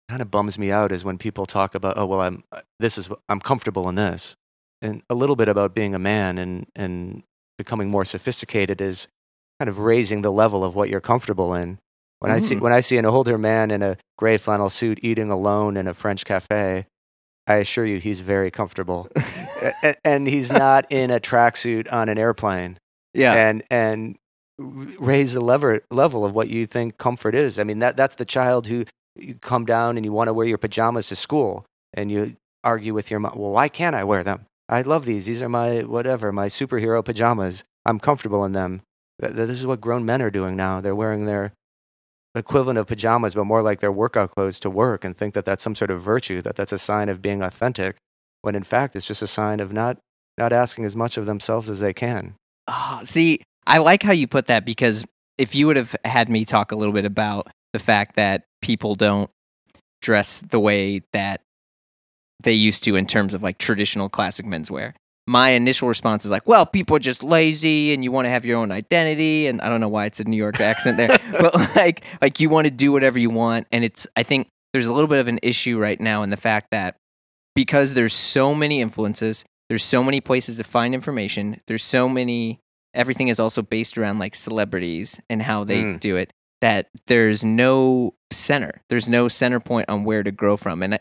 kind 0.09 0.23
of 0.23 0.31
bums 0.31 0.59
me 0.59 0.71
out 0.71 0.93
is 0.93 1.05
when 1.05 1.19
people 1.19 1.47
talk 1.47 1.75
about, 1.75 1.99
oh 1.99 2.07
well, 2.07 2.21
I'm 2.21 2.45
uh, 2.53 2.61
this 2.79 2.97
is 2.97 3.09
I'm 3.29 3.41
comfortable 3.41 3.89
in 3.89 3.97
this, 3.97 4.37
and 4.83 5.03
a 5.11 5.15
little 5.15 5.37
bit 5.37 5.49
about 5.49 5.75
being 5.75 5.95
a 5.95 5.99
man 5.99 6.39
and 6.39 6.67
and 6.77 7.25
becoming 7.59 7.91
more 7.91 8.05
sophisticated 8.05 8.81
is 8.81 9.09
kind 9.61 9.69
of 9.69 9.79
raising 9.79 10.23
the 10.23 10.33
level 10.33 10.65
of 10.65 10.75
what 10.75 10.89
you're 10.89 11.01
comfortable 11.01 11.55
in. 11.55 11.79
When 12.21 12.33
I 12.33 12.39
see 12.39 12.55
Mm. 12.57 12.61
when 12.61 12.73
I 12.73 12.81
see 12.81 12.97
an 12.97 13.05
older 13.07 13.37
man 13.39 13.71
in 13.71 13.83
a 13.83 13.97
gray 14.17 14.39
flannel 14.39 14.71
suit 14.71 14.99
eating 15.03 15.31
alone 15.31 15.77
in 15.77 15.87
a 15.87 15.95
French 15.95 16.25
cafe, 16.25 16.87
I 17.47 17.55
assure 17.57 17.85
you 17.85 17.99
he's 17.99 18.21
very 18.21 18.51
comfortable, 18.51 19.09
and 20.05 20.27
he's 20.27 20.51
not 20.51 20.91
in 20.91 21.11
a 21.11 21.21
tracksuit 21.21 21.93
on 21.93 22.09
an 22.09 22.19
airplane. 22.19 22.79
yeah. 23.13 23.35
And 23.35 23.63
and 23.71 24.17
raise 24.59 25.35
the 25.35 25.41
lever 25.41 25.81
level 25.91 26.25
of 26.25 26.35
what 26.35 26.49
you 26.49 26.65
think 26.67 26.97
comfort 26.97 27.35
is. 27.35 27.59
I 27.59 27.65
mean 27.65 27.81
that 27.81 27.97
that's 27.97 28.15
the 28.15 28.25
child 28.25 28.69
who 28.69 28.85
you 29.17 29.35
come 29.35 29.65
down 29.65 29.97
and 29.97 30.05
you 30.07 30.13
want 30.13 30.29
to 30.29 30.33
wear 30.35 30.47
your 30.47 30.59
pajamas 30.59 31.09
to 31.09 31.17
school, 31.17 31.67
and 31.93 32.11
you 32.11 32.37
argue 32.63 32.95
with 32.95 33.11
your 33.11 33.21
mom. 33.21 33.35
Well, 33.37 33.51
why 33.51 33.69
can't 33.69 33.95
I 33.97 34.05
wear 34.05 34.23
them? 34.23 34.47
I 34.69 34.81
love 34.83 35.05
these. 35.05 35.27
These 35.27 35.43
are 35.43 35.49
my 35.51 35.83
whatever 35.83 36.33
my 36.33 36.47
superhero 36.47 37.05
pajamas. 37.05 37.65
I'm 37.85 38.01
comfortable 38.01 38.45
in 38.47 38.53
them. 38.53 38.81
Th- 39.21 39.35
th- 39.35 39.49
This 39.49 39.59
is 39.59 39.67
what 39.67 39.81
grown 39.81 40.05
men 40.05 40.23
are 40.23 40.31
doing 40.31 40.57
now. 40.57 40.81
They're 40.81 40.95
wearing 40.95 41.27
their 41.27 41.53
equivalent 42.35 42.79
of 42.79 42.87
pajamas, 42.87 43.35
but 43.35 43.45
more 43.45 43.63
like 43.63 43.81
their 43.81 43.93
workout 43.93 44.31
clothes 44.33 44.59
to 44.61 44.71
work, 44.71 45.05
and 45.05 45.17
think 45.17 45.35
that 45.35 45.45
that's 45.45 45.63
some 45.63 45.75
sort 45.75 45.91
of 45.91 46.03
virtue. 46.03 46.41
That 46.43 46.57
that's 46.57 46.73
a 46.73 46.79
sign 46.79 47.09
of 47.09 47.23
being 47.23 47.43
authentic, 47.43 47.97
when 48.43 48.55
in 48.55 48.65
fact 48.65 48.97
it's 48.97 49.07
just 49.07 49.23
a 49.23 49.27
sign 49.27 49.61
of 49.61 49.73
not 49.73 49.99
not 50.37 50.53
asking 50.53 50.85
as 50.85 50.97
much 50.97 51.17
of 51.17 51.27
themselves 51.27 51.71
as 51.71 51.81
they 51.81 51.93
can. 51.93 52.35
Oh, 52.67 53.01
see, 53.03 53.41
I 53.67 53.79
like 53.79 54.03
how 54.03 54.13
you 54.13 54.27
put 54.27 54.47
that 54.47 54.65
because 54.65 55.05
if 55.39 55.55
you 55.55 55.67
would 55.67 55.77
have 55.77 55.95
had 56.05 56.29
me 56.29 56.45
talk 56.45 56.73
a 56.73 56.77
little 56.77 56.95
bit 56.95 57.05
about 57.05 57.49
the 57.73 57.79
fact 57.79 58.17
that 58.17 58.45
people 58.63 58.95
don't 58.95 59.31
dress 60.03 60.43
the 60.51 60.61
way 60.61 61.03
that 61.13 61.41
they 62.43 62.53
used 62.53 62.85
to 62.85 62.97
in 62.97 63.07
terms 63.07 63.33
of 63.33 63.43
like 63.43 63.59
traditional 63.59 64.09
classic 64.09 64.45
menswear, 64.47 64.95
my 65.27 65.51
initial 65.51 65.89
response 65.89 66.25
is 66.25 66.31
like, 66.31 66.47
well, 66.47 66.67
people 66.67 66.97
are 66.97 67.01
just 67.01 67.23
lazy 67.23 67.95
and 67.95 68.05
you 68.05 68.13
want 68.13 68.27
to 68.27 68.31
have 68.31 68.45
your 68.45 68.59
own 68.59 68.71
identity. 68.71 69.47
And 69.47 69.61
I 69.63 69.69
don't 69.69 69.81
know 69.81 69.89
why 69.89 70.05
it's 70.05 70.21
a 70.21 70.25
New 70.25 70.37
York 70.37 70.61
accent 70.61 70.97
there, 70.99 71.09
but 71.33 71.55
like, 71.77 72.05
like 72.21 72.41
you 72.41 72.49
want 72.51 72.67
to 72.67 72.71
do 72.71 72.93
whatever 72.93 73.19
you 73.19 73.31
want. 73.31 73.67
And 73.73 73.85
it's, 73.85 74.07
I 74.17 74.23
think 74.23 74.49
there's 74.73 74.87
a 74.87 74.93
little 74.93 75.09
bit 75.09 75.21
of 75.21 75.29
an 75.29 75.39
issue 75.43 75.79
right 75.79 75.99
now 75.99 76.23
in 76.23 76.31
the 76.31 76.37
fact 76.37 76.69
that 76.73 76.97
because 77.55 77.95
there's 77.95 78.13
so 78.13 78.55
many 78.55 78.81
influences, 78.83 79.45
there's 79.69 79.83
so 79.85 80.05
many 80.05 80.21
places 80.21 80.59
to 80.59 80.65
find 80.65 80.95
information, 80.95 81.61
there's 81.69 81.83
so 81.85 82.07
many, 82.09 82.61
everything 82.93 83.29
is 83.29 83.41
also 83.41 83.63
based 83.63 83.97
around 83.97 84.19
like 84.19 84.35
celebrities 84.35 85.19
and 85.31 85.41
how 85.43 85.65
they 85.65 85.83
Mm. 85.83 86.01
do 86.01 86.17
it 86.17 86.33
that 86.61 86.89
there's 87.09 87.45
no 87.45 88.15
center. 88.31 88.83
There's 88.89 89.09
no 89.09 89.29
center 89.29 89.61
point 89.61 89.89
on 89.89 90.05
where 90.05 90.23
to 90.23 90.33
grow 90.33 90.57
from. 90.57 90.83
And, 90.83 90.99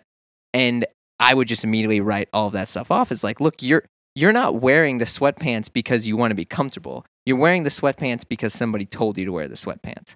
and 0.53 0.85
I 1.19 1.33
would 1.33 1.47
just 1.47 1.63
immediately 1.63 2.01
write 2.01 2.27
all 2.33 2.47
of 2.47 2.53
that 2.53 2.69
stuff 2.69 2.91
off 2.91 3.11
as 3.11 3.23
like, 3.23 3.39
look, 3.39 3.61
you're, 3.61 3.83
you're 4.15 4.33
not 4.33 4.55
wearing 4.55 4.99
the 4.99 5.05
sweatpants 5.05 5.71
because 5.71 6.05
you 6.05 6.15
want 6.17 6.31
to 6.31 6.35
be 6.35 6.45
comfortable. 6.45 7.05
You're 7.25 7.37
wearing 7.37 7.63
the 7.63 7.69
sweatpants 7.69 8.27
because 8.27 8.53
somebody 8.53 8.85
told 8.85 9.17
you 9.17 9.25
to 9.25 9.31
wear 9.31 9.47
the 9.47 9.55
sweatpants. 9.55 10.15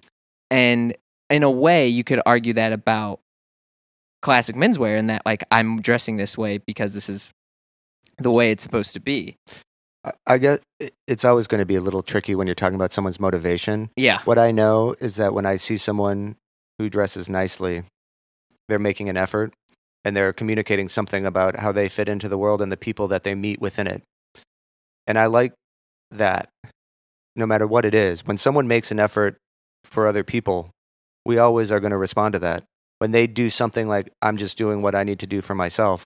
And 0.50 0.96
in 1.30 1.42
a 1.42 1.50
way, 1.50 1.88
you 1.88 2.04
could 2.04 2.20
argue 2.24 2.52
that 2.54 2.72
about 2.72 3.20
classic 4.22 4.56
menswear 4.56 4.98
and 4.98 5.10
that 5.10 5.22
like 5.24 5.44
I'm 5.50 5.80
dressing 5.80 6.16
this 6.16 6.36
way 6.36 6.58
because 6.58 6.94
this 6.94 7.08
is 7.08 7.32
the 8.18 8.30
way 8.30 8.50
it's 8.50 8.62
supposed 8.62 8.94
to 8.94 9.00
be. 9.00 9.36
I- 10.26 10.38
guess 10.38 10.60
it's 11.06 11.24
always 11.24 11.46
going 11.46 11.58
to 11.58 11.66
be 11.66 11.74
a 11.74 11.80
little 11.80 12.02
tricky 12.02 12.34
when 12.34 12.46
you're 12.46 12.54
talking 12.54 12.76
about 12.76 12.92
someone's 12.92 13.20
motivation. 13.20 13.90
Yeah. 13.96 14.20
What 14.24 14.38
I 14.38 14.52
know 14.52 14.94
is 15.00 15.16
that 15.16 15.34
when 15.34 15.44
I 15.44 15.56
see 15.56 15.76
someone 15.76 16.36
who 16.78 16.88
dresses 16.88 17.28
nicely, 17.28 17.82
they're 18.68 18.78
making 18.78 19.08
an 19.08 19.16
effort 19.16 19.52
and 20.08 20.16
they're 20.16 20.32
communicating 20.32 20.88
something 20.88 21.26
about 21.26 21.56
how 21.56 21.70
they 21.70 21.86
fit 21.88 22.08
into 22.08 22.28
the 22.30 22.38
world 22.38 22.62
and 22.62 22.72
the 22.72 22.76
people 22.78 23.06
that 23.08 23.22
they 23.24 23.34
meet 23.34 23.60
within 23.60 23.86
it. 23.86 24.02
And 25.06 25.18
I 25.18 25.26
like 25.26 25.52
that 26.10 26.48
no 27.36 27.46
matter 27.46 27.66
what 27.66 27.84
it 27.84 27.94
is. 27.94 28.26
When 28.26 28.38
someone 28.38 28.66
makes 28.66 28.90
an 28.90 28.98
effort 28.98 29.36
for 29.84 30.06
other 30.06 30.24
people, 30.24 30.70
we 31.26 31.36
always 31.38 31.70
are 31.70 31.78
going 31.78 31.90
to 31.90 31.98
respond 31.98 32.32
to 32.32 32.38
that. 32.40 32.64
When 33.00 33.12
they 33.12 33.26
do 33.26 33.50
something 33.50 33.86
like, 33.86 34.10
I'm 34.22 34.38
just 34.38 34.56
doing 34.56 34.80
what 34.80 34.94
I 34.94 35.04
need 35.04 35.18
to 35.20 35.26
do 35.26 35.42
for 35.42 35.54
myself, 35.54 36.04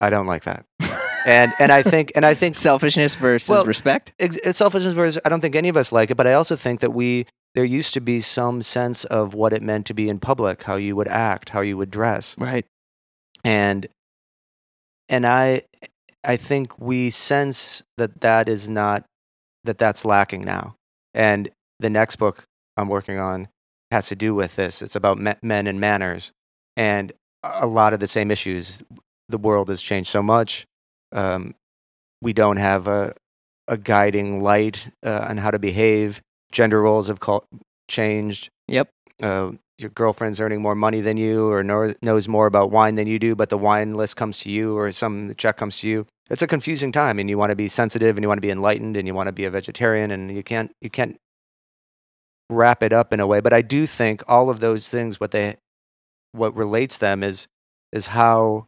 I 0.00 0.08
don't 0.08 0.26
like 0.26 0.44
that. 0.44 0.64
and, 1.26 1.52
and 1.60 1.70
I 1.70 1.82
think, 1.82 2.12
and 2.16 2.24
I 2.24 2.32
think 2.32 2.56
Selfishness 2.56 3.14
versus 3.14 3.48
Well, 3.50 3.66
respect. 3.66 4.12
ex- 4.18 4.38
selfishness 4.56 4.94
versus 4.94 5.20
I 5.24 5.28
don't 5.28 5.42
think 5.42 5.54
any 5.54 5.68
of 5.68 5.76
us 5.76 5.92
like 5.92 6.10
it, 6.10 6.16
but 6.16 6.26
I 6.26 6.32
also 6.32 6.56
think 6.56 6.80
that 6.80 6.94
we 6.94 7.26
there 7.54 7.64
used 7.64 7.94
to 7.94 8.00
be 8.00 8.20
some 8.20 8.62
sense 8.62 9.04
of 9.04 9.34
what 9.34 9.52
it 9.52 9.62
meant 9.62 9.86
to 9.86 9.94
be 9.94 10.08
in 10.08 10.18
public, 10.20 10.62
how 10.62 10.76
you 10.76 10.94
would 10.96 11.08
act, 11.08 11.50
how 11.50 11.60
you 11.60 11.76
would 11.76 11.90
dress. 11.90 12.36
Right. 12.38 12.64
And 13.44 13.88
and 15.08 15.26
I 15.26 15.62
I 16.24 16.36
think 16.36 16.78
we 16.78 17.10
sense 17.10 17.82
that 17.96 18.20
that 18.20 18.48
is 18.48 18.68
not 18.68 19.04
that 19.64 19.78
that's 19.78 20.04
lacking 20.04 20.42
now. 20.44 20.76
And 21.14 21.50
the 21.78 21.90
next 21.90 22.16
book 22.16 22.44
I'm 22.76 22.88
working 22.88 23.18
on 23.18 23.48
has 23.90 24.08
to 24.08 24.16
do 24.16 24.34
with 24.34 24.56
this. 24.56 24.82
It's 24.82 24.94
about 24.94 25.18
me- 25.18 25.34
men 25.42 25.66
and 25.66 25.80
manners 25.80 26.32
and 26.76 27.12
a 27.42 27.66
lot 27.66 27.92
of 27.92 28.00
the 28.00 28.06
same 28.06 28.30
issues. 28.30 28.82
The 29.28 29.38
world 29.38 29.68
has 29.68 29.82
changed 29.82 30.10
so 30.10 30.22
much. 30.22 30.66
Um, 31.12 31.54
we 32.22 32.32
don't 32.32 32.58
have 32.58 32.86
a 32.86 33.14
a 33.66 33.78
guiding 33.78 34.42
light 34.42 34.88
uh, 35.04 35.26
on 35.28 35.38
how 35.38 35.50
to 35.50 35.58
behave. 35.58 36.20
Gender 36.52 36.82
roles 36.82 37.08
have 37.08 37.18
changed. 37.88 38.50
Yep. 38.68 38.90
Uh, 39.22 39.52
your 39.78 39.90
girlfriend's 39.90 40.40
earning 40.40 40.60
more 40.60 40.74
money 40.74 41.00
than 41.00 41.16
you, 41.16 41.48
or 41.48 41.62
knows 41.62 42.28
more 42.28 42.46
about 42.46 42.70
wine 42.70 42.96
than 42.96 43.06
you 43.06 43.18
do, 43.18 43.34
but 43.34 43.48
the 43.48 43.58
wine 43.58 43.94
list 43.94 44.16
comes 44.16 44.38
to 44.40 44.50
you, 44.50 44.76
or 44.76 44.92
some 44.92 45.28
the 45.28 45.34
check 45.34 45.56
comes 45.56 45.78
to 45.78 45.88
you. 45.88 46.06
It's 46.28 46.42
a 46.42 46.46
confusing 46.46 46.92
time, 46.92 47.18
and 47.18 47.30
you 47.30 47.38
want 47.38 47.50
to 47.50 47.56
be 47.56 47.68
sensitive, 47.68 48.16
and 48.16 48.22
you 48.22 48.28
want 48.28 48.38
to 48.38 48.46
be 48.46 48.50
enlightened, 48.50 48.96
and 48.96 49.08
you 49.08 49.14
want 49.14 49.28
to 49.28 49.32
be 49.32 49.44
a 49.44 49.50
vegetarian, 49.50 50.10
and 50.10 50.34
you 50.34 50.42
can't 50.42 50.72
you 50.80 50.90
can't 50.90 51.18
wrap 52.50 52.82
it 52.82 52.92
up 52.92 53.12
in 53.12 53.20
a 53.20 53.26
way. 53.26 53.40
But 53.40 53.52
I 53.52 53.62
do 53.62 53.86
think 53.86 54.22
all 54.28 54.50
of 54.50 54.60
those 54.60 54.88
things, 54.88 55.18
what 55.18 55.30
they 55.30 55.56
what 56.32 56.54
relates 56.54 56.98
them 56.98 57.22
is 57.22 57.46
is 57.92 58.08
how 58.08 58.66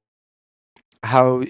how 1.02 1.44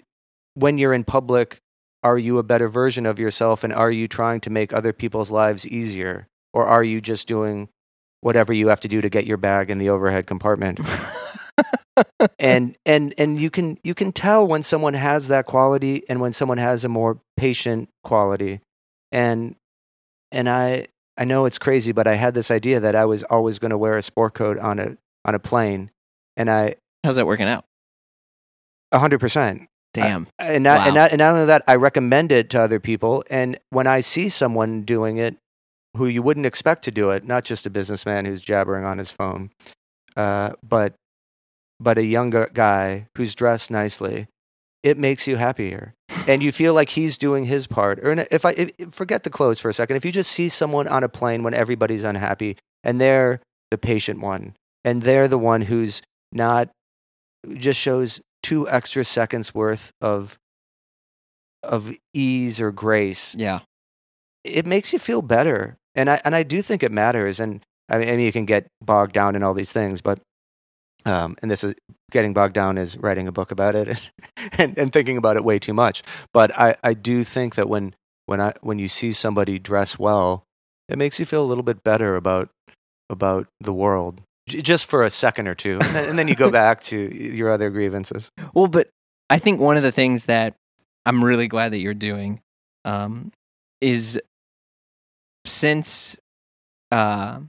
when 0.54 0.78
you're 0.78 0.92
in 0.92 1.04
public 1.04 1.60
are 2.02 2.18
you 2.18 2.38
a 2.38 2.42
better 2.42 2.68
version 2.68 3.06
of 3.06 3.18
yourself 3.18 3.64
and 3.64 3.72
are 3.72 3.90
you 3.90 4.08
trying 4.08 4.40
to 4.40 4.50
make 4.50 4.72
other 4.72 4.92
people's 4.92 5.30
lives 5.30 5.66
easier? 5.66 6.28
Or 6.52 6.66
are 6.66 6.84
you 6.84 7.00
just 7.00 7.28
doing 7.28 7.68
whatever 8.20 8.52
you 8.52 8.68
have 8.68 8.80
to 8.80 8.88
do 8.88 9.00
to 9.00 9.08
get 9.08 9.26
your 9.26 9.36
bag 9.36 9.70
in 9.70 9.78
the 9.78 9.88
overhead 9.88 10.26
compartment? 10.26 10.80
And 12.38 12.76
and 12.86 13.14
and 13.18 13.38
you 13.38 13.50
can 13.50 13.78
you 13.84 13.94
can 13.94 14.12
tell 14.12 14.46
when 14.46 14.62
someone 14.62 14.94
has 14.94 15.28
that 15.28 15.44
quality 15.44 16.02
and 16.08 16.20
when 16.20 16.32
someone 16.32 16.58
has 16.58 16.84
a 16.84 16.88
more 16.88 17.20
patient 17.36 17.90
quality. 18.02 18.60
And 19.10 19.56
and 20.30 20.48
i 20.48 20.86
i 21.18 21.24
know 21.24 21.44
it's 21.44 21.58
crazy 21.58 21.92
but 21.92 22.06
i 22.06 22.14
had 22.14 22.32
this 22.32 22.50
idea 22.50 22.80
that 22.80 22.96
i 22.96 23.04
was 23.04 23.22
always 23.24 23.58
going 23.58 23.70
to 23.70 23.76
wear 23.76 23.96
a 23.96 24.02
sport 24.02 24.32
coat 24.32 24.58
on 24.58 24.78
a 24.78 24.96
on 25.24 25.34
a 25.34 25.38
plane. 25.38 25.90
And 26.36 26.50
i 26.50 26.76
How's 27.04 27.16
that 27.16 27.26
working 27.26 27.46
out? 27.46 27.64
100% 28.94 29.66
Damn. 29.94 30.26
and 30.38 30.64
not, 30.64 30.86
and, 30.86 30.94
not, 30.94 31.10
and 31.10 31.18
not 31.18 31.34
only 31.34 31.46
that, 31.46 31.62
I 31.66 31.74
recommend 31.76 32.32
it 32.32 32.48
to 32.50 32.60
other 32.60 32.80
people. 32.80 33.22
And 33.30 33.58
when 33.70 33.86
I 33.86 34.00
see 34.00 34.28
someone 34.28 34.82
doing 34.82 35.18
it 35.18 35.36
who 35.96 36.06
you 36.06 36.22
wouldn't 36.22 36.46
expect 36.46 36.82
to 36.84 36.90
do 36.90 37.10
it, 37.10 37.24
not 37.26 37.44
just 37.44 37.66
a 37.66 37.70
businessman 37.70 38.24
who's 38.24 38.40
jabbering 38.40 38.84
on 38.84 38.98
his 38.98 39.10
phone, 39.10 39.50
uh, 40.16 40.52
but 40.62 40.94
but 41.78 41.98
a 41.98 42.04
younger 42.04 42.48
guy 42.54 43.08
who's 43.16 43.34
dressed 43.34 43.70
nicely, 43.70 44.28
it 44.82 44.96
makes 44.96 45.26
you 45.26 45.36
happier. 45.36 45.94
And 46.28 46.42
you 46.42 46.52
feel 46.52 46.74
like 46.74 46.90
he's 46.90 47.18
doing 47.18 47.44
his 47.44 47.66
part. 47.66 47.98
Or 47.98 48.12
if 48.30 48.44
I 48.44 48.50
if, 48.52 48.94
forget 48.94 49.24
the 49.24 49.30
clothes 49.30 49.58
for 49.58 49.68
a 49.68 49.72
second, 49.72 49.96
if 49.96 50.04
you 50.04 50.12
just 50.12 50.30
see 50.30 50.48
someone 50.48 50.86
on 50.86 51.02
a 51.02 51.08
plane 51.08 51.42
when 51.42 51.54
everybody's 51.54 52.04
unhappy 52.04 52.56
and 52.84 53.00
they're 53.00 53.40
the 53.70 53.78
patient 53.78 54.20
one 54.20 54.54
and 54.84 55.02
they're 55.02 55.28
the 55.28 55.38
one 55.38 55.62
who's 55.62 56.02
not 56.30 56.68
just 57.54 57.80
shows 57.80 58.20
two 58.52 58.68
extra 58.68 59.02
seconds 59.04 59.54
worth 59.54 59.92
of 60.02 60.38
of 61.62 61.92
ease 62.12 62.60
or 62.60 62.70
grace. 62.72 63.34
Yeah. 63.38 63.60
it 64.44 64.66
makes 64.66 64.92
you 64.92 64.98
feel 64.98 65.22
better. 65.22 65.78
And 65.94 66.10
i 66.10 66.20
and 66.24 66.34
i 66.34 66.42
do 66.42 66.60
think 66.62 66.82
it 66.82 66.92
matters. 66.92 67.40
And 67.40 67.64
i 67.88 67.98
mean, 67.98 68.08
I 68.08 68.10
mean 68.12 68.26
you 68.26 68.32
can 68.32 68.44
get 68.44 68.66
bogged 68.80 69.12
down 69.12 69.36
in 69.36 69.42
all 69.42 69.54
these 69.54 69.72
things 69.72 70.02
but 70.02 70.20
um 71.06 71.36
and 71.40 71.50
this 71.50 71.64
is 71.64 71.74
getting 72.10 72.34
bogged 72.34 72.54
down 72.54 72.76
is 72.76 72.98
writing 72.98 73.26
a 73.26 73.32
book 73.32 73.50
about 73.50 73.74
it 73.74 73.88
and 74.58 74.76
and 74.76 74.92
thinking 74.92 75.16
about 75.16 75.36
it 75.36 75.44
way 75.44 75.58
too 75.58 75.72
much. 75.74 76.02
But 76.32 76.48
i 76.58 76.74
i 76.82 76.92
do 76.94 77.24
think 77.24 77.54
that 77.54 77.68
when 77.68 77.94
when 78.26 78.40
i 78.40 78.52
when 78.60 78.78
you 78.78 78.88
see 78.88 79.12
somebody 79.12 79.58
dress 79.58 79.98
well 79.98 80.44
it 80.88 80.98
makes 80.98 81.18
you 81.18 81.24
feel 81.26 81.42
a 81.44 81.48
little 81.50 81.64
bit 81.64 81.82
better 81.82 82.16
about 82.16 82.50
about 83.08 83.46
the 83.60 83.72
world 83.72 84.20
J- 84.48 84.62
just 84.62 84.86
for 84.86 85.04
a 85.04 85.10
second 85.10 85.48
or 85.48 85.54
two 85.54 85.78
and 85.80 85.94
then, 85.94 86.08
and 86.08 86.18
then 86.18 86.28
you 86.28 86.34
go 86.34 86.50
back 86.62 86.82
to 86.84 86.96
your 87.14 87.50
other 87.50 87.70
grievances 87.70 88.30
Well, 88.54 88.66
but 88.66 88.88
I 89.30 89.38
think 89.38 89.60
one 89.60 89.76
of 89.76 89.82
the 89.82 89.92
things 89.92 90.26
that 90.26 90.54
I'm 91.06 91.24
really 91.24 91.48
glad 91.48 91.72
that 91.72 91.78
you're 91.78 91.94
doing 91.94 92.40
um, 92.84 93.32
is 93.80 94.20
since 95.44 96.16
uh, 96.90 97.40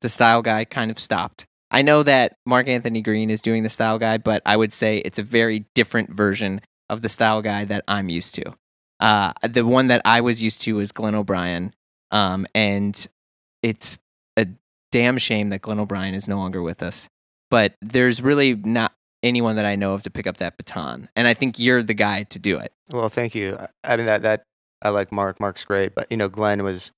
the 0.00 0.08
style 0.08 0.42
guy 0.42 0.64
kind 0.64 0.90
of 0.90 0.98
stopped. 0.98 1.46
I 1.70 1.82
know 1.82 2.02
that 2.02 2.36
Mark 2.46 2.68
Anthony 2.68 3.02
Green 3.02 3.30
is 3.30 3.42
doing 3.42 3.62
the 3.62 3.68
style 3.68 3.98
guy, 3.98 4.18
but 4.18 4.42
I 4.46 4.56
would 4.56 4.72
say 4.72 4.98
it's 4.98 5.18
a 5.18 5.22
very 5.22 5.66
different 5.74 6.10
version 6.10 6.60
of 6.88 7.02
the 7.02 7.08
style 7.08 7.42
guy 7.42 7.64
that 7.66 7.84
I'm 7.86 8.08
used 8.08 8.34
to. 8.36 8.54
Uh, 9.00 9.32
the 9.48 9.64
one 9.64 9.88
that 9.88 10.02
I 10.04 10.20
was 10.22 10.42
used 10.42 10.62
to 10.62 10.76
was 10.76 10.92
Glenn 10.92 11.14
O'Brien, 11.14 11.74
um, 12.10 12.46
and 12.54 13.06
it's 13.62 13.98
damn 14.92 15.18
shame 15.18 15.50
that 15.50 15.62
Glenn 15.62 15.80
O'Brien 15.80 16.14
is 16.14 16.28
no 16.28 16.36
longer 16.36 16.62
with 16.62 16.82
us. 16.82 17.08
But 17.50 17.74
there's 17.80 18.20
really 18.20 18.54
not 18.54 18.92
anyone 19.22 19.56
that 19.56 19.64
I 19.64 19.74
know 19.74 19.94
of 19.94 20.02
to 20.02 20.10
pick 20.10 20.26
up 20.26 20.36
that 20.38 20.56
baton, 20.56 21.08
and 21.16 21.26
I 21.26 21.34
think 21.34 21.58
you're 21.58 21.82
the 21.82 21.94
guy 21.94 22.24
to 22.24 22.38
do 22.38 22.58
it. 22.58 22.72
Well, 22.90 23.08
thank 23.08 23.34
you. 23.34 23.58
I 23.84 23.96
mean 23.96 24.06
that 24.06 24.22
that 24.22 24.42
I 24.82 24.90
like 24.90 25.10
Mark. 25.10 25.40
Mark's 25.40 25.64
great, 25.64 25.94
but 25.94 26.06
you 26.10 26.16
know, 26.16 26.28
Glenn 26.28 26.62
was 26.62 26.92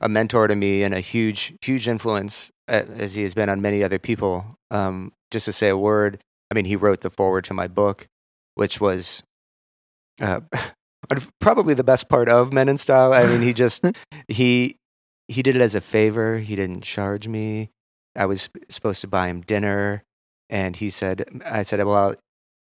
a 0.00 0.08
mentor 0.08 0.46
to 0.46 0.54
me 0.54 0.82
and 0.82 0.94
a 0.94 1.00
huge, 1.00 1.54
huge 1.62 1.88
influence 1.88 2.50
as 2.68 3.14
he 3.14 3.22
has 3.22 3.34
been 3.34 3.48
on 3.48 3.60
many 3.60 3.82
other 3.82 3.98
people. 3.98 4.56
Um, 4.70 5.12
just 5.30 5.46
to 5.46 5.52
say 5.52 5.68
a 5.68 5.76
word, 5.76 6.20
I 6.50 6.54
mean, 6.54 6.66
he 6.66 6.76
wrote 6.76 7.00
the 7.00 7.10
forward 7.10 7.44
to 7.44 7.54
my 7.54 7.68
book, 7.68 8.06
which 8.54 8.80
was 8.80 9.22
uh, 10.20 10.40
probably 11.40 11.74
the 11.74 11.84
best 11.84 12.08
part 12.08 12.28
of 12.28 12.52
Men 12.52 12.68
in 12.68 12.78
Style. 12.78 13.12
I 13.12 13.26
mean, 13.26 13.42
he 13.42 13.52
just 13.52 13.84
he 14.28 14.76
he 15.28 15.42
did 15.42 15.56
it 15.56 15.62
as 15.62 15.74
a 15.74 15.80
favor. 15.80 16.38
He 16.38 16.56
didn't 16.56 16.82
charge 16.82 17.28
me. 17.28 17.70
I 18.14 18.26
was 18.26 18.48
supposed 18.68 19.00
to 19.02 19.06
buy 19.08 19.28
him 19.28 19.42
dinner, 19.42 20.04
and 20.48 20.76
he 20.76 20.90
said, 20.90 21.42
"I 21.44 21.62
said, 21.62 21.84
well, 21.84 22.14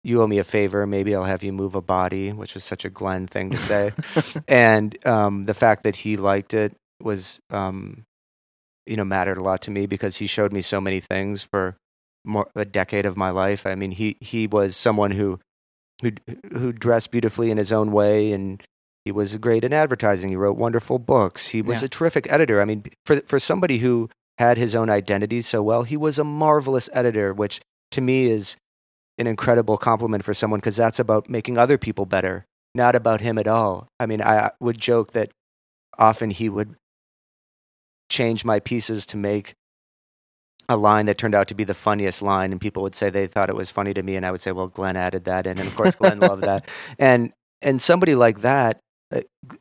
you 0.03 0.23
owe 0.23 0.27
me 0.27 0.39
a 0.39 0.45
favor. 0.45 0.87
Maybe 0.87 1.15
I'll 1.15 1.25
have 1.25 1.43
you 1.43 1.53
move 1.53 1.75
a 1.75 1.83
body," 1.83 2.33
which 2.33 2.55
was 2.55 2.65
such 2.65 2.85
a 2.85 2.91
Glenn 2.91 3.27
thing 3.27 3.51
to 3.51 3.57
say. 3.57 3.93
and 4.49 4.97
um, 5.07 5.45
the 5.45 5.55
fact 5.55 5.85
that 5.85 5.97
he 5.97 6.17
liked 6.17 6.55
it 6.55 6.75
was, 7.01 7.41
um, 7.51 8.05
you 8.87 8.97
know, 8.97 9.05
mattered 9.05 9.39
a 9.39 9.45
lot 9.45 9.61
to 9.63 9.71
me 9.71 9.87
because 9.87 10.17
he 10.17 10.27
showed 10.27 10.53
me 10.53 10.61
so 10.61 10.81
many 10.81 11.01
things 11.01 11.43
for 11.43 11.77
more 12.25 12.49
a 12.57 12.65
decade 12.65 13.07
of 13.07 13.17
my 13.17 13.31
life. 13.31 13.67
I 13.67 13.75
mean, 13.75 13.93
he 13.93 14.17
he 14.21 14.47
was 14.47 14.77
someone 14.77 15.13
who 15.13 15.39
who 16.03 16.13
who 16.53 16.73
dressed 16.73 17.11
beautifully 17.11 17.51
in 17.51 17.59
his 17.59 17.73
own 17.73 17.93
way 17.93 18.33
and. 18.33 18.63
He 19.05 19.13
was 19.13 19.37
great 19.37 19.65
in 19.65 19.73
advertising. 19.73 20.31
He 20.31 20.37
wrote 20.37 20.57
wonderful 20.57 20.99
books. 20.99 21.49
He 21.49 21.61
was 21.61 21.83
Yeah. 21.83 21.87
a 21.87 21.89
terrific 21.89 22.31
editor. 22.33 22.61
I 22.61 22.65
mean, 22.65 22.85
for 23.05 23.21
for 23.21 23.39
somebody 23.39 23.79
who 23.79 24.09
had 24.39 24.57
his 24.57 24.75
own 24.75 24.89
identity 24.91 25.41
so 25.43 25.63
well, 25.63 25.83
he 25.85 25.97
was 25.97 26.19
a 26.19 26.25
marvelous 26.25 26.89
editor, 26.93 27.33
which 27.35 27.61
to 27.93 28.01
me 28.01 28.25
is 28.31 28.57
an 29.19 29.27
incredible 29.27 29.77
compliment 29.77 30.25
for 30.25 30.35
someone 30.35 30.59
because 30.59 30.77
that's 30.77 30.99
about 30.99 31.29
making 31.29 31.57
other 31.59 31.79
people 31.79 32.07
better, 32.07 32.47
not 32.75 32.97
about 32.97 33.21
him 33.21 33.39
at 33.39 33.47
all. 33.47 33.89
I 34.01 34.07
mean, 34.07 34.21
I 34.23 34.51
would 34.59 34.81
joke 34.81 35.13
that 35.13 35.31
often 35.99 36.31
he 36.31 36.49
would 36.49 36.75
change 38.09 38.45
my 38.45 38.59
pieces 38.59 39.07
to 39.07 39.17
make 39.17 39.55
a 40.69 40.77
line 40.77 41.07
that 41.07 41.19
turned 41.19 41.35
out 41.35 41.47
to 41.49 41.55
be 41.55 41.65
the 41.65 41.75
funniest 41.75 42.23
line, 42.23 42.51
and 42.51 42.61
people 42.61 42.83
would 42.83 42.95
say 42.95 43.11
they 43.11 43.27
thought 43.27 43.51
it 43.51 43.57
was 43.57 43.71
funny 43.71 43.93
to 43.95 44.03
me, 44.03 44.17
and 44.17 44.25
I 44.25 44.31
would 44.31 44.41
say, 44.41 44.51
"Well, 44.51 44.67
Glenn 44.69 44.97
added 44.97 45.25
that 45.27 45.47
in," 45.47 45.59
and 45.59 45.69
of 45.69 45.77
course, 45.77 45.95
Glenn 45.95 46.19
loved 46.21 46.43
that. 46.43 46.67
And 46.99 47.33
and 47.63 47.81
somebody 47.81 48.15
like 48.15 48.41
that, 48.41 48.81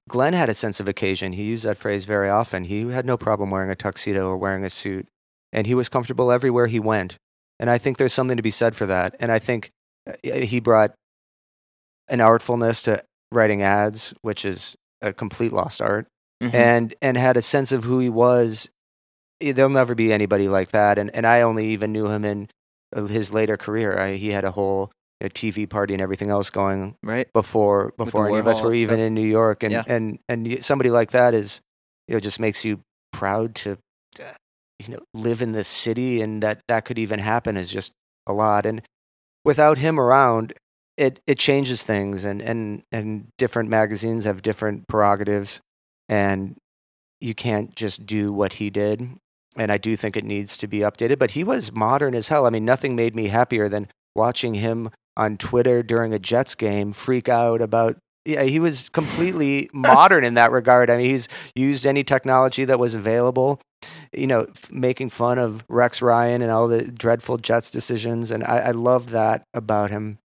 Glenn 0.07 0.33
had 0.33 0.49
a 0.49 0.55
sense 0.55 0.79
of 0.79 0.87
occasion. 0.87 1.33
He 1.33 1.43
used 1.43 1.65
that 1.65 1.77
phrase 1.77 2.05
very 2.05 2.29
often. 2.29 2.65
He 2.65 2.89
had 2.89 3.05
no 3.05 3.17
problem 3.17 3.49
wearing 3.49 3.69
a 3.69 3.75
tuxedo 3.75 4.27
or 4.27 4.37
wearing 4.37 4.63
a 4.63 4.69
suit, 4.69 5.07
and 5.51 5.67
he 5.67 5.75
was 5.75 5.89
comfortable 5.89 6.31
everywhere 6.31 6.67
he 6.67 6.79
went. 6.79 7.17
And 7.59 7.69
I 7.69 7.77
think 7.77 7.97
there's 7.97 8.13
something 8.13 8.37
to 8.37 8.43
be 8.43 8.49
said 8.51 8.75
for 8.75 8.85
that. 8.87 9.15
And 9.19 9.31
I 9.31 9.39
think 9.39 9.69
uh, 10.07 10.13
he 10.39 10.59
brought 10.59 10.93
an 12.07 12.19
artfulness 12.19 12.83
to 12.83 13.03
writing 13.31 13.61
ads, 13.61 14.13
which 14.21 14.45
is 14.45 14.75
a 15.01 15.13
complete 15.13 15.53
lost 15.53 15.81
art, 15.81 16.07
Mhm. 16.41 16.53
and 16.53 16.95
and 17.01 17.17
had 17.17 17.37
a 17.37 17.41
sense 17.41 17.71
of 17.71 17.83
who 17.83 17.99
he 17.99 18.09
was. 18.09 18.69
Eh, 19.41 19.51
There'll 19.53 19.69
never 19.71 19.95
be 19.95 20.11
anybody 20.11 20.47
like 20.47 20.71
that. 20.71 20.97
And 20.97 21.13
and 21.15 21.25
I 21.27 21.41
only 21.41 21.67
even 21.67 21.91
knew 21.91 22.07
him 22.07 22.25
in 22.25 22.49
uh, 22.95 23.05
his 23.05 23.31
later 23.33 23.57
career. 23.57 23.97
I, 23.97 24.15
he 24.15 24.29
had 24.31 24.43
a 24.43 24.51
whole 24.51 24.91
know, 25.23 25.29
TV 25.29 25.69
party 25.69 25.93
and 25.93 26.01
everything 26.01 26.29
else 26.29 26.49
going 26.49 26.95
right? 27.03 27.31
before 27.33 27.93
before 27.97 28.27
any 28.27 28.37
of 28.37 28.47
us 28.47 28.61
were 28.61 28.73
even 28.73 28.97
stuff. 28.97 29.05
in 29.07 29.13
New 29.13 29.25
York. 29.27 29.63
And 29.63 29.71
Yeah. 29.71 29.83
and 29.87 30.19
and 30.29 30.63
somebody 30.63 30.89
like 30.89 31.11
that 31.11 31.33
is, 31.33 31.61
you 32.07 32.15
know, 32.15 32.19
just 32.19 32.39
makes 32.39 32.63
you 32.65 32.81
proud 33.11 33.55
to, 33.55 33.77
you 34.79 34.89
know, 34.95 34.99
live 35.13 35.41
in 35.41 35.51
this 35.53 35.67
city, 35.67 36.21
and 36.21 36.43
that 36.43 36.59
that 36.67 36.85
could 36.85 36.99
even 36.99 37.19
happen 37.19 37.57
is 37.57 37.69
just 37.71 37.91
a 38.27 38.33
lot. 38.33 38.65
And 38.65 38.81
without 39.45 39.77
him 39.77 39.99
around, 39.99 40.53
it 40.97 41.19
it 41.25 41.39
changes 41.39 41.83
things, 41.83 42.23
and 42.23 42.41
and 42.41 42.83
and 42.91 43.27
different 43.37 43.69
magazines 43.69 44.25
have 44.25 44.41
different 44.41 44.87
prerogatives, 44.87 45.61
and 46.09 46.55
you 47.21 47.33
can't 47.33 47.75
just 47.75 48.05
do 48.05 48.33
what 48.33 48.53
he 48.53 48.69
did. 48.69 49.17
And 49.55 49.71
I 49.71 49.77
do 49.77 49.95
think 49.95 50.17
it 50.17 50.25
needs 50.25 50.57
to 50.57 50.67
be 50.67 50.79
updated. 50.79 51.19
But 51.19 51.31
he 51.31 51.43
was 51.43 51.71
modern 51.71 52.15
as 52.15 52.27
hell. 52.27 52.45
I 52.45 52.49
mean, 52.49 52.65
nothing 52.65 52.95
made 52.95 53.15
me 53.15 53.27
happier 53.27 53.69
than 53.69 53.87
watching 54.15 54.55
him 54.55 54.89
on 55.15 55.37
Twitter 55.37 55.83
during 55.83 56.13
a 56.13 56.19
Jets 56.19 56.55
game 56.55 56.93
freak 56.93 57.29
out 57.29 57.61
about. 57.61 57.97
Yeah, 58.25 58.43
he 58.43 58.59
was 58.59 58.87
completely 58.89 59.69
modern 59.73 60.23
in 60.23 60.35
that 60.35 60.51
regard. 60.51 60.89
I 60.89 60.95
mean, 60.95 61.09
he's 61.09 61.27
used 61.55 61.85
any 61.85 62.05
technology 62.05 62.63
that 62.63 62.79
was 62.79 62.95
available. 62.95 63.59
You 64.13 64.27
know, 64.27 64.43
f- 64.43 64.71
making 64.71 65.09
fun 65.09 65.37
of 65.37 65.65
Rex 65.67 66.01
Ryan 66.01 66.41
and 66.41 66.49
all 66.49 66.69
the 66.69 66.89
dreadful 66.89 67.37
Jets 67.37 67.69
decisions, 67.69 68.31
and 68.31 68.43
I, 68.45 68.59
I 68.59 68.71
that 69.07 69.43
about 69.53 69.91
him. 69.91 70.19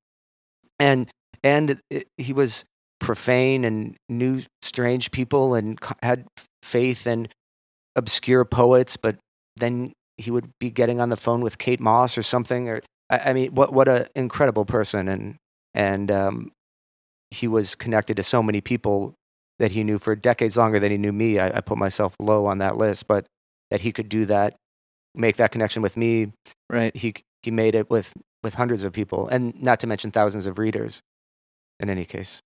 And 0.79 1.09
and 1.43 1.81
it, 1.91 2.07
he 2.17 2.33
was 2.33 2.65
profane 3.01 3.65
and 3.65 3.97
knew 4.09 4.43
strange 4.63 5.11
people 5.11 5.55
and 5.55 5.79
c- 5.83 5.95
had 6.03 6.25
faith 6.63 7.07
in 7.07 7.29
obscure 7.97 8.45
poets, 8.45 8.97
but 8.97 9.17
then 9.57 9.93
he 10.17 10.31
would 10.31 10.51
be 10.61 10.71
getting 10.71 11.01
on 11.01 11.09
the 11.09 11.17
phone 11.17 11.41
with 11.41 11.59
Kate 11.59 11.81
Moss 11.81 12.17
or 12.17 12.23
something. 12.23 12.69
Or 12.69 12.81
I, 13.11 13.19
I 13.27 13.33
mean, 13.33 13.55
what 13.55 13.73
what 13.73 13.89
an 13.89 14.07
incredible 14.15 14.65
person, 14.65 15.09
and 15.09 15.37
and 15.75 16.11
um, 16.11 16.53
he 17.31 17.49
was 17.49 17.75
connected 17.75 18.17
to 18.17 18.23
so 18.23 18.43
many 18.43 18.61
people 18.61 19.15
that 19.59 19.73
he 19.73 19.85
knew 19.85 19.99
for 19.99 20.15
decades 20.15 20.57
longer 20.57 20.79
than 20.79 20.91
he 20.91 20.99
knew 20.99 21.13
me. 21.13 21.39
I, 21.39 21.49
I 21.49 21.61
put 21.61 21.79
myself 21.79 22.15
low 22.21 22.47
on 22.47 22.59
that 22.59 22.77
list, 22.77 23.07
but 23.07 23.27
that 23.71 23.81
he 23.81 23.93
could 23.93 24.09
do 24.09 24.25
that, 24.27 24.55
make 25.15 25.37
that 25.37 25.51
connection 25.51 25.83
with 25.83 25.97
me. 25.97 26.33
Right. 26.71 26.95
He 26.97 27.15
he 27.43 27.51
made 27.51 27.75
it 27.75 27.91
with 27.91 28.15
with 28.43 28.55
hundreds 28.55 28.85
of 28.85 28.93
people, 28.93 29.29
and 29.29 29.61
not 29.61 29.81
to 29.81 29.87
mention 29.87 30.11
thousands 30.11 30.47
of 30.47 30.59
readers. 30.59 31.01
In 31.81 31.91
any 31.91 32.05
case, 32.05 32.41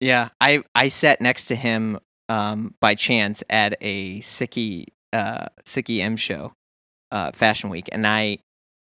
Yeah, 0.00 0.30
I 0.40 0.62
I 0.74 0.88
sat 0.88 1.20
next 1.20 1.46
to 1.46 1.56
him 1.56 1.98
um, 2.28 2.74
by 2.80 2.94
chance 2.94 3.42
at 3.48 3.76
a 3.80 4.20
Siki 4.20 4.86
uh, 5.12 5.46
Siki 5.64 5.98
Im 5.98 6.16
show, 6.16 6.52
uh, 7.10 7.30
Fashion 7.32 7.70
Week, 7.70 7.88
and 7.92 8.06
I 8.06 8.38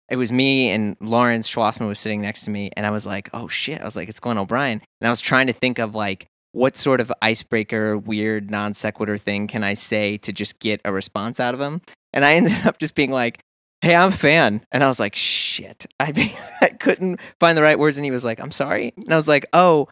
it 0.09 0.15
was 0.15 0.31
me 0.31 0.71
and 0.71 0.95
Lawrence 0.99 1.49
Schlossman 1.49 1.87
was 1.87 1.99
sitting 1.99 2.21
next 2.21 2.43
to 2.45 2.49
me, 2.49 2.71
and 2.75 2.85
I 2.85 2.91
was 2.91 3.05
like, 3.05 3.29
oh 3.33 3.47
shit, 3.47 3.81
I 3.81 3.85
was 3.85 3.95
like, 3.95 4.09
it's 4.09 4.19
Glenn 4.19 4.37
O'Brien, 4.37 4.81
and 5.01 5.07
I 5.07 5.09
was 5.09 5.21
trying 5.21 5.47
to 5.47 5.53
think 5.53 5.79
of 5.79 5.95
like 5.95 6.27
what 6.51 6.77
sort 6.77 6.99
of 6.99 7.11
icebreaker, 7.21 7.97
weird 7.97 8.49
non 8.49 8.73
sequitur 8.73 9.17
thing 9.17 9.47
can 9.47 9.63
I 9.63 9.73
say 9.75 10.17
to 10.17 10.33
just 10.33 10.59
get 10.59 10.81
a 10.83 10.91
response 10.91 11.39
out 11.39 11.53
of 11.53 11.61
him, 11.61 11.81
and 12.13 12.25
I 12.25 12.33
ended 12.35 12.65
up 12.65 12.77
just 12.77 12.95
being 12.95 13.11
like. 13.11 13.39
Hey, 13.81 13.95
I'm 13.95 14.09
a 14.09 14.11
fan. 14.11 14.59
And 14.73 14.83
I 14.83 14.87
was 14.87 14.99
like, 14.99 15.15
shit. 15.15 15.85
I, 16.01 16.35
I 16.61 16.67
couldn't 16.67 17.21
find 17.39 17.57
the 17.57 17.61
right 17.61 17.79
words. 17.79 17.97
And 17.97 18.03
he 18.03 18.11
was 18.11 18.25
like, 18.25 18.41
I'm 18.41 18.51
sorry. 18.51 18.91
And 18.97 19.13
I 19.13 19.15
was 19.15 19.29
like, 19.29 19.45
oh, 19.53 19.87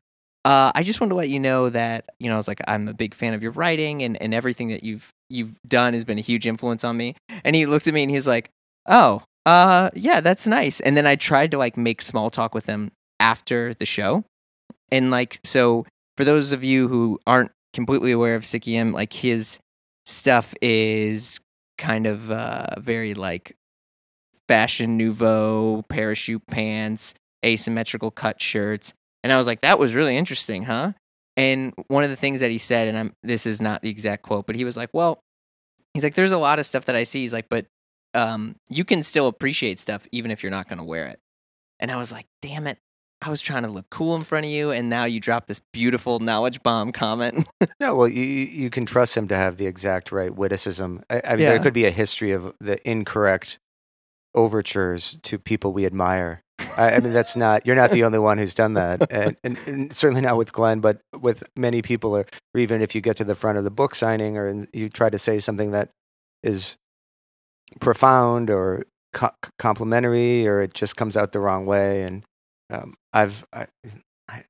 uh, 0.47 0.73
I 0.75 0.83
just 0.83 1.01
wanted 1.01 1.09
to 1.09 1.15
let 1.15 1.29
you 1.29 1.41
know 1.41 1.69
that 1.69 2.05
you 2.19 2.29
know 2.29 2.33
I 2.33 2.37
was 2.37 2.47
like 2.47 2.61
I'm 2.69 2.87
a 2.87 2.93
big 2.93 3.13
fan 3.13 3.33
of 3.33 3.41
your 3.41 3.51
writing 3.51 4.03
and, 4.03 4.21
and 4.21 4.33
everything 4.33 4.69
that 4.69 4.81
you've 4.81 5.09
you've 5.29 5.53
done 5.67 5.93
has 5.93 6.05
been 6.05 6.17
a 6.17 6.21
huge 6.21 6.47
influence 6.47 6.85
on 6.85 6.95
me. 6.95 7.15
And 7.43 7.53
he 7.53 7.65
looked 7.65 7.87
at 7.87 7.93
me 7.93 8.03
and 8.03 8.09
he 8.09 8.15
was 8.15 8.27
like, 8.27 8.49
"Oh, 8.87 9.23
uh, 9.47 9.89
yeah, 9.95 10.21
that's 10.21 10.45
nice." 10.45 10.79
And 10.81 10.97
then 10.97 11.07
I 11.07 11.15
tried 11.15 11.51
to 11.51 11.57
like 11.57 11.77
make 11.77 12.01
small 12.01 12.29
talk 12.29 12.53
with 12.53 12.65
him 12.65 12.91
after 13.19 13.73
the 13.73 13.85
show, 13.85 14.23
and 14.91 15.09
like 15.11 15.39
so 15.43 15.85
for 16.17 16.23
those 16.23 16.51
of 16.51 16.63
you 16.63 16.87
who 16.87 17.19
aren't 17.25 17.51
completely 17.73 18.11
aware 18.11 18.35
of 18.35 18.43
Siki 18.43 18.73
Im, 18.73 18.91
like 18.91 19.13
his 19.13 19.59
stuff 20.05 20.53
is 20.61 21.39
kind 21.77 22.07
of 22.07 22.31
uh, 22.31 22.79
very 22.79 23.13
like 23.13 23.55
fashion 24.47 24.97
nouveau 24.97 25.83
parachute 25.89 26.45
pants, 26.47 27.13
asymmetrical 27.45 28.11
cut 28.11 28.41
shirts, 28.41 28.93
and 29.23 29.31
I 29.31 29.37
was 29.37 29.47
like, 29.47 29.61
that 29.61 29.79
was 29.79 29.93
really 29.93 30.17
interesting, 30.17 30.63
huh? 30.63 30.93
And 31.35 31.73
one 31.87 32.03
of 32.03 32.09
the 32.09 32.15
things 32.15 32.39
that 32.39 32.49
he 32.49 32.57
said, 32.57 32.87
and 32.87 32.97
I'm 32.97 33.13
this 33.23 33.45
is 33.45 33.61
not 33.61 33.81
the 33.81 33.89
exact 33.89 34.23
quote, 34.23 34.47
but 34.47 34.55
he 34.55 34.65
was 34.65 34.75
like, 34.75 34.89
well, 34.93 35.19
he's 35.93 36.03
like, 36.03 36.15
there's 36.15 36.31
a 36.31 36.37
lot 36.37 36.59
of 36.59 36.65
stuff 36.65 36.85
that 36.85 36.95
I 36.95 37.03
see. 37.03 37.21
He's 37.21 37.33
like, 37.33 37.47
but 37.49 37.67
um, 38.13 38.55
you 38.69 38.83
can 38.85 39.03
still 39.03 39.27
appreciate 39.27 39.79
stuff 39.79 40.07
even 40.11 40.31
if 40.31 40.43
you're 40.43 40.51
not 40.51 40.67
going 40.67 40.79
to 40.79 40.83
wear 40.83 41.07
it. 41.07 41.19
And 41.79 41.91
I 41.91 41.97
was 41.97 42.11
like, 42.11 42.25
damn 42.41 42.67
it. 42.67 42.77
I 43.19 43.31
was 43.31 43.41
trying 43.41 43.63
to 43.63 43.69
look 43.69 43.89
cool 43.89 44.15
in 44.15 44.23
front 44.23 44.45
of 44.45 44.51
you, 44.51 44.69
and 44.69 44.89
now 44.89 45.05
you 45.05 45.19
drop 45.19 45.47
this 45.47 45.59
beautiful 45.73 46.19
knowledge 46.19 46.61
bomb 46.61 46.91
comment. 46.91 47.47
No, 47.79 47.95
well, 47.95 48.07
you 48.07 48.23
you 48.23 48.69
can 48.71 48.85
trust 48.85 49.15
him 49.17 49.27
to 49.27 49.35
have 49.35 49.57
the 49.57 49.65
exact 49.67 50.11
right 50.11 50.33
witticism. 50.33 51.03
I, 51.09 51.21
I 51.23 51.29
mean, 51.31 51.41
Yeah. 51.41 51.49
there 51.49 51.59
could 51.59 51.73
be 51.73 51.85
a 51.85 51.91
history 51.91 52.31
of 52.31 52.55
the 52.59 52.79
incorrect 52.89 53.59
overtures 54.35 55.17
to 55.23 55.37
people 55.39 55.73
we 55.73 55.85
admire. 55.85 56.43
I, 56.75 56.91
I 56.95 56.99
mean, 56.99 57.13
that's 57.13 57.35
not 57.35 57.65
you're 57.65 57.75
not 57.75 57.91
the 57.91 58.03
only 58.03 58.19
one 58.19 58.37
who's 58.37 58.53
done 58.53 58.73
that, 58.73 59.07
and, 59.11 59.37
and, 59.43 59.57
and 59.65 59.93
certainly 59.93 60.21
not 60.21 60.37
with 60.37 60.53
Glenn, 60.53 60.79
but 60.79 61.01
with 61.19 61.43
many 61.55 61.81
people. 61.81 62.15
Or, 62.15 62.25
or 62.53 62.59
even 62.59 62.81
if 62.81 62.93
you 62.95 63.01
get 63.01 63.17
to 63.17 63.23
the 63.23 63.35
front 63.35 63.57
of 63.57 63.63
the 63.63 63.71
book 63.71 63.95
signing, 63.95 64.37
or 64.37 64.65
you 64.73 64.89
try 64.89 65.09
to 65.09 65.17
say 65.19 65.39
something 65.39 65.71
that 65.71 65.89
is 66.43 66.77
profound 67.79 68.49
or 68.49 68.83
co- 69.13 69.35
complimentary, 69.59 70.47
or 70.47 70.61
it 70.61 70.73
just 70.73 70.95
comes 70.95 71.17
out 71.17 71.31
the 71.31 71.39
wrong 71.39 71.65
way. 71.65 72.03
And 72.03 72.23
um, 72.69 72.95
I've 73.13 73.45
I, 73.53 73.67
I, 74.29 74.43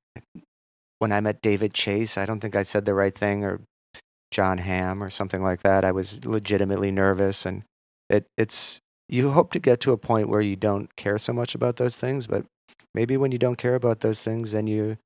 when 0.98 1.12
I 1.12 1.20
met 1.20 1.42
David 1.42 1.74
Chase, 1.74 2.18
I 2.18 2.26
don't 2.26 2.40
think 2.40 2.56
I 2.56 2.62
said 2.62 2.84
the 2.84 2.94
right 2.94 3.16
thing, 3.16 3.44
or 3.44 3.60
Jon 4.30 4.58
Hamm, 4.58 5.02
or 5.02 5.10
something 5.10 5.42
like 5.42 5.62
that. 5.62 5.84
I 5.84 5.92
was 5.92 6.24
legitimately 6.24 6.90
nervous, 6.90 7.46
and 7.46 7.64
it 8.08 8.26
it's 8.36 8.80
you 9.08 9.30
hope 9.30 9.52
to 9.52 9.58
get 9.58 9.80
to 9.80 9.92
a 9.92 9.98
point 9.98 10.28
where 10.28 10.40
you 10.40 10.56
don't 10.56 10.94
care 10.96 11.18
so 11.18 11.32
much 11.32 11.54
about 11.54 11.76
those 11.76 11.96
things, 11.96 12.26
but 12.26 12.44
maybe 12.94 13.16
when 13.16 13.32
you 13.32 13.38
don't 13.38 13.56
care 13.56 13.74
about 13.74 14.00
those 14.00 14.20
things, 14.20 14.52
then 14.52 14.66
you 14.66 14.98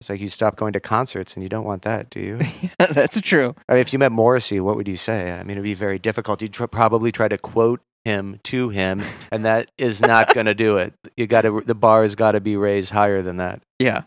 it's 0.00 0.10
like 0.10 0.20
you 0.20 0.28
stop 0.28 0.56
going 0.56 0.72
to 0.74 0.80
concerts, 0.80 1.34
and 1.34 1.42
you 1.42 1.48
don't 1.48 1.64
want 1.64 1.82
that, 1.82 2.10
do 2.10 2.20
you? 2.20 2.40
That's 2.78 3.20
true. 3.20 3.54
I 3.68 3.74
mean, 3.74 3.80
if 3.80 3.92
you 3.92 3.98
met 3.98 4.12
Morrissey, 4.12 4.60
what 4.60 4.76
would 4.76 4.88
you 4.88 4.96
say? 4.96 5.32
I 5.32 5.38
mean, 5.42 5.52
it'd 5.52 5.62
be 5.64 5.74
very 5.74 5.98
difficult. 5.98 6.42
You'd 6.42 6.52
tr- 6.52 6.66
probably 6.66 7.10
try 7.12 7.28
to 7.28 7.38
quote 7.38 7.80
him 8.04 8.38
to 8.44 8.68
him, 8.68 9.02
and 9.32 9.44
that 9.46 9.70
is 9.78 10.00
not 10.02 10.34
going 10.34 10.46
to 10.46 10.54
do 10.54 10.76
it. 10.76 10.92
You 11.16 11.26
got 11.26 11.42
to 11.42 11.62
the 11.64 11.74
bar 11.74 12.02
has 12.02 12.14
got 12.14 12.32
to 12.32 12.40
be 12.40 12.56
raised 12.56 12.90
higher 12.90 13.22
than 13.22 13.38
that. 13.38 13.62
Yeah. 13.78 14.02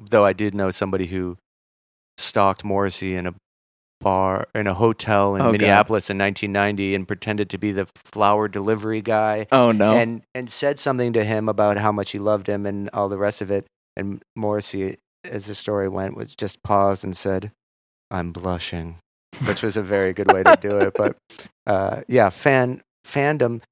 Though 0.00 0.24
I 0.24 0.32
did 0.32 0.54
know 0.54 0.70
somebody 0.70 1.06
who 1.06 1.36
stalked 2.16 2.64
Morrissey 2.64 3.14
in 3.14 3.26
a 3.26 3.34
bar 4.00 4.48
in 4.54 4.66
a 4.66 4.74
hotel 4.74 5.36
in 5.36 5.42
Oh, 5.42 5.44
God. 5.46 5.52
Minneapolis 5.52 6.10
in 6.10 6.18
1990 6.18 6.94
and 6.94 7.06
pretended 7.06 7.48
to 7.50 7.58
be 7.58 7.70
the 7.72 7.86
flower 7.94 8.48
delivery 8.48 9.00
guy 9.00 9.46
Oh 9.52 9.70
no. 9.70 9.92
and 9.92 10.22
and 10.34 10.50
said 10.50 10.78
something 10.80 11.12
to 11.12 11.22
him 11.24 11.48
about 11.48 11.78
how 11.78 11.92
much 11.92 12.10
he 12.10 12.18
loved 12.18 12.48
him 12.48 12.66
and 12.66 12.90
all 12.92 13.08
the 13.08 13.16
rest 13.18 13.40
of 13.42 13.50
it. 13.52 13.66
And 13.96 14.22
Morrissey, 14.34 14.96
as 15.24 15.46
the 15.46 15.54
story 15.54 15.88
went, 15.88 16.16
was 16.16 16.34
just 16.34 16.62
paused 16.62 17.04
and 17.04 17.16
said, 17.16 17.52
"I'm 18.10 18.32
blushing," 18.32 18.98
which 19.46 19.62
was 19.62 19.76
a 19.76 19.82
very 19.82 20.12
good 20.12 20.32
way 20.32 20.42
to 20.42 20.58
do 20.60 20.78
it. 20.78 20.94
But 20.94 21.16
uh, 21.66 22.02
yeah, 22.08 22.30
fan 22.30 22.82
fandom. 23.06 23.62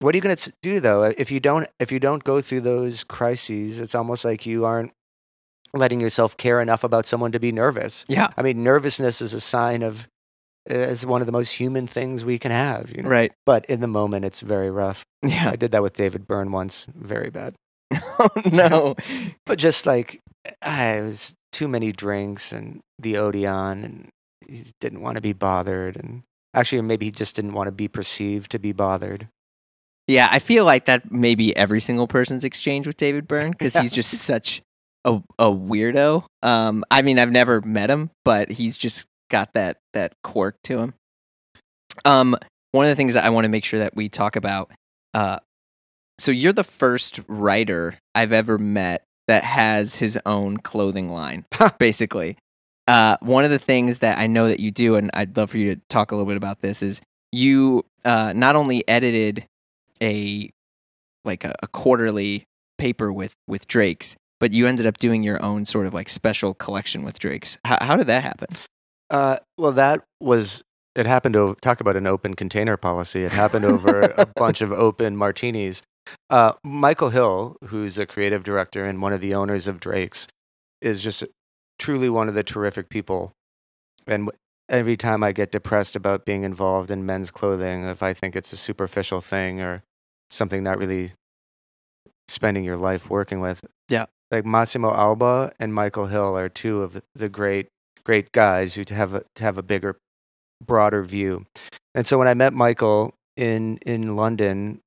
What 0.00 0.14
are 0.14 0.18
you 0.18 0.22
going 0.22 0.34
to 0.36 0.52
do 0.62 0.80
though 0.80 1.04
if 1.04 1.30
you 1.30 1.38
don't 1.38 1.68
if 1.78 1.92
you 1.92 2.00
don't 2.00 2.24
go 2.24 2.40
through 2.40 2.62
those 2.62 3.04
crises? 3.04 3.80
It's 3.80 3.94
almost 3.94 4.24
like 4.24 4.46
you 4.46 4.64
aren't 4.64 4.92
letting 5.74 6.00
yourself 6.00 6.36
care 6.36 6.60
enough 6.60 6.84
about 6.84 7.06
someone 7.06 7.32
to 7.32 7.40
be 7.40 7.52
nervous. 7.52 8.04
yeah. 8.08 8.28
I 8.36 8.42
mean, 8.42 8.62
nervousness 8.62 9.22
is 9.22 9.32
a 9.32 9.40
sign 9.40 9.82
of 9.82 10.06
is 10.66 11.04
one 11.04 11.20
of 11.22 11.26
the 11.26 11.32
most 11.32 11.52
human 11.52 11.86
things 11.86 12.24
we 12.24 12.38
can 12.38 12.52
have. 12.52 12.90
You 12.94 13.02
know? 13.02 13.08
Right. 13.08 13.32
But 13.46 13.66
in 13.66 13.80
the 13.80 13.88
moment, 13.88 14.24
it's 14.24 14.40
very 14.40 14.70
rough. 14.70 15.02
Yeah. 15.22 15.50
I 15.50 15.56
did 15.56 15.72
that 15.72 15.82
with 15.82 15.94
David 15.94 16.26
Byrne 16.26 16.52
once. 16.52 16.86
Very 16.94 17.30
bad. 17.30 17.54
oh 18.18 18.28
no. 18.50 18.96
But 19.46 19.58
just 19.58 19.86
like 19.86 20.20
I 20.60 21.00
was 21.00 21.34
too 21.52 21.68
many 21.68 21.92
drinks 21.92 22.52
and 22.52 22.80
the 22.98 23.16
Odeon, 23.16 23.84
and 23.84 24.08
he 24.46 24.64
didn't 24.80 25.02
want 25.02 25.16
to 25.16 25.22
be 25.22 25.32
bothered. 25.32 25.96
And 25.96 26.22
actually, 26.54 26.82
maybe 26.82 27.06
he 27.06 27.10
just 27.10 27.36
didn't 27.36 27.54
want 27.54 27.68
to 27.68 27.72
be 27.72 27.88
perceived 27.88 28.50
to 28.52 28.58
be 28.58 28.72
bothered. 28.72 29.28
Yeah, 30.08 30.28
I 30.30 30.40
feel 30.40 30.64
like 30.64 30.86
that 30.86 31.12
may 31.12 31.34
be 31.34 31.56
every 31.56 31.80
single 31.80 32.08
person's 32.08 32.44
exchange 32.44 32.86
with 32.86 32.96
David 32.96 33.28
Byrne 33.28 33.50
because 33.58 33.74
he's 33.74 33.92
just 33.92 34.10
such 34.10 34.62
a 35.04 35.22
a 35.38 35.46
weirdo. 35.46 36.24
Um, 36.42 36.84
I 36.90 37.02
mean, 37.02 37.18
I've 37.18 37.30
never 37.30 37.60
met 37.60 37.90
him, 37.90 38.10
but 38.24 38.50
he's 38.50 38.76
just 38.76 39.06
got 39.30 39.54
that 39.54 39.78
that 39.94 40.14
quirk 40.22 40.56
to 40.64 40.78
him. 40.78 40.94
Um, 42.04 42.36
one 42.72 42.86
of 42.86 42.90
the 42.90 42.96
things 42.96 43.14
that 43.14 43.24
I 43.24 43.30
want 43.30 43.44
to 43.44 43.48
make 43.48 43.64
sure 43.64 43.80
that 43.80 43.94
we 43.94 44.08
talk 44.08 44.36
about. 44.36 44.72
Uh, 45.14 45.38
so 46.22 46.30
you're 46.30 46.52
the 46.52 46.62
first 46.62 47.18
writer 47.26 47.98
I've 48.14 48.32
ever 48.32 48.56
met 48.56 49.02
that 49.26 49.42
has 49.42 49.96
his 49.96 50.16
own 50.24 50.56
clothing 50.58 51.08
line, 51.08 51.44
basically. 51.78 52.36
Uh, 52.86 53.16
one 53.20 53.44
of 53.44 53.50
the 53.50 53.58
things 53.58 53.98
that 53.98 54.18
I 54.18 54.28
know 54.28 54.46
that 54.46 54.60
you 54.60 54.70
do, 54.70 54.94
and 54.94 55.10
I'd 55.14 55.36
love 55.36 55.50
for 55.50 55.58
you 55.58 55.74
to 55.74 55.80
talk 55.88 56.12
a 56.12 56.14
little 56.14 56.26
bit 56.26 56.36
about 56.36 56.60
this, 56.60 56.80
is 56.80 57.00
you 57.32 57.84
uh, 58.04 58.32
not 58.36 58.54
only 58.54 58.86
edited 58.88 59.46
a 60.00 60.50
like 61.24 61.42
a, 61.42 61.54
a 61.60 61.66
quarterly 61.66 62.44
paper 62.78 63.12
with 63.12 63.32
with 63.48 63.66
Drake's, 63.66 64.14
but 64.38 64.52
you 64.52 64.68
ended 64.68 64.86
up 64.86 64.98
doing 64.98 65.24
your 65.24 65.42
own 65.42 65.64
sort 65.64 65.86
of 65.86 65.94
like 65.94 66.08
special 66.08 66.54
collection 66.54 67.04
with 67.04 67.18
Drake's. 67.18 67.58
How, 67.64 67.78
how 67.80 67.96
did 67.96 68.06
that 68.06 68.22
happen? 68.22 68.48
Uh, 69.10 69.38
well, 69.58 69.72
that 69.72 70.04
was 70.20 70.62
it. 70.94 71.06
Happened 71.06 71.34
to 71.34 71.56
talk 71.60 71.80
about 71.80 71.96
an 71.96 72.06
open 72.06 72.34
container 72.34 72.76
policy. 72.76 73.24
It 73.24 73.32
happened 73.32 73.64
over 73.64 74.02
a 74.16 74.26
bunch 74.36 74.60
of 74.60 74.72
open 74.72 75.16
martinis. 75.16 75.82
Uh, 76.30 76.52
Michael 76.64 77.10
Hill, 77.10 77.56
who's 77.66 77.98
a 77.98 78.06
creative 78.06 78.42
director 78.42 78.84
and 78.84 79.00
one 79.02 79.12
of 79.12 79.20
the 79.20 79.34
owners 79.34 79.66
of 79.66 79.80
Drake's, 79.80 80.26
is 80.80 81.02
just 81.02 81.24
truly 81.78 82.08
one 82.08 82.28
of 82.28 82.34
the 82.34 82.42
terrific 82.42 82.88
people. 82.88 83.32
And 84.06 84.30
every 84.68 84.96
time 84.96 85.22
I 85.22 85.32
get 85.32 85.52
depressed 85.52 85.94
about 85.96 86.24
being 86.24 86.42
involved 86.42 86.90
in 86.90 87.06
men's 87.06 87.30
clothing, 87.30 87.84
if 87.88 88.02
I 88.02 88.12
think 88.12 88.34
it's 88.34 88.52
a 88.52 88.56
superficial 88.56 89.20
thing 89.20 89.60
or 89.60 89.82
something 90.30 90.62
not 90.62 90.78
really 90.78 91.12
spending 92.28 92.64
your 92.64 92.76
life 92.76 93.10
working 93.10 93.40
with, 93.40 93.64
Yeah. 93.88 94.06
like 94.30 94.44
Massimo 94.44 94.92
Alba 94.94 95.52
and 95.60 95.74
Michael 95.74 96.06
Hill 96.06 96.36
are 96.36 96.48
two 96.48 96.82
of 96.82 97.00
the- 97.14 97.28
great 97.28 97.68
great 98.04 98.32
guys 98.32 98.74
who 98.74 98.84
to 98.84 98.94
have 98.94 99.14
a 99.14 99.22
to 99.36 99.44
have 99.44 99.56
a 99.56 99.62
bigger 99.62 99.96
broader 100.60 101.04
view. 101.04 101.46
And 101.94 102.04
so 102.04 102.18
when 102.18 102.26
I 102.26 102.34
met 102.34 102.52
Michael 102.52 103.14
in 103.36 103.76
in 103.86 104.16
London, 104.16 104.80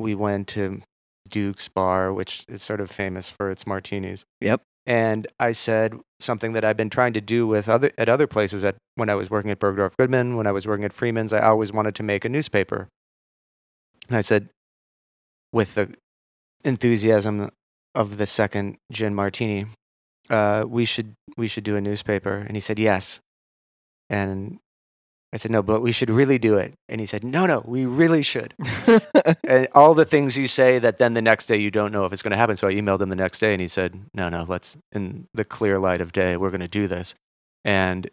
we 0.00 0.14
went 0.14 0.48
to 0.48 0.82
Duke's 1.28 1.68
bar, 1.68 2.12
which 2.12 2.44
is 2.48 2.62
sort 2.62 2.80
of 2.80 2.90
famous 2.90 3.30
for 3.30 3.50
its 3.50 3.66
martinis. 3.66 4.24
Yep. 4.40 4.62
And 4.86 5.26
I 5.38 5.52
said 5.52 6.00
something 6.18 6.52
that 6.54 6.64
I've 6.64 6.76
been 6.76 6.90
trying 6.90 7.12
to 7.12 7.20
do 7.20 7.46
with 7.46 7.68
other 7.68 7.90
at 7.98 8.08
other 8.08 8.26
places 8.26 8.64
at 8.64 8.76
when 8.96 9.10
I 9.10 9.14
was 9.14 9.30
working 9.30 9.50
at 9.50 9.60
Bergdorf 9.60 9.96
Goodman, 9.96 10.36
when 10.36 10.46
I 10.46 10.52
was 10.52 10.66
working 10.66 10.84
at 10.84 10.92
Freeman's, 10.92 11.32
I 11.32 11.40
always 11.40 11.72
wanted 11.72 11.94
to 11.96 12.02
make 12.02 12.24
a 12.24 12.28
newspaper. 12.28 12.88
And 14.08 14.16
I 14.16 14.22
said 14.22 14.48
with 15.52 15.74
the 15.74 15.94
enthusiasm 16.64 17.50
of 17.94 18.16
the 18.16 18.26
second 18.26 18.78
gin 18.90 19.14
martini, 19.14 19.66
uh, 20.28 20.64
we 20.66 20.84
should 20.84 21.14
we 21.36 21.46
should 21.46 21.64
do 21.64 21.76
a 21.76 21.80
newspaper. 21.80 22.36
And 22.36 22.56
he 22.56 22.60
said 22.60 22.78
yes. 22.78 23.20
And 24.08 24.58
I 25.32 25.36
said 25.36 25.50
no, 25.52 25.62
but 25.62 25.80
we 25.80 25.92
should 25.92 26.10
really 26.10 26.38
do 26.38 26.56
it. 26.56 26.74
And 26.88 27.00
he 27.00 27.06
said 27.06 27.22
no, 27.22 27.46
no, 27.46 27.62
we 27.64 27.86
really 27.86 28.22
should. 28.22 28.54
and 29.44 29.68
all 29.74 29.94
the 29.94 30.04
things 30.04 30.36
you 30.36 30.48
say 30.48 30.78
that 30.78 30.98
then 30.98 31.14
the 31.14 31.22
next 31.22 31.46
day 31.46 31.56
you 31.56 31.70
don't 31.70 31.92
know 31.92 32.04
if 32.04 32.12
it's 32.12 32.22
going 32.22 32.32
to 32.32 32.36
happen. 32.36 32.56
So 32.56 32.68
I 32.68 32.74
emailed 32.74 33.00
him 33.00 33.10
the 33.10 33.16
next 33.16 33.38
day 33.38 33.52
and 33.52 33.60
he 33.60 33.68
said 33.68 34.00
no, 34.14 34.28
no, 34.28 34.44
let's 34.48 34.76
in 34.92 35.28
the 35.32 35.44
clear 35.44 35.78
light 35.78 36.00
of 36.00 36.12
day 36.12 36.36
we're 36.36 36.50
going 36.50 36.60
to 36.60 36.68
do 36.68 36.88
this. 36.88 37.14
And 37.64 38.10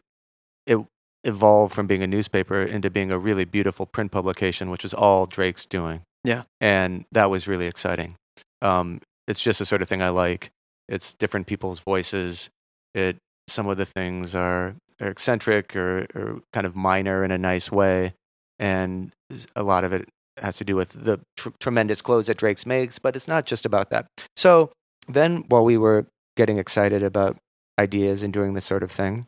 it 0.65 0.77
evolved 1.23 1.73
from 1.73 1.87
being 1.87 2.03
a 2.03 2.07
newspaper 2.07 2.61
into 2.61 2.89
being 2.89 3.11
a 3.11 3.17
really 3.17 3.45
beautiful 3.45 3.85
print 3.85 4.11
publication, 4.11 4.69
which 4.69 4.83
was 4.83 4.93
all 4.93 5.25
Drake's 5.25 5.65
doing. 5.65 6.01
Yeah. 6.23 6.43
And 6.61 7.05
that 7.11 7.29
was 7.29 7.47
really 7.47 7.67
exciting. 7.67 8.15
Um, 8.61 9.01
it's 9.27 9.41
just 9.41 9.59
the 9.59 9.65
sort 9.65 9.81
of 9.81 9.89
thing 9.89 10.01
I 10.01 10.09
like. 10.09 10.51
It's 10.87 11.13
different 11.13 11.47
people's 11.47 11.79
voices. 11.79 12.49
It 12.93 13.17
some 13.47 13.67
of 13.67 13.77
the 13.77 13.85
things 13.85 14.35
are, 14.35 14.75
are 15.01 15.09
eccentric 15.09 15.75
or, 15.75 16.07
or 16.15 16.41
kind 16.53 16.65
of 16.65 16.75
minor 16.75 17.23
in 17.23 17.31
a 17.31 17.37
nice 17.37 17.71
way, 17.71 18.13
and 18.59 19.11
a 19.55 19.63
lot 19.63 19.83
of 19.83 19.93
it 19.93 20.09
has 20.41 20.57
to 20.57 20.63
do 20.63 20.75
with 20.75 20.89
the 20.89 21.19
tr- 21.35 21.49
tremendous 21.59 22.01
clothes 22.01 22.27
that 22.27 22.37
Drake's 22.37 22.65
makes. 22.65 22.99
But 22.99 23.15
it's 23.15 23.27
not 23.27 23.45
just 23.45 23.65
about 23.65 23.89
that. 23.89 24.07
So 24.35 24.71
then, 25.07 25.45
while 25.49 25.63
we 25.63 25.77
were 25.77 26.07
getting 26.35 26.57
excited 26.57 27.03
about 27.03 27.37
ideas 27.79 28.23
and 28.23 28.33
doing 28.33 28.53
this 28.53 28.65
sort 28.65 28.83
of 28.83 28.91
thing, 28.91 29.27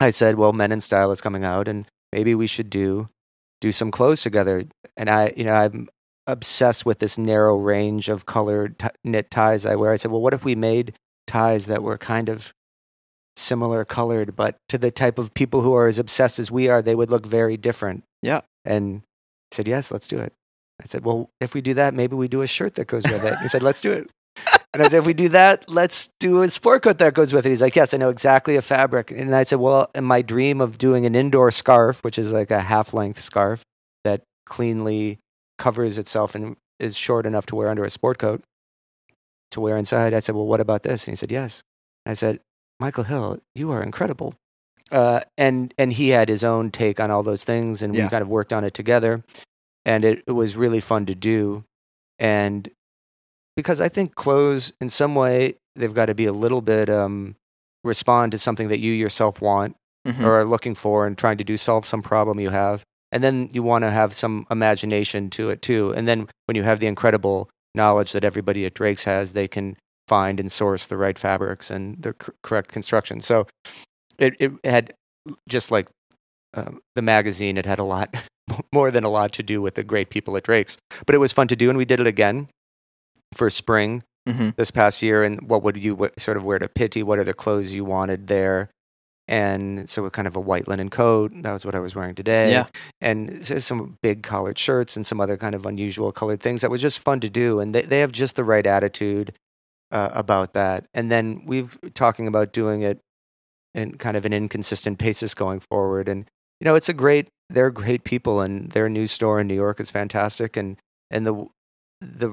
I 0.00 0.10
said, 0.10 0.36
"Well, 0.36 0.52
Men 0.52 0.72
in 0.72 0.80
Style 0.80 1.12
is 1.12 1.20
coming 1.20 1.44
out, 1.44 1.68
and 1.68 1.86
maybe 2.12 2.34
we 2.34 2.46
should 2.46 2.70
do 2.70 3.08
do 3.60 3.72
some 3.72 3.90
clothes 3.90 4.22
together." 4.22 4.64
And 4.96 5.08
I, 5.08 5.32
you 5.36 5.44
know, 5.44 5.54
I'm 5.54 5.88
obsessed 6.26 6.86
with 6.86 6.98
this 6.98 7.18
narrow 7.18 7.56
range 7.56 8.08
of 8.08 8.26
colored 8.26 8.78
t- 8.78 8.88
knit 9.04 9.30
ties 9.30 9.66
I 9.66 9.76
wear. 9.76 9.92
I 9.92 9.96
said, 9.96 10.10
"Well, 10.10 10.20
what 10.22 10.34
if 10.34 10.44
we 10.44 10.54
made 10.54 10.94
ties 11.26 11.66
that 11.66 11.82
were 11.82 11.98
kind 11.98 12.28
of 12.28 12.52
similar 13.36 13.84
colored, 13.84 14.36
but 14.36 14.56
to 14.68 14.78
the 14.78 14.90
type 14.90 15.18
of 15.18 15.34
people 15.34 15.62
who 15.62 15.74
are 15.74 15.86
as 15.86 15.98
obsessed 15.98 16.38
as 16.38 16.50
we 16.50 16.68
are, 16.68 16.82
they 16.82 16.94
would 16.94 17.10
look 17.10 17.26
very 17.26 17.56
different. 17.56 18.04
Yeah. 18.22 18.42
And 18.64 19.02
he 19.50 19.56
said, 19.56 19.68
Yes, 19.68 19.90
let's 19.90 20.08
do 20.08 20.18
it. 20.18 20.32
I 20.82 20.86
said, 20.86 21.04
Well, 21.04 21.30
if 21.40 21.54
we 21.54 21.60
do 21.60 21.74
that, 21.74 21.94
maybe 21.94 22.16
we 22.16 22.28
do 22.28 22.42
a 22.42 22.46
shirt 22.46 22.74
that 22.74 22.86
goes 22.86 23.04
with 23.04 23.24
it. 23.24 23.38
He 23.38 23.48
said, 23.48 23.62
Let's 23.62 23.80
do 23.80 23.92
it. 23.92 24.10
And 24.74 24.82
I 24.82 24.88
said, 24.88 24.98
If 24.98 25.06
we 25.06 25.14
do 25.14 25.28
that, 25.30 25.68
let's 25.68 26.10
do 26.18 26.42
a 26.42 26.50
sport 26.50 26.82
coat 26.82 26.98
that 26.98 27.14
goes 27.14 27.32
with 27.32 27.46
it. 27.46 27.50
He's 27.50 27.62
like, 27.62 27.76
Yes, 27.76 27.94
I 27.94 27.98
know 27.98 28.08
exactly 28.08 28.56
a 28.56 28.62
fabric. 28.62 29.10
And 29.10 29.34
I 29.34 29.42
said, 29.42 29.58
Well, 29.58 29.90
in 29.94 30.04
my 30.04 30.22
dream 30.22 30.60
of 30.60 30.78
doing 30.78 31.06
an 31.06 31.14
indoor 31.14 31.50
scarf, 31.50 32.02
which 32.02 32.18
is 32.18 32.32
like 32.32 32.50
a 32.50 32.60
half 32.60 32.94
length 32.94 33.20
scarf 33.20 33.62
that 34.04 34.22
cleanly 34.46 35.18
covers 35.58 35.98
itself 35.98 36.34
and 36.34 36.56
is 36.78 36.96
short 36.96 37.26
enough 37.26 37.46
to 37.46 37.56
wear 37.56 37.68
under 37.68 37.84
a 37.84 37.90
sport 37.90 38.18
coat 38.18 38.42
to 39.52 39.60
wear 39.60 39.76
inside, 39.76 40.14
I 40.14 40.20
said, 40.20 40.34
Well, 40.34 40.46
what 40.46 40.60
about 40.60 40.82
this? 40.82 41.06
And 41.06 41.12
he 41.12 41.16
said, 41.16 41.30
Yes. 41.30 41.62
I 42.04 42.14
said, 42.14 42.40
Michael 42.82 43.04
Hill, 43.04 43.38
you 43.54 43.70
are 43.70 43.80
incredible. 43.80 44.34
Uh, 44.90 45.20
and 45.38 45.72
and 45.78 45.92
he 45.92 46.08
had 46.08 46.28
his 46.28 46.42
own 46.42 46.70
take 46.72 46.98
on 46.98 47.10
all 47.12 47.22
those 47.22 47.44
things, 47.44 47.80
and 47.80 47.94
Yeah. 47.94 48.04
we 48.04 48.10
kind 48.10 48.22
of 48.22 48.28
worked 48.28 48.52
on 48.52 48.64
it 48.64 48.74
together, 48.74 49.22
and 49.84 50.04
it, 50.04 50.22
it 50.26 50.32
was 50.32 50.56
really 50.56 50.80
fun 50.80 51.06
to 51.06 51.14
do. 51.14 51.62
And 52.18 52.68
because 53.56 53.80
I 53.80 53.88
think 53.88 54.16
clothes, 54.16 54.72
in 54.80 54.88
some 54.88 55.14
way, 55.14 55.54
they've 55.76 55.94
got 55.94 56.06
to 56.06 56.14
be 56.14 56.26
a 56.26 56.32
little 56.32 56.60
bit 56.60 56.90
um, 56.90 57.36
respond 57.84 58.32
to 58.32 58.38
something 58.38 58.66
that 58.68 58.80
you 58.80 58.92
yourself 58.92 59.40
want 59.40 59.76
Mhm. 60.06 60.24
or 60.24 60.40
are 60.40 60.44
looking 60.44 60.74
for, 60.74 61.06
and 61.06 61.16
trying 61.16 61.38
to 61.38 61.44
do 61.44 61.56
solve 61.56 61.86
some 61.86 62.02
problem 62.02 62.40
you 62.40 62.50
have. 62.50 62.82
And 63.12 63.22
then 63.22 63.48
you 63.52 63.62
want 63.62 63.82
to 63.84 63.90
have 63.90 64.12
some 64.12 64.44
imagination 64.50 65.30
to 65.30 65.50
it 65.50 65.62
too. 65.62 65.92
And 65.92 66.08
then 66.08 66.26
when 66.46 66.56
you 66.56 66.64
have 66.64 66.80
the 66.80 66.88
incredible 66.88 67.48
knowledge 67.76 68.10
that 68.12 68.24
everybody 68.24 68.66
at 68.66 68.74
Drake's 68.74 69.04
has, 69.04 69.32
they 69.34 69.46
can 69.46 69.76
find 70.14 70.38
and 70.40 70.50
source 70.52 70.86
the 70.86 70.96
right 71.04 71.18
fabrics 71.18 71.70
and 71.70 71.82
the 72.02 72.12
cor- 72.12 72.34
correct 72.42 72.68
construction. 72.70 73.20
So 73.20 73.46
it, 74.18 74.32
it 74.44 74.50
had 74.64 74.92
just 75.48 75.70
like 75.70 75.86
um, 76.54 76.80
the 76.96 77.02
magazine, 77.02 77.56
it 77.56 77.66
had 77.66 77.78
a 77.78 77.84
lot 77.94 78.08
more 78.78 78.90
than 78.90 79.04
a 79.04 79.08
lot 79.18 79.32
to 79.38 79.42
do 79.42 79.62
with 79.62 79.74
the 79.74 79.84
great 79.84 80.10
people 80.10 80.36
at 80.36 80.42
Drake's. 80.44 80.76
But 81.06 81.14
it 81.14 81.18
was 81.18 81.32
fun 81.32 81.48
to 81.48 81.56
do, 81.56 81.68
and 81.70 81.78
we 81.78 81.86
did 81.86 82.00
it 82.00 82.06
again 82.06 82.48
for 83.38 83.48
spring 83.50 84.02
Mhm. 84.28 84.54
this 84.56 84.70
past 84.70 85.02
year. 85.02 85.24
And 85.26 85.48
what 85.50 85.62
would 85.64 85.76
you 85.76 85.92
w- 85.94 86.12
sort 86.18 86.36
of 86.36 86.44
wear 86.44 86.58
to 86.60 86.68
Pitti? 86.68 87.02
What 87.02 87.18
are 87.18 87.24
the 87.24 87.34
clothes 87.34 87.72
you 87.72 87.84
wanted 87.84 88.26
there? 88.28 88.68
And 89.28 89.88
so, 89.90 90.08
kind 90.10 90.28
of 90.28 90.36
a 90.36 90.40
white 90.50 90.68
linen 90.68 90.90
coat. 90.90 91.32
That 91.42 91.52
was 91.52 91.64
what 91.64 91.74
I 91.74 91.80
was 91.80 91.94
wearing 91.96 92.14
today 92.14 92.50
Yeah. 92.52 92.66
and 93.00 93.46
some 93.46 93.96
big 94.02 94.22
collared 94.22 94.58
shirts 94.58 94.94
and 94.96 95.04
some 95.06 95.20
other 95.24 95.36
kind 95.36 95.54
of 95.54 95.64
unusual 95.66 96.12
colored 96.12 96.40
things 96.40 96.60
that 96.60 96.70
was 96.70 96.82
just 96.82 96.98
fun 97.00 97.18
to 97.20 97.30
do 97.30 97.58
and 97.60 97.74
they, 97.74 97.82
they 97.82 98.00
have 98.04 98.12
just 98.12 98.36
the 98.36 98.44
right 98.44 98.66
attitude 98.66 99.32
uh, 99.92 100.08
about 100.12 100.54
that. 100.54 100.86
And 100.94 101.12
then 101.12 101.42
we've 101.46 101.78
talking 101.94 102.26
about 102.26 102.52
doing 102.52 102.82
it 102.82 102.98
in 103.74 103.96
kind 103.98 104.16
of 104.16 104.24
an 104.24 104.32
inconsistent 104.32 104.98
basis 104.98 105.34
going 105.34 105.60
forward. 105.60 106.08
And 106.08 106.28
you 106.60 106.64
know 106.64 106.74
it's 106.74 106.88
a 106.88 106.94
great 106.94 107.28
they're 107.50 107.70
great 107.70 108.02
people 108.04 108.40
and 108.40 108.70
their 108.70 108.88
new 108.88 109.06
store 109.06 109.38
in 109.40 109.46
new 109.46 109.54
york 109.54 109.78
is 109.80 109.90
fantastic. 109.90 110.56
And 110.56 110.76
and 111.10 111.26
the 111.26 111.46
the 112.00 112.32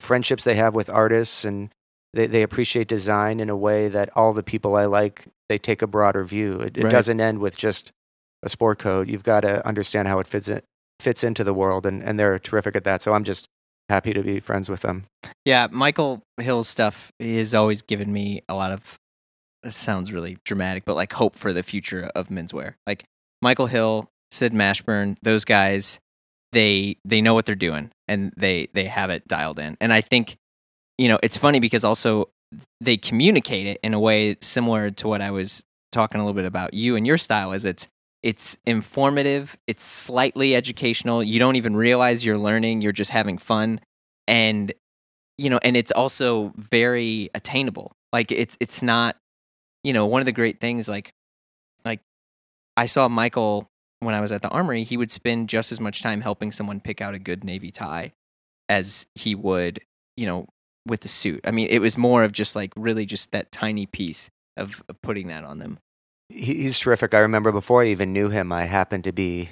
friendships 0.00 0.44
they 0.44 0.54
have 0.54 0.74
with 0.74 0.88
artists 0.90 1.44
and 1.44 1.70
they, 2.12 2.26
they 2.26 2.42
appreciate 2.42 2.88
design 2.88 3.40
in 3.40 3.50
a 3.50 3.56
way 3.56 3.88
that 3.88 4.08
all 4.16 4.32
the 4.32 4.42
people 4.42 4.76
i 4.76 4.84
like 4.84 5.26
they 5.48 5.58
take 5.58 5.80
a 5.82 5.86
broader 5.86 6.24
view. 6.24 6.54
It, 6.60 6.76
it 6.76 6.84
Right. 6.84 6.90
doesn't 6.90 7.20
end 7.20 7.38
with 7.38 7.56
just 7.56 7.92
a 8.42 8.48
sport 8.48 8.78
coat 8.78 9.08
you've 9.08 9.22
got 9.22 9.40
to 9.40 9.66
understand 9.66 10.08
how 10.08 10.18
it 10.18 10.26
fits 10.26 10.48
in, 10.48 10.60
fits 11.00 11.22
into 11.24 11.44
the 11.44 11.54
world 11.54 11.86
and, 11.86 12.02
and 12.02 12.18
they're 12.18 12.38
terrific 12.38 12.76
at 12.76 12.84
that. 12.84 13.02
So 13.02 13.12
i'm 13.14 13.24
just 13.24 13.46
happy 13.88 14.12
to 14.12 14.22
be 14.22 14.40
friends 14.40 14.68
with 14.68 14.80
them 14.80 15.04
Yeah, 15.44 15.68
Michael 15.70 16.22
Hill's 16.40 16.68
stuff 16.68 17.12
has 17.20 17.54
always 17.54 17.82
given 17.82 18.12
me 18.12 18.42
a 18.48 18.54
lot 18.54 18.72
of. 18.72 18.98
Sounds 19.68 20.12
really 20.12 20.38
dramatic, 20.44 20.84
but 20.84 20.94
like 20.94 21.12
hope 21.12 21.34
for 21.34 21.52
the 21.52 21.62
future 21.62 22.08
of 22.14 22.28
menswear. 22.28 22.74
Like 22.86 23.04
Michael 23.42 23.66
Hill, 23.66 24.08
Sid 24.30 24.52
Mashburn, 24.52 25.16
those 25.22 25.44
guys, 25.44 25.98
they 26.52 26.96
they 27.04 27.20
know 27.20 27.34
what 27.34 27.46
they're 27.46 27.54
doing 27.54 27.90
and 28.08 28.32
they 28.36 28.68
they 28.74 28.84
have 28.84 29.10
it 29.10 29.26
dialed 29.26 29.58
in. 29.58 29.76
And 29.80 29.92
I 29.92 30.00
think, 30.00 30.36
you 30.98 31.08
know, 31.08 31.18
it's 31.22 31.36
funny 31.36 31.60
because 31.60 31.84
also 31.84 32.28
they 32.80 32.96
communicate 32.96 33.66
it 33.66 33.80
in 33.82 33.92
a 33.94 34.00
way 34.00 34.36
similar 34.40 34.90
to 34.92 35.08
what 35.08 35.20
I 35.20 35.30
was 35.30 35.62
talking 35.92 36.20
a 36.20 36.24
little 36.24 36.36
bit 36.36 36.44
about 36.44 36.74
you 36.74 36.96
and 36.96 37.06
your 37.06 37.18
style. 37.18 37.52
Is 37.52 37.64
it's 37.64 37.88
it's 38.22 38.58
informative, 38.66 39.56
it's 39.66 39.84
slightly 39.84 40.54
educational. 40.54 41.22
You 41.22 41.38
don't 41.38 41.56
even 41.56 41.76
realize 41.76 42.24
you're 42.24 42.38
learning. 42.38 42.80
You're 42.80 42.92
just 42.92 43.10
having 43.10 43.38
fun, 43.38 43.80
and 44.26 44.72
you 45.38 45.50
know 45.50 45.58
and 45.62 45.76
it's 45.76 45.92
also 45.92 46.52
very 46.56 47.30
attainable. 47.34 47.92
Like 48.12 48.32
it's 48.32 48.56
it's 48.60 48.82
not 48.82 49.16
you 49.84 49.92
know 49.92 50.06
one 50.06 50.20
of 50.20 50.26
the 50.26 50.32
great 50.32 50.58
things 50.58 50.88
like 50.88 51.12
like 51.84 52.00
i 52.76 52.86
saw 52.86 53.06
michael 53.06 53.68
when 54.00 54.16
i 54.16 54.20
was 54.20 54.32
at 54.32 54.42
the 54.42 54.48
armory 54.48 54.82
he 54.82 54.96
would 54.96 55.12
spend 55.12 55.48
just 55.48 55.70
as 55.70 55.78
much 55.78 56.02
time 56.02 56.20
helping 56.20 56.50
someone 56.50 56.80
pick 56.80 57.00
out 57.00 57.14
a 57.14 57.20
good 57.20 57.44
navy 57.44 57.70
tie 57.70 58.12
as 58.68 59.06
he 59.14 59.36
would 59.36 59.80
you 60.16 60.26
know 60.26 60.48
with 60.86 61.00
the 61.00 61.08
suit. 61.08 61.40
I 61.44 61.50
mean 61.50 61.68
it 61.68 61.80
was 61.80 61.98
more 61.98 62.24
of 62.24 62.32
just 62.32 62.56
like 62.56 62.72
really 62.76 63.06
just 63.06 63.32
that 63.32 63.52
tiny 63.52 63.86
piece 63.86 64.30
of, 64.56 64.82
of 64.88 65.00
putting 65.02 65.28
that 65.28 65.44
on 65.44 65.58
them. 65.58 65.78
he, 65.78 65.85
he's 66.28 66.78
terrific 66.78 67.14
i 67.14 67.18
remember 67.18 67.52
before 67.52 67.82
i 67.82 67.86
even 67.86 68.12
knew 68.12 68.28
him 68.28 68.52
i 68.52 68.64
happened 68.64 69.04
to 69.04 69.12
be 69.12 69.50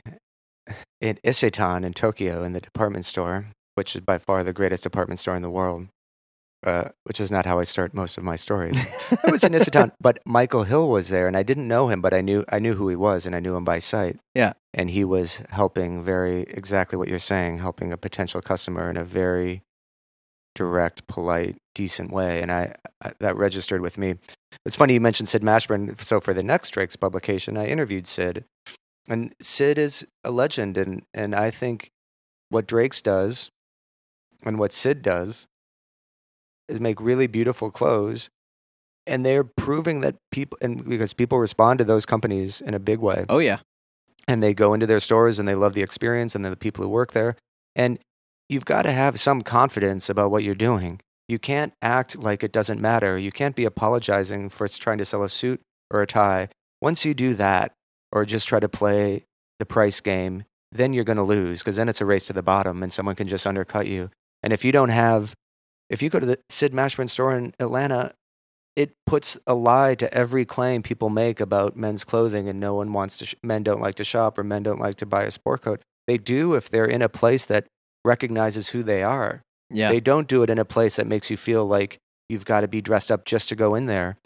in 1.01 1.17
isetan 1.25 1.85
in 1.85 1.93
tokyo 1.93 2.43
in 2.43 2.53
the 2.53 2.61
department 2.61 3.05
store 3.05 3.47
which 3.75 3.95
is 3.95 4.01
by 4.01 4.19
far 4.19 4.45
the 4.45 4.53
greatest 4.53 4.83
department 4.83 5.19
store 5.19 5.37
in 5.37 5.43
the 5.43 5.51
world 5.51 5.89
uh, 6.65 6.89
which 7.05 7.21
is 7.21 7.31
not 7.31 7.45
how 7.45 7.59
I 7.59 7.65
start 7.65 7.93
most 7.93 8.17
of 8.17 8.25
my 8.25 8.37
stories. 8.37 8.79
I 9.25 9.31
was 9.31 9.45
in 9.45 9.53
Isetan, 9.59 9.93
but 10.01 10.19
Michael 10.25 10.65
Hill 10.65 10.89
was 10.89 11.09
there, 11.09 11.27
and 11.27 11.37
I 11.37 11.43
didn't 11.43 11.69
know 11.69 11.89
him, 11.89 12.01
but 12.01 12.15
I 12.15 12.23
knew 12.23 12.45
I 12.49 12.59
knew 12.59 12.75
who 12.75 12.89
he 12.89 12.97
was, 12.97 13.27
and 13.27 13.37
I 13.37 13.41
knew 13.41 13.55
him 13.55 13.65
by 13.65 13.79
sight. 13.79 14.19
Yeah. 14.35 14.55
and 14.73 14.91
he 14.91 15.05
was 15.05 15.43
helping 15.51 16.03
very 16.03 16.43
exactly 16.49 16.97
what 16.97 17.09
you're 17.09 17.19
saying, 17.19 17.59
helping 17.59 17.93
a 17.93 17.97
potential 17.97 18.41
customer 18.41 18.89
in 18.91 18.97
a 18.97 19.05
very 19.05 19.63
direct, 20.55 21.07
polite, 21.07 21.57
decent 21.75 22.13
way, 22.13 22.43
and 22.43 22.51
I, 22.53 22.75
I 23.03 23.13
that 23.21 23.37
registered 23.37 23.81
with 23.81 23.99
me. 23.99 24.17
It's 24.65 24.77
funny 24.77 24.95
you 24.95 25.01
mentioned 25.01 25.29
Sid 25.29 25.43
Mashburn. 25.43 26.01
So 26.01 26.21
for 26.21 26.33
the 26.33 26.43
next 26.43 26.71
Drake's 26.71 26.97
publication, 26.97 27.57
I 27.57 27.67
interviewed 27.67 28.07
Sid, 28.07 28.45
and 29.09 29.35
Sid 29.41 29.79
is 29.79 30.07
a 30.23 30.31
legend, 30.31 30.77
and 30.77 31.03
and 31.13 31.35
I 31.35 31.51
think 31.51 31.91
what 32.49 32.67
Drake's 32.67 33.03
does, 33.03 33.51
and 34.45 34.59
what 34.59 34.73
Sid 34.73 35.03
does 35.03 35.47
is 36.69 36.81
make 36.81 37.01
really 37.01 37.27
beautiful 37.27 37.71
clothes 37.71 38.31
and 39.07 39.25
they're 39.25 39.45
proving 39.45 40.01
that 40.01 40.17
people 40.31 40.57
and 40.63 40.89
because 40.89 41.13
people 41.13 41.39
respond 41.39 41.79
to 41.79 41.85
those 41.85 42.07
companies 42.07 42.61
in 42.61 42.75
a 42.75 42.79
big 42.79 42.99
way 42.99 43.27
oh 43.29 43.39
yeah 43.39 43.59
and 44.27 44.43
they 44.43 44.55
go 44.55 44.73
into 44.73 44.87
their 44.87 45.01
stores 45.01 45.39
and 45.39 45.47
they 45.47 45.55
love 45.55 45.75
the 45.75 45.83
experience 45.83 46.35
and 46.35 46.45
the 46.45 46.57
people 46.57 46.83
who 46.83 46.89
work 46.89 47.13
there 47.13 47.37
and 47.77 47.99
you've 48.55 48.65
got 48.65 48.83
to 48.83 48.93
have 48.93 49.21
some 49.21 49.43
confidence 49.43 50.09
about 50.09 50.31
what 50.31 50.43
you're 50.43 50.55
doing. 50.55 51.01
You 51.29 51.39
can't 51.39 51.75
act 51.83 52.17
like 52.17 52.43
it 52.43 52.53
doesn't 52.53 52.81
matter. 52.81 53.19
You 53.19 53.33
can't 53.33 53.57
be 53.57 53.65
apologizing 53.65 54.49
for 54.49 54.67
trying 54.69 54.99
to 54.99 55.05
sell 55.05 55.23
a 55.23 55.29
suit 55.29 55.61
or 55.91 56.01
a 56.01 56.07
tie. 56.07 56.49
Once 56.81 57.05
you 57.05 57.13
do 57.13 57.35
that 57.35 57.73
or 58.13 58.25
just 58.25 58.49
try 58.49 58.61
to 58.61 58.69
play 58.69 59.25
the 59.59 59.67
price 59.67 60.01
game 60.01 60.45
then 60.75 60.93
you're 60.93 61.05
going 61.05 61.17
to 61.17 61.23
lose 61.23 61.61
because 61.61 61.77
then 61.77 61.89
it's 61.89 62.01
a 62.01 62.05
race 62.05 62.27
to 62.27 62.33
the 62.33 62.43
bottom 62.43 62.83
and 62.83 62.93
someone 62.93 63.15
can 63.15 63.29
just 63.29 63.47
undercut 63.47 63.87
you. 63.87 64.11
And 64.43 64.53
if 64.53 64.65
you 64.65 64.73
don't 64.73 64.91
have 64.91 65.35
if 65.89 66.03
you 66.03 66.11
go 66.11 66.19
to 66.19 66.27
the 66.27 66.39
Sid 66.49 66.73
Mashburn 66.73 67.09
store 67.09 67.37
in 67.37 67.55
Atlanta, 67.61 68.15
it 68.75 68.93
puts 69.07 69.39
a 69.47 69.55
lie 69.55 69.95
to 69.95 70.13
every 70.13 70.45
claim 70.45 70.83
people 70.83 71.11
make 71.11 71.41
about 71.41 71.77
men's 71.77 72.05
clothing 72.05 72.49
and 72.49 72.59
no 72.59 72.75
one 72.75 72.93
wants 72.93 73.19
to 73.19 73.27
sh- 73.27 73.35
men 73.43 73.63
don't 73.63 73.81
like 73.81 73.95
to 73.97 74.05
shop 74.05 74.37
or 74.37 74.43
men 74.43 74.63
don't 74.63 74.81
like 74.81 74.97
to 74.97 75.07
buy 75.07 75.23
a 75.23 75.31
sport 75.31 75.63
coat. 75.63 75.81
They 76.09 76.19
do 76.19 76.55
if 76.55 76.69
they're 76.69 76.85
in 76.85 77.03
a 77.03 77.09
place 77.09 77.45
that 77.45 77.67
recognizes 78.05 78.71
who 78.71 78.83
they 78.83 79.03
are. 79.03 79.43
yeah 79.71 79.91
They 79.91 80.01
don't 80.01 80.29
do 80.29 80.43
it 80.43 80.51
in 80.51 80.59
a 80.59 80.65
place 80.65 80.97
that 80.97 81.07
makes 81.07 81.31
you 81.31 81.37
feel 81.37 81.67
like 81.67 81.99
you've 82.29 82.45
got 82.45 82.61
to 82.61 82.69
be 82.69 82.81
dressed 82.81 83.11
up 83.11 83.25
just 83.25 83.49
to 83.49 83.57
go 83.57 83.75
in 83.75 83.87
there. 83.87 84.17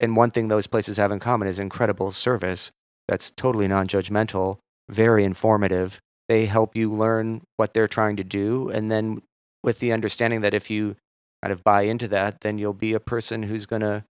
And 0.00 0.16
one 0.16 0.30
thing 0.30 0.48
those 0.48 0.66
places 0.66 0.96
have 0.96 1.10
in 1.12 1.18
common 1.18 1.48
is 1.48 1.58
incredible 1.58 2.12
service 2.12 2.70
that's 3.08 3.30
totally 3.30 3.66
non-judgmental, 3.66 4.58
very 4.88 5.24
informative. 5.24 5.98
They 6.28 6.46
help 6.46 6.76
you 6.76 6.92
learn 6.92 7.42
what 7.56 7.74
they're 7.74 7.88
trying 7.88 8.16
to 8.16 8.24
do 8.24 8.68
and 8.68 8.92
then 8.92 9.22
with 9.62 9.80
the 9.80 9.92
understanding 9.92 10.40
that 10.42 10.54
if 10.54 10.70
you 10.70 10.96
kind 11.42 11.52
of 11.52 11.64
buy 11.64 11.82
into 11.82 12.08
that, 12.08 12.40
then 12.40 12.58
you'll 12.58 12.72
be 12.72 12.92
a 12.92 13.00
person 13.00 13.44
who's 13.44 13.66
going 13.66 13.82
to 13.82 14.04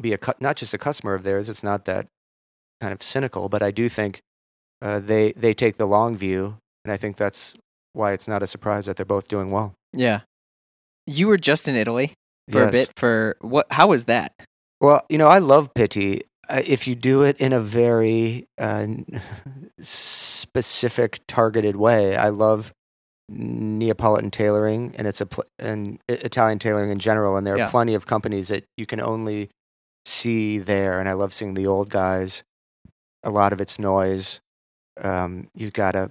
be 0.00 0.12
a 0.12 0.18
cu- 0.18 0.32
not 0.40 0.56
just 0.56 0.74
a 0.74 0.78
customer 0.78 1.14
of 1.14 1.22
theirs. 1.22 1.48
It's 1.48 1.62
not 1.62 1.84
that 1.84 2.06
kind 2.80 2.92
of 2.92 3.02
cynical, 3.02 3.48
but 3.48 3.62
I 3.62 3.70
do 3.70 3.88
think 3.88 4.20
uh, 4.80 5.00
they 5.00 5.32
they 5.32 5.54
take 5.54 5.76
the 5.76 5.86
long 5.86 6.16
view, 6.16 6.56
and 6.84 6.92
I 6.92 6.96
think 6.96 7.16
that's 7.16 7.54
why 7.92 8.12
it's 8.12 8.26
not 8.28 8.42
a 8.42 8.46
surprise 8.46 8.86
that 8.86 8.96
they're 8.96 9.06
both 9.06 9.28
doing 9.28 9.50
well. 9.50 9.74
yeah 9.92 10.20
you 11.06 11.26
were 11.26 11.36
just 11.38 11.66
in 11.68 11.74
italy 11.76 12.14
for 12.50 12.66
a 12.68 12.70
bit 12.70 12.90
for 12.96 13.36
what 13.40 13.66
how 13.70 13.88
was 13.88 14.04
that 14.06 14.32
Well, 14.80 15.00
you 15.08 15.16
know, 15.18 15.28
I 15.28 15.38
love 15.38 15.72
Pitti. 15.74 16.22
Uh, 16.50 16.60
if 16.66 16.88
you 16.88 16.94
do 16.96 17.22
it 17.22 17.40
in 17.40 17.52
a 17.52 17.60
very 17.60 18.46
uh, 18.58 18.86
specific, 19.80 21.20
targeted 21.28 21.76
way, 21.76 22.16
I 22.16 22.28
love 22.30 22.72
Neapolitan 23.28 24.30
tailoring, 24.30 24.94
and 24.96 25.06
it's 25.06 25.20
a 25.20 25.26
pl- 25.26 25.44
and 25.58 25.98
Italian 26.08 26.58
tailoring 26.58 26.90
in 26.90 26.98
general. 26.98 27.36
And 27.36 27.46
there 27.46 27.54
are 27.54 27.58
Yeah. 27.58 27.70
plenty 27.70 27.94
of 27.94 28.06
companies 28.06 28.48
that 28.48 28.64
you 28.76 28.86
can 28.86 29.00
only 29.00 29.50
see 30.04 30.58
there. 30.58 30.98
And 30.98 31.08
I 31.08 31.12
love 31.12 31.32
seeing 31.32 31.54
the 31.54 31.66
old 31.66 31.88
guys. 31.88 32.42
A 33.22 33.30
lot 33.30 33.52
of 33.52 33.60
it's 33.60 33.78
noise. 33.78 34.40
Um, 35.00 35.48
you've 35.54 35.72
got 35.72 35.92
to 35.92 36.10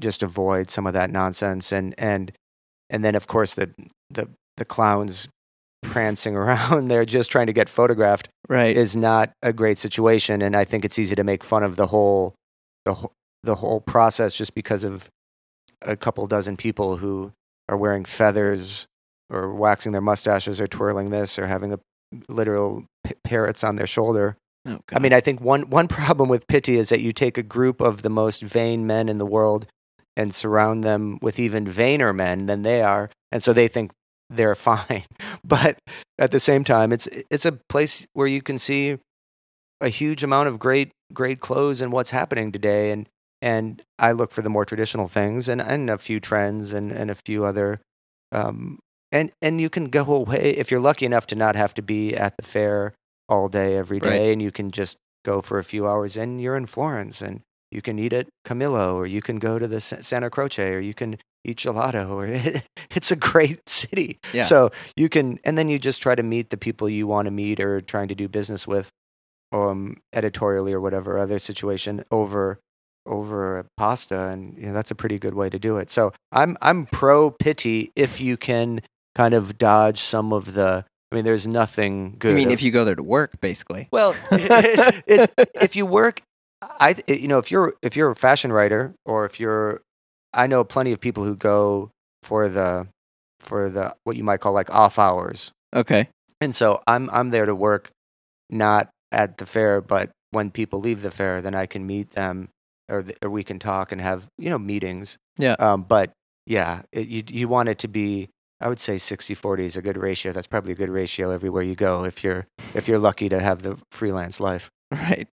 just 0.00 0.22
avoid 0.22 0.70
some 0.70 0.86
of 0.86 0.92
that 0.92 1.10
nonsense, 1.10 1.72
and 1.72 1.94
and 1.98 2.32
and 2.90 3.04
then 3.04 3.14
of 3.14 3.26
course 3.26 3.54
the 3.54 3.72
the 4.10 4.28
the 4.56 4.64
clowns 4.64 5.28
prancing 5.82 6.34
around 6.42 6.88
there 6.88 7.04
just 7.04 7.30
trying 7.30 7.46
to 7.46 7.52
get 7.52 7.68
photographed 7.68 8.28
Right. 8.48 8.76
is 8.76 8.94
not 8.96 9.32
a 9.42 9.52
great 9.52 9.78
situation 9.78 10.42
and 10.42 10.54
i 10.56 10.64
think 10.64 10.84
it's 10.84 10.98
easy 10.98 11.14
to 11.14 11.24
make 11.24 11.42
fun 11.44 11.62
of 11.62 11.76
the 11.76 11.86
whole 11.88 12.34
the, 12.84 12.94
whole- 12.94 13.12
the 13.42 13.56
whole 13.56 13.80
process 13.80 14.34
just 14.34 14.54
because 14.54 14.84
of 14.84 15.08
a 15.82 15.96
couple 15.96 16.26
dozen 16.26 16.56
people 16.56 16.96
who 16.98 17.32
are 17.68 17.76
wearing 17.76 18.04
feathers 18.04 18.86
or 19.30 19.52
waxing 19.54 19.92
their 19.92 20.00
mustaches 20.00 20.60
or 20.60 20.66
twirling 20.66 21.10
this 21.10 21.38
or 21.38 21.46
having 21.46 21.72
a 21.72 21.78
literal 22.28 22.84
p- 23.04 23.14
parrots 23.24 23.62
on 23.64 23.76
their 23.76 23.86
shoulder 23.86 24.36
Oh, 24.66 24.80
I 24.94 24.98
mean, 24.98 25.12
I 25.12 25.20
think 25.20 25.42
one 25.42 25.68
one 25.68 25.88
problem 25.88 26.30
with 26.30 26.46
Pitti 26.46 26.78
is 26.78 26.88
that 26.88 27.02
you 27.02 27.12
take 27.12 27.36
a 27.36 27.42
group 27.42 27.82
of 27.82 28.00
the 28.00 28.08
most 28.08 28.42
vain 28.42 28.86
men 28.86 29.10
in 29.10 29.18
the 29.18 29.26
world 29.26 29.66
and 30.16 30.34
surround 30.34 30.84
them 30.84 31.18
with 31.22 31.38
even 31.38 31.66
vainer 31.66 32.14
men 32.14 32.46
than 32.46 32.62
they 32.62 32.82
are, 32.82 33.10
and 33.32 33.42
so 33.42 33.52
they 33.52 33.68
think 33.68 33.92
they're 34.30 34.54
fine. 34.70 35.04
But 35.44 35.78
at 36.18 36.30
the 36.30 36.40
same 36.40 36.64
time, 36.64 36.92
it's 36.92 37.06
it's 37.30 37.44
a 37.44 37.58
place 37.68 38.06
where 38.12 38.26
you 38.26 38.42
can 38.42 38.58
see 38.58 38.98
a 39.80 39.88
huge 39.88 40.22
amount 40.22 40.48
of 40.48 40.58
great 40.58 40.90
great 41.12 41.40
clothes 41.40 41.80
and 41.80 41.92
what's 41.92 42.10
happening 42.10 42.52
today, 42.52 42.90
and 42.90 43.08
and 43.42 43.82
I 43.98 44.12
look 44.12 44.32
for 44.32 44.42
the 44.42 44.50
more 44.50 44.64
traditional 44.64 45.08
things 45.08 45.48
and 45.48 45.60
and 45.60 45.90
a 45.90 45.98
few 45.98 46.20
trends 46.20 46.72
and 46.72 46.90
and 46.92 47.10
a 47.10 47.14
few 47.14 47.44
other. 47.44 47.80
Um, 48.32 48.78
and 49.12 49.30
and 49.42 49.60
you 49.60 49.70
can 49.70 49.86
go 49.90 50.04
away 50.14 50.54
if 50.56 50.70
you're 50.70 50.80
lucky 50.80 51.06
enough 51.06 51.26
to 51.28 51.36
not 51.36 51.54
have 51.56 51.74
to 51.74 51.82
be 51.82 52.16
at 52.16 52.34
the 52.36 52.44
fair 52.46 52.94
all 53.28 53.48
day 53.48 53.76
every 53.76 54.00
day 54.00 54.18
Right. 54.26 54.32
and 54.32 54.42
you 54.42 54.50
can 54.50 54.70
just 54.70 54.96
go 55.24 55.40
for 55.40 55.58
a 55.58 55.64
few 55.64 55.86
hours 55.86 56.16
and 56.16 56.40
you're 56.40 56.56
in 56.56 56.66
Florence 56.66 57.22
and 57.22 57.40
you 57.74 57.82
can 57.82 57.98
eat 57.98 58.12
at 58.12 58.28
Camillo 58.44 58.94
or 58.94 59.06
you 59.06 59.20
can 59.20 59.38
go 59.38 59.58
to 59.58 59.66
the 59.66 59.80
Santa 59.80 60.30
Croce 60.30 60.72
or 60.72 60.78
you 60.78 60.94
can 60.94 61.18
eat 61.44 61.58
gelato 61.58 62.10
or 62.14 62.62
it's 62.94 63.10
a 63.10 63.16
great 63.16 63.68
city. 63.68 64.20
Yeah. 64.32 64.42
So 64.42 64.70
you 64.96 65.08
can 65.08 65.40
and 65.44 65.58
then 65.58 65.68
you 65.68 65.78
just 65.78 66.00
try 66.00 66.14
to 66.14 66.22
meet 66.22 66.50
the 66.50 66.56
people 66.56 66.88
you 66.88 67.06
want 67.06 67.26
to 67.26 67.32
meet 67.32 67.60
or 67.60 67.80
trying 67.80 68.08
to 68.08 68.14
do 68.14 68.28
business 68.28 68.66
with 68.66 68.90
um 69.52 69.96
editorially 70.12 70.72
or 70.72 70.80
whatever 70.80 71.18
other 71.18 71.38
situation 71.38 72.04
over 72.10 72.60
over 73.06 73.66
pasta 73.76 74.28
and 74.28 74.56
you 74.56 74.66
know 74.66 74.72
that's 74.72 74.90
a 74.90 74.94
pretty 74.94 75.18
good 75.18 75.34
way 75.34 75.50
to 75.50 75.58
do 75.58 75.76
it. 75.76 75.90
So 75.90 76.12
I'm 76.32 76.56
I'm 76.62 76.86
pro 76.86 77.32
Pitti 77.32 77.90
if 77.96 78.20
you 78.20 78.36
can 78.36 78.80
kind 79.14 79.34
of 79.34 79.58
dodge 79.58 80.00
some 80.00 80.32
of 80.32 80.54
the 80.54 80.84
I 81.10 81.14
mean 81.14 81.24
there's 81.24 81.46
nothing 81.46 82.16
good 82.18 82.32
I 82.32 82.34
mean, 82.34 82.50
if 82.50 82.62
you 82.62 82.70
go 82.70 82.84
there 82.84 82.94
to 82.94 83.02
work, 83.02 83.40
basically. 83.40 83.88
well, 83.92 84.16
it's, 84.32 85.02
it's, 85.06 85.50
if 85.54 85.76
you 85.76 85.86
work, 85.86 86.22
I 86.80 86.96
you 87.06 87.28
know 87.28 87.38
if 87.38 87.50
you're 87.50 87.74
if 87.82 87.96
you're 87.96 88.10
a 88.10 88.16
fashion 88.16 88.52
writer 88.52 88.94
or 89.06 89.24
if 89.24 89.38
you're, 89.40 89.82
I 90.32 90.46
know 90.46 90.64
plenty 90.64 90.92
of 90.92 91.00
people 91.00 91.24
who 91.24 91.36
go 91.36 91.90
for 92.22 92.48
the 92.48 92.88
for 93.40 93.68
the 93.68 93.94
what 94.04 94.16
you 94.16 94.24
might 94.24 94.40
call 94.40 94.52
like 94.52 94.72
off 94.74 94.98
hours, 94.98 95.52
Okay. 95.74 96.08
and 96.40 96.54
so 96.54 96.82
I'm 96.86 97.08
I'm 97.12 97.30
there 97.30 97.46
to 97.46 97.54
work, 97.54 97.90
not 98.50 98.88
at 99.12 99.38
the 99.38 99.46
fair, 99.46 99.80
but 99.80 100.10
when 100.30 100.50
people 100.50 100.80
leave 100.80 101.02
the 101.02 101.10
fair, 101.10 101.40
then 101.40 101.54
I 101.54 101.66
can 101.66 101.86
meet 101.86 102.10
them 102.12 102.48
or 102.88 103.02
th- 103.02 103.18
or 103.22 103.30
we 103.30 103.44
can 103.44 103.58
talk 103.58 103.92
and 103.92 104.00
have 104.00 104.26
you 104.38 104.50
know 104.50 104.58
meetings. 104.58 105.16
Yeah. 105.38 105.56
Um, 105.58 105.82
but 105.82 106.12
yeah, 106.46 106.82
it, 106.92 107.08
you 107.08 107.22
you 107.28 107.48
want 107.48 107.68
it 107.68 107.78
to 107.78 107.88
be. 107.88 108.28
I 108.60 108.68
would 108.68 108.78
say 108.80 108.94
60-40 108.94 109.58
is 109.60 109.76
a 109.76 109.82
good 109.82 109.96
ratio. 109.98 110.32
That's 110.32 110.46
probably 110.46 110.72
a 110.72 110.76
good 110.76 110.88
ratio 110.88 111.30
everywhere 111.32 111.62
you 111.62 111.74
go 111.74 112.04
if 112.04 112.24
you're 112.24 112.46
if 112.74 112.88
you're 112.88 113.00
lucky 113.00 113.28
to 113.28 113.40
have 113.40 113.62
the 113.62 113.76
freelance 113.90 114.40
life. 114.40 114.70
Right. 114.92 115.26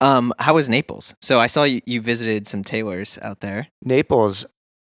Um, 0.00 0.32
how 0.38 0.54
was 0.54 0.68
Naples? 0.68 1.14
So 1.20 1.40
I 1.40 1.46
saw 1.48 1.64
you, 1.64 1.80
you 1.86 2.00
visited 2.00 2.46
some 2.46 2.62
tailors 2.62 3.18
out 3.22 3.40
there. 3.40 3.68
Naples, 3.82 4.46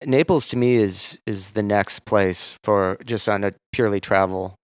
Naples 0.06 0.48
to 0.50 0.58
me 0.58 0.76
is 0.76 1.20
is 1.26 1.52
the 1.52 1.64
next 1.64 2.00
place 2.02 2.58
for 2.64 2.98
just 3.06 3.28
on 3.28 3.44
a 3.44 3.54
purely 3.72 4.00
travel. 4.00 4.56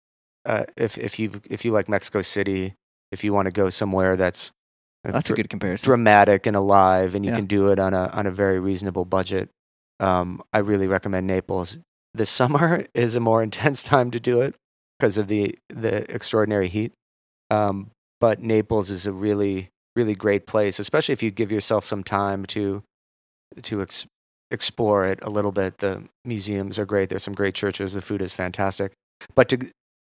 Uh, 0.45 0.63
if 0.77 0.97
if 0.97 1.19
you 1.19 1.41
if 1.49 1.65
you 1.65 1.71
like 1.71 1.89
Mexico 1.89 2.21
City, 2.21 2.73
if 3.11 3.23
you 3.23 3.33
want 3.33 3.45
to 3.47 3.51
go 3.51 3.69
somewhere 3.69 4.15
that's 4.15 4.51
uh, 5.07 5.11
That's 5.11 5.29
a 5.29 5.33
good 5.33 5.49
comparison. 5.49 5.85
dramatic 5.85 6.45
and 6.45 6.55
alive, 6.55 7.15
and 7.15 7.25
you 7.25 7.31
Yeah. 7.31 7.35
can 7.37 7.45
do 7.45 7.67
it 7.69 7.79
on 7.79 7.93
a 7.93 8.07
on 8.13 8.25
a 8.25 8.31
very 8.31 8.59
reasonable 8.59 9.05
budget. 9.05 9.49
Um, 9.99 10.41
I 10.53 10.59
really 10.59 10.87
recommend 10.87 11.27
Naples. 11.27 11.77
The 12.13 12.25
summer 12.25 12.85
is 12.93 13.15
a 13.15 13.19
more 13.19 13.43
intense 13.43 13.83
time 13.83 14.11
to 14.11 14.19
do 14.19 14.39
it 14.41 14.55
because 14.97 15.17
of 15.17 15.27
the 15.27 15.55
the 15.69 16.09
extraordinary 16.13 16.69
heat. 16.69 16.93
Um, 17.49 17.91
but 18.21 18.41
Naples 18.41 18.89
is 18.89 19.05
a 19.05 19.11
really 19.13 19.69
really 19.99 20.15
great 20.15 20.47
place, 20.47 20.79
especially 20.79 21.13
if 21.13 21.21
you 21.21 21.31
give 21.31 21.51
yourself 21.51 21.83
some 21.83 22.03
time 22.03 22.45
to 22.45 22.83
to 23.63 23.81
ex- 23.81 24.05
explore 24.49 25.05
it 25.05 25.19
a 25.21 25.29
little 25.29 25.51
bit. 25.51 25.79
The 25.79 26.03
museums 26.23 26.79
are 26.79 26.85
great. 26.85 27.09
There's 27.09 27.23
some 27.23 27.33
great 27.33 27.55
churches. 27.55 27.93
The 27.93 28.01
food 28.01 28.21
is 28.21 28.33
fantastic. 28.33 28.93
But 29.35 29.49
to 29.49 29.57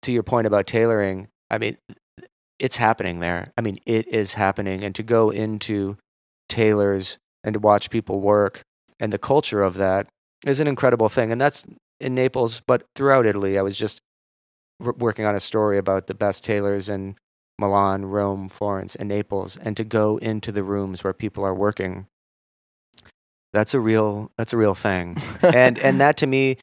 to 0.03 0.12
your 0.12 0.22
point 0.22 0.47
about 0.47 0.66
tailoring, 0.66 1.28
I 1.51 1.59
mean, 1.59 1.76
it's 2.59 2.76
happening 2.76 3.20
there. 3.20 3.53
I 3.59 3.61
mean, 3.61 3.78
it 3.86 4.09
is 4.09 4.34
happening. 4.34 4.82
And 4.82 4.95
to 4.95 5.03
go 5.03 5.30
into 5.30 5.97
tailors 6.49 7.18
and 7.45 7.53
to 7.55 7.61
watch 7.61 7.90
people 7.90 8.20
work 8.20 8.62
and 8.99 9.12
the 9.12 9.18
culture 9.18 9.62
of 9.62 9.74
that 9.74 10.07
is 10.47 10.61
an 10.61 10.66
incredible 10.66 11.09
thing. 11.09 11.30
And 11.30 11.40
that's 11.40 11.64
in 12.01 12.14
Naples, 12.14 12.62
but 12.66 12.84
throughout 12.97 13.26
Italy. 13.26 13.59
I 13.59 13.62
was 13.62 13.76
just 13.76 14.01
working 14.80 15.24
on 15.24 15.34
a 15.34 15.40
story 15.40 15.78
about 15.78 16.07
the 16.07 16.14
best 16.14 16.45
tailors 16.45 16.88
in 16.88 17.16
Milan, 17.59 18.07
Rome, 18.07 18.48
Florence, 18.48 18.94
and 18.96 19.09
Naples, 19.09 19.57
and 19.57 19.76
to 19.76 19.84
go 19.84 20.16
into 20.18 20.53
the 20.53 20.64
rooms 20.64 21.05
where 21.05 21.12
people 21.12 21.44
are 21.44 21.55
working. 21.55 22.07
That's 23.53 23.74
a 23.74 23.80
real. 23.80 24.32
That's 24.38 24.53
a 24.53 24.57
real 24.57 24.74
thing 24.74 25.20
and 25.42 25.78
and 25.78 26.00
that 26.00 26.16
to 26.18 26.26
me 26.26 26.57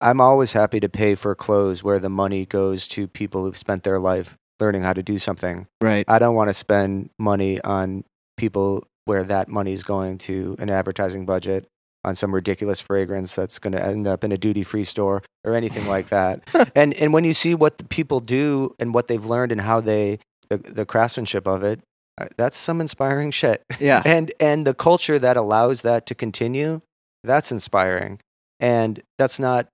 i'm 0.00 0.20
always 0.20 0.52
happy 0.52 0.80
to 0.80 0.88
pay 0.88 1.14
for 1.14 1.34
clothes 1.34 1.82
where 1.82 1.98
the 1.98 2.08
money 2.08 2.46
goes 2.46 2.88
to 2.88 3.06
people 3.06 3.44
who've 3.44 3.56
spent 3.56 3.82
their 3.82 3.98
life 3.98 4.36
learning 4.58 4.82
how 4.82 4.92
to 4.92 5.02
do 5.02 5.18
something 5.18 5.66
right. 5.80 6.04
i 6.08 6.18
don't 6.18 6.34
want 6.34 6.48
to 6.48 6.54
spend 6.54 7.10
money 7.18 7.60
on 7.62 8.04
people 8.36 8.86
where 9.04 9.22
that 9.22 9.48
money 9.48 9.72
is 9.72 9.82
going 9.82 10.18
to 10.18 10.56
an 10.58 10.70
advertising 10.70 11.26
budget 11.26 11.66
on 12.04 12.14
some 12.14 12.34
ridiculous 12.34 12.80
fragrance 12.80 13.34
that's 13.34 13.58
going 13.58 13.72
to 13.72 13.84
end 13.84 14.06
up 14.06 14.24
in 14.24 14.32
a 14.32 14.36
duty 14.36 14.62
free 14.62 14.84
store 14.84 15.22
or 15.44 15.54
anything 15.54 15.86
like 15.86 16.08
that. 16.10 16.42
And 16.74 16.94
and 16.94 17.12
when 17.12 17.24
you 17.24 17.34
see 17.34 17.54
what 17.54 17.78
the 17.78 17.84
people 17.84 18.20
do 18.20 18.74
and 18.78 18.94
what 18.94 19.08
they've 19.08 19.24
learned 19.24 19.52
and 19.52 19.60
how 19.60 19.80
they 19.80 20.18
the, 20.48 20.58
the 20.58 20.86
craftsmanship 20.86 21.46
of 21.46 21.62
it 21.62 21.80
uh, 22.18 22.26
that's 22.36 22.56
some 22.56 22.80
inspiring 22.80 23.30
shit. 23.30 23.62
Yeah. 23.78 24.02
and 24.06 24.32
and 24.40 24.66
the 24.66 24.74
culture 24.74 25.18
that 25.18 25.36
allows 25.36 25.82
that 25.82 26.06
to 26.06 26.14
continue 26.14 26.80
that's 27.22 27.52
inspiring. 27.52 28.20
And 28.58 29.02
that's 29.18 29.38
not 29.38 29.68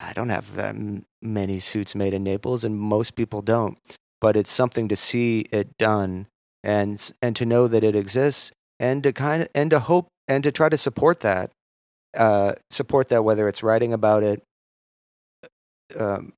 i 0.00 0.12
don't 0.12 0.28
have 0.28 0.54
that 0.56 0.74
many 1.22 1.58
suits 1.58 1.94
made 1.94 2.12
in 2.12 2.22
naples 2.22 2.64
and 2.64 2.76
most 2.76 3.14
people 3.14 3.42
don't 3.42 3.78
but 4.20 4.36
it's 4.36 4.50
something 4.50 4.88
to 4.88 4.96
see 4.96 5.46
it 5.50 5.76
done 5.78 6.26
and 6.62 7.12
and 7.22 7.36
to 7.36 7.46
know 7.46 7.68
that 7.68 7.84
it 7.84 7.94
exists 7.94 8.50
and 8.80 9.02
to 9.02 9.12
kind 9.12 9.42
of 9.42 9.48
and 9.54 9.70
to 9.70 9.80
hope 9.80 10.08
and 10.26 10.42
to 10.44 10.50
try 10.50 10.68
to 10.68 10.78
support 10.78 11.20
that 11.20 11.50
uh 12.16 12.54
support 12.70 13.08
that 13.08 13.24
whether 13.24 13.48
it's 13.48 13.62
writing 13.62 13.92
about 13.92 14.22
it 14.22 14.42
um 15.98 16.32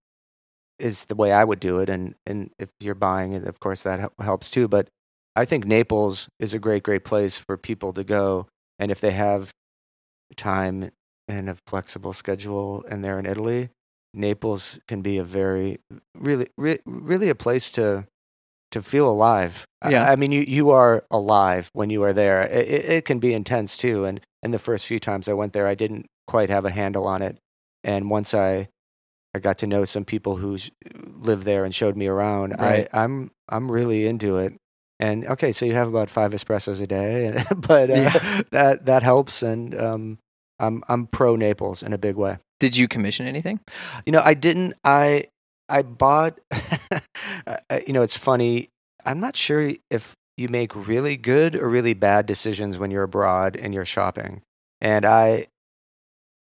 is 0.78 1.04
the 1.06 1.14
way 1.14 1.32
i 1.32 1.42
would 1.44 1.60
do 1.60 1.78
it 1.78 1.88
and 1.88 2.14
and 2.26 2.50
if 2.58 2.70
you're 2.80 2.94
buying 2.94 3.32
it 3.32 3.44
of 3.44 3.58
course 3.60 3.82
that 3.82 4.12
helps 4.20 4.50
too 4.50 4.68
but 4.68 4.88
I 5.38 5.44
think 5.44 5.66
Naples 5.66 6.30
is 6.40 6.54
a 6.54 6.58
great, 6.58 6.82
great 6.82 7.04
place 7.04 7.36
for 7.36 7.58
people 7.58 7.92
to 7.92 8.02
go. 8.02 8.46
And 8.78 8.90
if 8.90 9.02
they 9.02 9.10
have 9.10 9.50
time 10.34 10.90
and 11.28 11.50
a 11.50 11.56
flexible 11.66 12.14
schedule 12.14 12.82
and 12.90 13.04
they're 13.04 13.18
in 13.18 13.26
Italy, 13.26 13.68
Naples 14.14 14.80
can 14.88 15.02
be 15.02 15.18
a 15.18 15.24
very, 15.24 15.78
really, 16.18 16.48
re- 16.56 16.78
really 16.86 17.28
a 17.28 17.34
place 17.34 17.70
to 17.72 18.06
to 18.70 18.80
feel 18.80 19.06
alive. 19.10 19.66
I- 19.82 19.90
Yeah. 19.90 20.10
I, 20.10 20.16
mean, 20.16 20.32
you 20.32 20.40
you 20.40 20.70
are 20.70 21.04
alive 21.10 21.68
when 21.74 21.90
you 21.90 22.02
are 22.02 22.14
there. 22.14 22.40
It, 22.40 22.66
it, 22.68 22.84
it 22.90 23.04
can 23.04 23.18
be 23.18 23.34
intense 23.34 23.76
too. 23.76 24.06
And 24.06 24.22
and 24.47 24.55
the 24.55 24.59
first 24.61 24.86
few 24.86 25.01
times 25.01 25.26
I 25.28 25.32
went 25.34 25.53
there, 25.53 25.66
I 25.66 25.74
didn't 25.74 26.07
quite 26.28 26.51
have 26.51 26.64
a 26.64 26.70
handle 26.70 27.07
on 27.07 27.20
it. 27.20 27.36
And 27.82 28.09
once 28.09 28.32
I 28.32 28.68
I 29.34 29.38
got 29.40 29.59
to 29.59 29.66
know 29.66 29.84
some 29.84 30.05
people 30.05 30.36
who 30.36 30.55
s- 30.55 30.70
live 31.28 31.42
there 31.44 31.64
and 31.64 31.74
showed 31.74 31.97
me 31.97 32.07
around. 32.07 32.55
Right. 32.59 32.88
I, 32.94 33.03
I'm 33.05 33.30
I'm 33.49 33.70
really 33.70 34.07
into 34.07 34.38
it. 34.38 34.55
And 35.01 35.26
okay, 35.26 35.53
so 35.53 35.66
you 35.66 35.74
have 35.74 35.88
about 35.88 36.09
five 36.09 36.30
espressos 36.32 36.80
a 36.80 36.86
day, 36.86 37.26
and, 37.26 37.44
but 37.68 37.90
uh, 37.90 37.94
Yeah. 37.94 38.42
that 38.53 38.86
that 38.86 39.03
helps. 39.03 39.42
And 39.42 39.74
um, 39.78 40.18
I'm 40.59 40.82
I'm 40.88 41.07
pro 41.09 41.36
Naples 41.36 41.82
in 41.82 41.92
a 41.92 41.99
big 41.99 42.16
way. 42.16 42.38
Did 42.61 42.76
you 42.78 42.88
commission 42.88 43.26
anything? 43.26 43.61
You 44.07 44.12
know, 44.12 44.22
I 44.24 44.34
didn't. 44.34 44.74
I 44.84 45.26
I 45.68 45.82
bought. 45.82 46.38
uh, 47.47 47.57
you 47.86 47.92
know, 47.92 48.03
it's 48.03 48.16
funny. 48.16 48.68
I'm 49.05 49.20
not 49.20 49.36
sure 49.36 49.70
if 49.90 50.14
you 50.37 50.49
make 50.49 50.74
really 50.74 51.16
good 51.16 51.55
or 51.55 51.68
really 51.68 51.95
bad 51.95 52.26
decisions 52.26 52.78
when 52.78 52.91
you're 52.91 53.03
abroad 53.03 53.57
and 53.57 53.72
you're 53.74 53.84
shopping. 53.84 54.43
And 54.80 55.05
I 55.05 55.47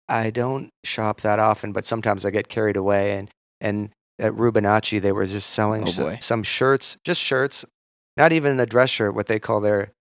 I 0.08 0.30
don't 0.30 0.70
shop 0.84 1.20
that 1.20 1.38
often, 1.38 1.72
but 1.72 1.84
sometimes 1.84 2.24
I 2.24 2.30
get 2.30 2.48
carried 2.48 2.76
away. 2.76 3.16
And 3.16 3.30
and 3.60 3.90
at 4.18 4.32
Rubinacci, 4.32 5.00
they 5.00 5.12
were 5.12 5.26
just 5.26 5.50
selling 5.50 5.88
Oh, 5.88 5.92
boy. 5.92 6.18
some 6.20 6.42
shirts, 6.42 6.96
just 7.04 7.20
shirts, 7.20 7.64
not 8.16 8.32
even 8.32 8.60
a 8.60 8.66
dress 8.66 8.90
shirt, 8.90 9.14
what 9.14 9.26
they 9.28 9.38
call 9.38 9.60
their 9.60 9.92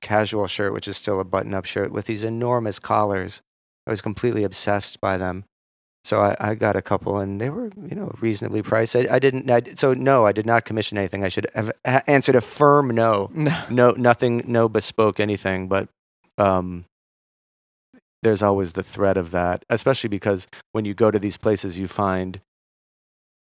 casual 0.00 0.46
shirt, 0.46 0.72
which 0.72 0.88
is 0.88 0.96
still 0.96 1.20
a 1.20 1.24
button-up 1.24 1.66
shirt 1.66 1.92
with 1.92 2.06
these 2.06 2.24
enormous 2.24 2.78
collars. 2.78 3.42
I 3.86 3.90
was 3.90 4.00
completely 4.00 4.42
obsessed 4.44 5.00
by 5.00 5.18
them. 5.18 5.44
So 6.04 6.20
I, 6.20 6.34
I 6.40 6.54
got 6.54 6.76
a 6.76 6.82
couple, 6.82 7.18
and 7.18 7.40
they 7.40 7.50
were, 7.50 7.70
you 7.88 7.94
know, 7.94 8.14
reasonably 8.20 8.62
priced. 8.62 8.96
I, 8.96 9.06
I 9.10 9.18
didn't. 9.18 9.50
I, 9.50 9.60
so 9.74 9.92
no, 9.92 10.24
I 10.26 10.32
did 10.32 10.46
not 10.46 10.64
commission 10.64 10.96
anything. 10.96 11.22
I 11.24 11.28
should 11.28 11.46
have 11.54 11.70
answered 11.84 12.36
a 12.36 12.40
firm 12.40 12.88
no 12.94 13.30
No. 13.34 13.64
no 13.68 13.90
nothing 13.92 14.42
no 14.46 14.68
bespoke 14.68 15.20
anything 15.20 15.68
but 15.68 15.88
um 16.38 16.84
there's 18.22 18.42
always 18.42 18.72
the 18.72 18.82
threat 18.82 19.16
of 19.16 19.30
that 19.30 19.64
especially 19.68 20.08
because 20.08 20.46
when 20.72 20.84
you 20.84 20.94
go 20.94 21.10
to 21.10 21.18
these 21.18 21.36
places 21.36 21.78
you 21.78 21.86
find 21.88 22.40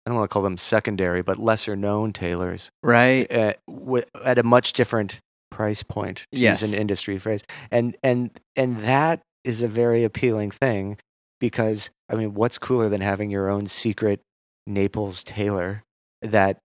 i 0.07 0.11
don't 0.11 0.18
want 0.18 0.28
to 0.30 0.32
call 0.32 0.42
them 0.42 0.57
secondary 0.57 1.22
but 1.22 1.38
lesser 1.38 1.76
known 1.76 2.12
tailors 2.12 2.70
Right. 2.82 3.30
uh, 3.32 3.54
wi- 3.68 4.04
at 4.24 4.38
a 4.38 4.42
much 4.42 4.72
different 4.72 5.20
price 5.50 5.82
point 5.82 6.24
Yes. 6.32 6.62
use 6.62 6.72
an 6.72 6.80
industry 6.80 7.18
phrase 7.18 7.42
and 7.70 7.96
and 8.02 8.30
and 8.54 8.80
that 8.80 9.20
is 9.44 9.62
a 9.62 9.68
very 9.68 10.04
appealing 10.04 10.50
thing 10.50 10.98
because 11.41 11.91
i 12.11 12.14
mean 12.14 12.34
what's 12.34 12.59
cooler 12.59 12.89
than 12.89 13.01
having 13.01 13.30
your 13.30 13.49
own 13.49 13.66
secret 13.66 14.20
naples 14.66 15.22
tailor 15.24 15.82
that 16.22 16.59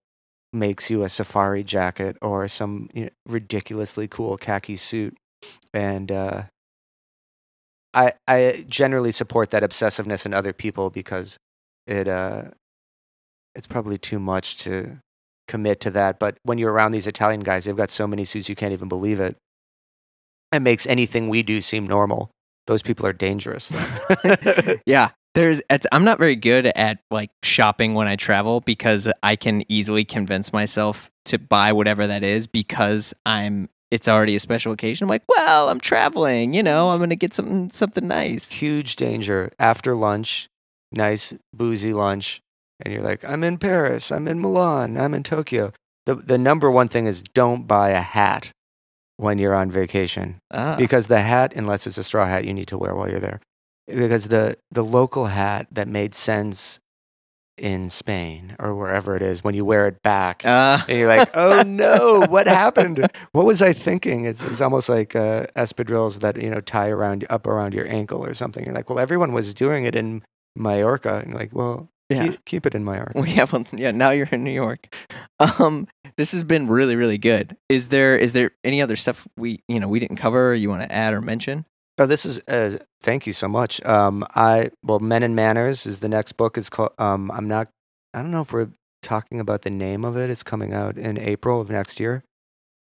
makes 0.53 0.89
you 0.89 1.03
a 1.03 1.09
safari 1.09 1.63
jacket 1.63 2.17
or 2.21 2.47
some 2.47 2.89
you 2.93 3.05
know, 3.05 3.09
ridiculously 3.25 4.07
cool 4.07 4.37
khaki 4.37 4.75
suit 4.75 5.15
and 5.73 6.11
uh 6.11 6.43
i 7.93 8.11
i 8.27 8.65
generally 8.67 9.11
support 9.11 9.51
that 9.51 9.63
obsessiveness 9.63 10.25
in 10.25 10.33
other 10.33 10.53
people 10.53 10.89
because 10.89 11.37
it 11.87 12.07
uh 12.07 12.43
it's 13.55 13.67
probably 13.67 13.97
too 13.97 14.19
much 14.19 14.57
to 14.57 14.99
commit 15.47 15.81
to 15.81 15.91
that. 15.91 16.19
But 16.19 16.37
when 16.43 16.57
you're 16.57 16.71
around 16.71 16.91
these 16.91 17.07
Italian 17.07 17.41
guys, 17.41 17.65
they've 17.65 17.75
got 17.75 17.89
so 17.89 18.07
many 18.07 18.23
suits 18.23 18.49
you 18.49 18.55
can't 18.55 18.73
even 18.73 18.87
believe 18.87 19.19
it. 19.19 19.35
It 20.51 20.61
makes 20.61 20.87
anything 20.87 21.29
we 21.29 21.43
do 21.43 21.61
seem 21.61 21.85
normal. 21.85 22.31
Those 22.67 22.81
people 22.81 23.05
are 23.05 23.13
dangerous. 23.13 23.71
Yeah. 24.85 25.09
There's 25.33 25.61
it's, 25.69 25.87
I'm 25.93 26.03
not 26.03 26.19
very 26.19 26.35
good 26.35 26.65
at 26.65 26.99
like 27.09 27.29
shopping 27.41 27.93
when 27.93 28.05
I 28.07 28.17
travel 28.17 28.59
because 28.59 29.09
I 29.23 29.37
can 29.37 29.63
easily 29.71 30.03
convince 30.03 30.51
myself 30.51 31.09
to 31.25 31.37
buy 31.39 31.71
whatever 31.71 32.05
that 32.05 32.21
is 32.21 32.47
because 32.47 33.13
I'm 33.25 33.69
it's 33.91 34.09
already 34.09 34.35
a 34.35 34.39
special 34.41 34.73
occasion. 34.73 35.05
I'm 35.05 35.09
like, 35.09 35.23
well, 35.29 35.69
I'm 35.69 35.79
traveling, 35.79 36.53
you 36.53 36.63
know, 36.63 36.89
I'm 36.89 36.97
going 36.97 37.11
to 37.11 37.15
get 37.15 37.33
something 37.33 37.69
something 37.69 38.07
nice. 38.07 38.49
Huge 38.49 38.97
danger 38.97 39.51
after 39.57 39.95
lunch, 39.95 40.49
nice 40.91 41.33
boozy 41.53 41.93
lunch, 41.93 42.41
and 42.81 42.93
you're 42.93 43.03
like, 43.03 43.23
I'm 43.23 43.43
in 43.45 43.57
Paris, 43.57 44.11
I'm 44.11 44.27
in 44.27 44.41
Milan, 44.41 44.97
I'm 44.97 45.13
in 45.13 45.23
Tokyo. 45.23 45.71
The 46.05 46.15
the 46.15 46.37
number 46.37 46.69
one 46.69 46.89
thing 46.89 47.05
is 47.05 47.23
don't 47.23 47.67
buy 47.67 47.91
a 47.91 48.01
hat 48.01 48.51
when 49.21 49.37
you're 49.37 49.53
on 49.55 49.69
vacation. 49.71 50.27
Ah. 50.51 50.75
because 50.75 51.07
the 51.07 51.21
hat, 51.21 51.53
unless 51.55 51.85
it's 51.87 51.97
a 51.97 52.03
straw 52.03 52.25
hat, 52.25 52.43
you 52.45 52.53
need 52.53 52.67
to 52.67 52.77
wear 52.77 52.93
while 52.95 53.09
you're 53.09 53.19
there. 53.29 53.39
Because 53.87 54.25
the 54.35 54.55
the 54.71 54.83
local 54.83 55.25
hat 55.27 55.67
that 55.71 55.87
made 55.87 56.13
sense 56.15 56.79
in 57.57 57.89
Spain 57.89 58.55
or 58.59 58.73
wherever 58.73 59.15
it 59.15 59.21
is, 59.21 59.43
when 59.43 59.53
you 59.53 59.63
wear 59.65 59.87
it 59.87 60.01
back, 60.01 60.43
Uh, 60.45 60.79
and 60.87 60.97
you're 60.97 61.07
like, 61.17 61.29
"Oh 61.35 61.61
no, 61.61 62.25
what 62.35 62.47
happened? 62.47 62.97
What 63.33 63.45
was 63.45 63.61
I 63.61 63.73
thinking?" 63.73 64.25
It's, 64.25 64.43
it's 64.43 64.61
almost 64.61 64.87
like 64.89 65.15
uh, 65.15 65.45
espadrilles 65.55 66.19
that 66.21 66.41
you 66.41 66.49
know 66.49 66.61
tie 66.61 66.89
around 66.89 67.25
up 67.29 67.45
around 67.45 67.73
your 67.73 67.87
ankle 67.87 68.25
or 68.25 68.33
something. 68.33 68.65
You're 68.65 68.73
like, 68.79 68.89
"Well, 68.89 68.99
everyone 68.99 69.33
was 69.33 69.53
doing 69.53 69.85
it 69.85 69.95
in 69.95 70.23
Mallorca," 70.55 71.19
and 71.21 71.29
you're 71.31 71.39
like, 71.39 71.53
"Well, 71.53 71.89
yeah. 72.11 72.27
keep, 72.27 72.45
keep 72.45 72.65
it 72.65 72.75
in 72.75 72.83
Mallorca." 72.83 73.13
Well, 73.15 73.27
yeah, 73.27 73.45
well, 73.51 73.65
yeah. 73.73 73.91
Now 73.91 74.11
you're 74.11 74.29
in 74.31 74.43
New 74.43 74.51
York. 74.51 74.93
Um, 75.39 75.87
this 76.17 76.31
has 76.33 76.43
been 76.43 76.67
really, 76.67 76.95
really 76.95 77.17
good. 77.17 77.57
Is 77.69 77.87
there 77.87 78.17
is 78.17 78.33
there 78.33 78.51
any 78.63 78.81
other 78.81 78.95
stuff 78.95 79.27
we 79.37 79.63
you 79.67 79.79
know 79.79 79.87
we 79.87 79.99
didn't 79.99 80.17
cover? 80.17 80.51
Or 80.51 80.53
you 80.53 80.69
want 80.69 80.83
to 80.83 80.91
add 80.91 81.13
or 81.13 81.21
mention? 81.21 81.65
Oh, 81.97 82.05
this 82.05 82.25
is 82.25 82.41
uh, 82.47 82.77
thank 83.01 83.27
you 83.27 83.33
so 83.33 83.47
much. 83.47 83.83
Um, 83.85 84.23
I 84.35 84.71
well, 84.83 84.99
Men 84.99 85.23
and 85.23 85.35
Manners 85.35 85.85
is 85.85 85.99
the 85.99 86.09
next 86.09 86.33
book. 86.33 86.57
Is 86.57 86.69
called. 86.69 86.93
Um, 86.97 87.31
I'm 87.31 87.47
not. 87.47 87.69
I 88.13 88.21
don't 88.21 88.31
know 88.31 88.41
if 88.41 88.53
we're 88.53 88.69
talking 89.01 89.39
about 89.39 89.63
the 89.63 89.69
name 89.69 90.05
of 90.05 90.17
it. 90.17 90.29
It's 90.29 90.43
coming 90.43 90.73
out 90.73 90.97
in 90.97 91.17
April 91.17 91.61
of 91.61 91.69
next 91.69 91.99
year, 91.99 92.23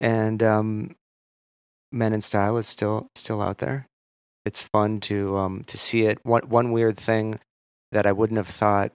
and 0.01 0.41
um, 0.41 0.95
Men 1.91 2.13
in 2.13 2.21
Style 2.21 2.57
is 2.57 2.67
still 2.67 3.07
still 3.15 3.41
out 3.41 3.59
there. 3.59 3.87
It's 4.45 4.61
fun 4.61 4.99
to 5.01 5.37
um 5.37 5.63
to 5.67 5.77
see 5.77 6.03
it. 6.03 6.19
One 6.23 6.43
one 6.49 6.71
weird 6.71 6.97
thing 6.97 7.39
that 7.91 8.05
I 8.05 8.11
wouldn't 8.11 8.37
have 8.37 8.47
thought 8.47 8.91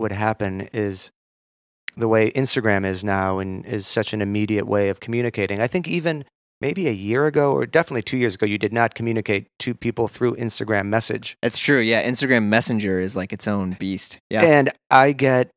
would 0.00 0.12
happen 0.12 0.62
is 0.72 1.10
the 1.96 2.08
way 2.08 2.30
Instagram 2.32 2.84
is 2.86 3.04
now 3.04 3.38
and 3.38 3.64
is 3.66 3.86
such 3.86 4.12
an 4.12 4.22
immediate 4.22 4.66
way 4.66 4.88
of 4.88 5.00
communicating. 5.00 5.60
I 5.60 5.66
think 5.66 5.86
even 5.88 6.24
maybe 6.60 6.88
a 6.88 6.92
year 6.92 7.26
ago 7.26 7.52
or 7.52 7.66
definitely 7.66 8.02
two 8.02 8.16
years 8.16 8.34
ago, 8.34 8.46
you 8.46 8.58
did 8.58 8.72
not 8.72 8.94
communicate 8.94 9.48
to 9.60 9.74
people 9.74 10.08
through 10.08 10.36
Instagram 10.36 10.86
message. 10.86 11.36
That's 11.42 11.58
true. 11.58 11.80
Yeah, 11.80 12.06
Instagram 12.08 12.44
Messenger 12.44 13.00
is 13.00 13.16
like 13.16 13.32
its 13.32 13.48
own 13.48 13.76
beast. 13.78 14.18
Yeah. 14.28 14.42
And 14.42 14.70
I 14.90 15.12
get 15.12 15.50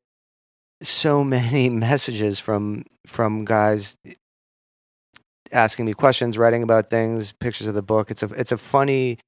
so 0.82 1.24
many 1.24 1.68
messages 1.68 2.38
from 2.40 2.84
from 3.06 3.44
guys 3.44 3.96
asking 5.52 5.84
me 5.84 5.94
questions, 5.94 6.36
writing 6.38 6.62
about 6.62 6.90
things, 6.90 7.32
pictures 7.32 7.66
of 7.66 7.74
the 7.74 7.82
book. 7.82 8.10
It's 8.10 8.22
a 8.22 8.26
it's 8.28 8.52
a 8.52 8.58
funny, 8.58 9.18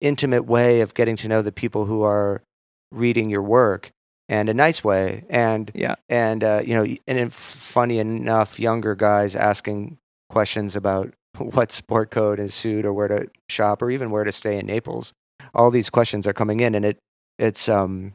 intimate 0.00 0.44
way 0.44 0.80
of 0.80 0.94
getting 0.94 1.16
to 1.16 1.28
know 1.28 1.42
the 1.42 1.52
people 1.52 1.86
who 1.86 2.02
are 2.02 2.42
reading 2.90 3.28
your 3.28 3.42
work, 3.42 3.90
and 4.28 4.48
a 4.48 4.54
nice 4.54 4.82
way. 4.84 5.24
And 5.28 5.70
Yeah. 5.74 5.94
and 6.08 6.42
uh, 6.44 6.62
you 6.64 6.74
know, 6.74 6.86
and 7.06 7.32
funny 7.32 7.98
enough, 7.98 8.58
younger 8.60 8.94
guys 8.94 9.34
asking 9.36 9.98
questions 10.30 10.76
about 10.76 11.12
what 11.38 11.72
sport 11.72 12.10
coat 12.10 12.38
is 12.38 12.54
suit 12.54 12.84
or 12.84 12.92
where 12.92 13.08
to 13.08 13.26
shop 13.48 13.82
or 13.82 13.90
even 13.90 14.10
where 14.10 14.24
to 14.24 14.32
stay 14.32 14.58
in 14.58 14.66
Naples. 14.66 15.12
All 15.54 15.70
these 15.70 15.90
questions 15.90 16.26
are 16.26 16.32
coming 16.32 16.60
in, 16.60 16.74
and 16.74 16.84
it 16.84 16.98
it's 17.38 17.68
um, 17.68 18.12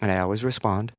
and 0.00 0.10
I 0.10 0.18
always 0.18 0.44
respond. 0.44 0.92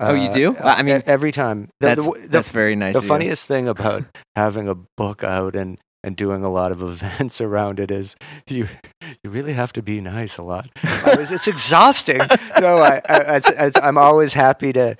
Oh, 0.00 0.14
you 0.14 0.28
Uh, 0.28 0.32
do? 0.32 0.56
uh, 0.56 0.74
I 0.78 0.82
mean, 0.84 1.02
every 1.06 1.32
time. 1.32 1.70
The, 1.80 1.86
that's 1.88 2.04
the, 2.04 2.10
the, 2.20 2.28
that's 2.28 2.50
very 2.50 2.76
nice. 2.76 2.92
the 2.92 2.98
of 2.98 3.04
you. 3.04 3.08
funniest 3.08 3.46
thing 3.48 3.66
about 3.68 4.04
having 4.36 4.68
a 4.68 4.76
book 4.96 5.24
out 5.24 5.56
and 5.56 5.76
and 6.04 6.16
doing 6.16 6.44
a 6.44 6.50
lot 6.50 6.72
of 6.72 6.82
events 6.82 7.40
around 7.40 7.80
it 7.80 7.90
is 7.90 8.16
you 8.46 8.68
you 9.22 9.30
really 9.30 9.52
have 9.52 9.72
to 9.72 9.82
be 9.82 10.00
nice 10.00 10.38
a 10.38 10.42
lot. 10.42 10.68
Was, 11.04 11.30
it's 11.32 11.48
exhausting. 11.48 12.20
no, 12.60 12.78
I, 12.78 13.00
I 13.08 13.70
I'm 13.82 13.98
always 13.98 14.34
happy 14.34 14.72
to 14.72 14.96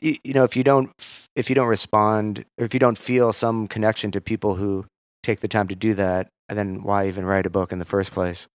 you, 0.00 0.16
you 0.24 0.32
know 0.32 0.44
if 0.44 0.56
you 0.56 0.64
don't 0.64 0.90
if 1.34 1.48
you 1.48 1.54
don't 1.54 1.68
respond 1.68 2.44
or 2.58 2.64
if 2.64 2.74
you 2.74 2.80
don't 2.80 2.98
feel 2.98 3.32
some 3.32 3.66
connection 3.66 4.10
to 4.12 4.20
people 4.20 4.56
who 4.56 4.86
take 5.22 5.40
the 5.40 5.48
time 5.48 5.68
to 5.68 5.74
do 5.74 5.94
that, 5.94 6.28
then 6.48 6.82
why 6.82 7.08
even 7.08 7.24
write 7.24 7.46
a 7.46 7.50
book 7.50 7.72
in 7.72 7.78
the 7.78 7.84
first 7.84 8.12
place? 8.12 8.46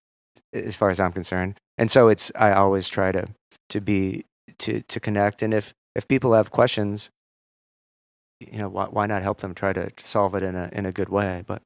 As 0.54 0.76
far 0.76 0.90
as 0.90 1.00
I'm 1.00 1.12
concerned, 1.12 1.58
and 1.78 1.92
so 1.92 2.08
it's 2.08 2.32
I 2.36 2.54
always 2.54 2.90
try 2.90 3.12
to 3.12 3.28
to 3.70 3.82
be 3.82 4.26
to 4.60 4.82
to 4.82 5.00
connect, 5.00 5.44
and 5.44 5.54
if 5.54 5.74
if 5.96 6.08
people 6.08 6.34
have 6.34 6.50
questions, 6.50 7.12
you 8.40 8.58
know 8.58 8.70
why 8.70 8.86
why 8.86 9.06
not 9.06 9.22
help 9.22 9.40
them 9.40 9.54
try 9.54 9.74
to 9.74 9.92
solve 10.00 10.34
it 10.34 10.42
in 10.42 10.56
a 10.56 10.70
in 10.72 10.88
a 10.88 10.92
good 10.92 11.10
way? 11.10 11.44
But 11.46 11.62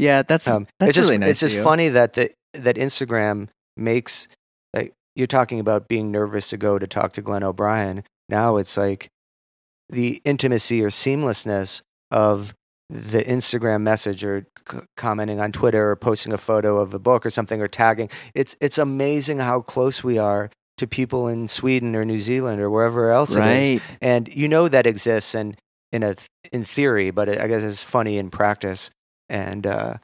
Yeah, 0.00 0.22
that's 0.22 0.48
um, 0.48 0.66
that's 0.78 0.90
it's 0.90 0.96
just 0.96 1.08
really 1.08 1.18
nice. 1.18 1.30
it's 1.30 1.40
just 1.40 1.54
you. 1.56 1.62
funny 1.62 1.88
that 1.90 2.14
the 2.14 2.30
that 2.54 2.76
Instagram 2.76 3.48
makes 3.76 4.28
like 4.74 4.92
you're 5.14 5.26
talking 5.26 5.60
about 5.60 5.88
being 5.88 6.10
nervous 6.10 6.48
to 6.50 6.56
go 6.56 6.78
to 6.78 6.86
talk 6.86 7.12
to 7.14 7.22
Glenn 7.22 7.44
O'Brien. 7.44 8.04
Now 8.28 8.56
it's 8.56 8.76
like 8.76 9.08
the 9.88 10.20
intimacy 10.24 10.82
or 10.82 10.88
seamlessness 10.88 11.82
of 12.10 12.54
the 12.88 13.22
Instagram 13.22 13.82
message 13.82 14.24
or 14.24 14.46
c- 14.70 14.78
commenting 14.96 15.40
on 15.40 15.52
Twitter 15.52 15.90
or 15.90 15.96
posting 15.96 16.32
a 16.32 16.38
photo 16.38 16.78
of 16.78 16.92
a 16.94 16.98
book 16.98 17.24
or 17.26 17.30
something 17.30 17.60
or 17.60 17.68
tagging. 17.68 18.08
It's 18.34 18.56
it's 18.60 18.78
amazing 18.78 19.38
how 19.38 19.60
close 19.60 20.02
we 20.04 20.18
are 20.18 20.50
to 20.78 20.86
people 20.86 21.28
in 21.28 21.46
Sweden 21.46 21.94
or 21.94 22.04
New 22.04 22.18
Zealand 22.18 22.60
or 22.60 22.70
wherever 22.70 23.10
else 23.10 23.30
it 23.36 23.40
is 23.40 23.70
Right. 23.80 23.82
and 24.00 24.34
you 24.34 24.48
know 24.48 24.66
that 24.68 24.86
exists 24.86 25.34
and 25.34 25.56
in 25.92 26.02
a 26.02 26.14
in 26.52 26.64
theory 26.64 27.10
but 27.10 27.28
it, 27.28 27.38
i 27.40 27.46
guess 27.48 27.62
it's 27.64 27.82
funny 27.82 28.16
in 28.16 28.30
practice 28.30 28.90
and 29.30 29.66
uh 29.66 29.94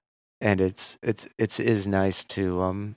and 0.41 0.61
it's 0.61 0.97
it's 1.03 1.29
it's 1.39 1.61
is 1.61 1.87
nice 1.87 2.24
to 2.24 2.62
um 2.62 2.97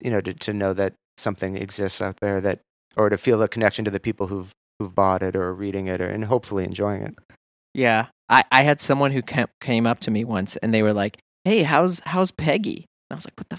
you 0.00 0.10
know 0.10 0.20
to, 0.20 0.32
to 0.32 0.54
know 0.54 0.72
that 0.72 0.94
something 1.18 1.56
exists 1.56 2.00
out 2.00 2.16
there 2.20 2.40
that 2.40 2.60
or 2.96 3.10
to 3.10 3.18
feel 3.18 3.42
a 3.42 3.48
connection 3.48 3.84
to 3.84 3.90
the 3.90 4.00
people 4.00 4.28
who've 4.28 4.50
who've 4.78 4.94
bought 4.94 5.22
it 5.22 5.36
or 5.36 5.52
reading 5.52 5.86
it 5.86 6.00
or 6.00 6.06
and 6.06 6.24
hopefully 6.24 6.64
enjoying 6.64 7.02
it 7.02 7.14
Yeah, 7.74 8.06
I, 8.28 8.44
I 8.50 8.62
had 8.62 8.80
someone 8.80 9.12
who 9.12 9.22
came, 9.22 9.46
came 9.60 9.86
up 9.86 10.00
to 10.00 10.10
me 10.10 10.24
once 10.24 10.56
and 10.56 10.72
they 10.74 10.82
were 10.82 10.92
like, 10.92 11.18
"Hey, 11.44 11.62
how's 11.62 12.00
how's 12.00 12.30
Peggy?" 12.32 12.86
And 13.08 13.12
I 13.12 13.14
was 13.14 13.26
like, 13.26 13.38
"What 13.38 13.48
the?" 13.48 13.58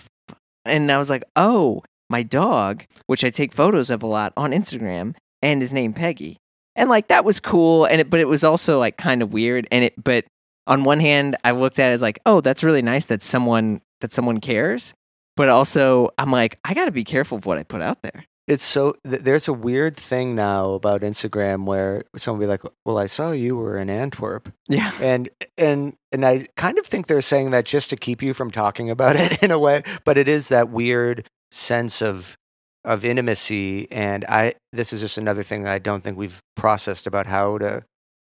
And 0.66 0.92
I 0.92 0.98
was 0.98 1.10
like, 1.10 1.24
"Oh, 1.36 1.84
my 2.10 2.24
dog, 2.24 2.84
which 3.08 3.24
I 3.24 3.30
take 3.30 3.54
photos 3.54 3.89
of 3.89 4.04
a 4.04 4.08
lot 4.08 4.34
on 4.36 4.52
Instagram, 4.52 5.16
and 5.42 5.62
his 5.62 5.74
name 5.74 5.94
Peggy." 5.94 6.38
And 6.76 6.89
like 6.89 7.08
that 7.08 7.24
was 7.24 7.39
cool, 7.39 7.86
and 7.86 8.02
it, 8.02 8.10
but 8.10 8.20
it 8.20 8.28
was 8.28 8.44
also 8.44 8.80
like 8.80 8.98
kind 8.98 9.22
of 9.22 9.32
weird. 9.32 9.66
And 9.72 9.86
it, 9.86 9.94
but 10.02 10.26
on 10.72 10.84
one 10.84 10.99
hand, 10.99 11.36
I 11.43 11.51
looked 11.51 11.78
at 11.80 11.91
it 11.91 11.93
as 11.93 12.01
like, 12.01 12.19
"Oh, 12.26 12.41
that's 12.41 12.63
really 12.63 12.82
nice 12.82 13.05
that 13.05 13.22
someone 13.22 13.82
that 14.01 14.13
someone 14.13 14.39
cares." 14.39 14.93
but 15.38 15.47
also 15.49 16.09
I'm 16.17 16.30
like, 16.30 16.59
I 16.65 16.74
got 16.74 16.86
to 16.86 16.91
be 16.91 17.05
careful 17.05 17.38
of 17.38 17.45
what 17.45 17.57
I 17.57 17.63
put 17.63 17.82
out 17.82 18.01
there. 18.03 18.26
It's 18.47 18.65
so 18.65 18.93
th- 19.09 19.22
there's 19.22 19.47
a 19.47 19.53
weird 19.53 19.95
thing 19.95 20.36
now 20.36 20.72
about 20.72 21.01
Instagram 21.01 21.63
where 21.65 22.03
someone 22.17 22.39
will 22.39 22.45
be 22.45 22.49
like, 22.49 22.63
"Well, 22.86 22.97
I 22.97 23.05
saw 23.05 23.32
you 23.32 23.55
were 23.55 23.78
in 23.78 23.89
Antwerp," 23.89 24.51
Yeah. 24.67 24.91
and 25.01 25.30
and 25.57 25.95
and 26.11 26.26
I 26.26 26.45
kind 26.57 26.78
of 26.78 26.86
think 26.86 27.07
they're 27.07 27.22
saying 27.22 27.51
that 27.51 27.65
just 27.65 27.89
to 27.91 27.95
keep 27.95 28.22
you 28.22 28.34
from 28.34 28.51
talking 28.51 28.89
about 28.89 29.15
it 29.15 29.41
in 29.45 29.51
a 29.51 29.57
way, 29.59 29.84
but 30.03 30.17
it 30.17 30.28
is 30.28 30.49
that 30.49 30.69
weird 30.69 31.28
sense 31.51 32.01
of 32.01 32.36
of 32.84 33.05
intimacy, 33.05 33.88
and 33.91 34.26
I 34.26 34.53
this 34.74 34.91
is 34.91 34.99
just 34.99 35.17
another 35.17 35.43
thing 35.43 35.65
I 35.65 35.80
don't 35.80 36.03
think 36.03 36.17
we've 36.17 36.39
processed 36.57 37.07
about 37.07 37.28
how 37.28 37.57
to 37.59 37.84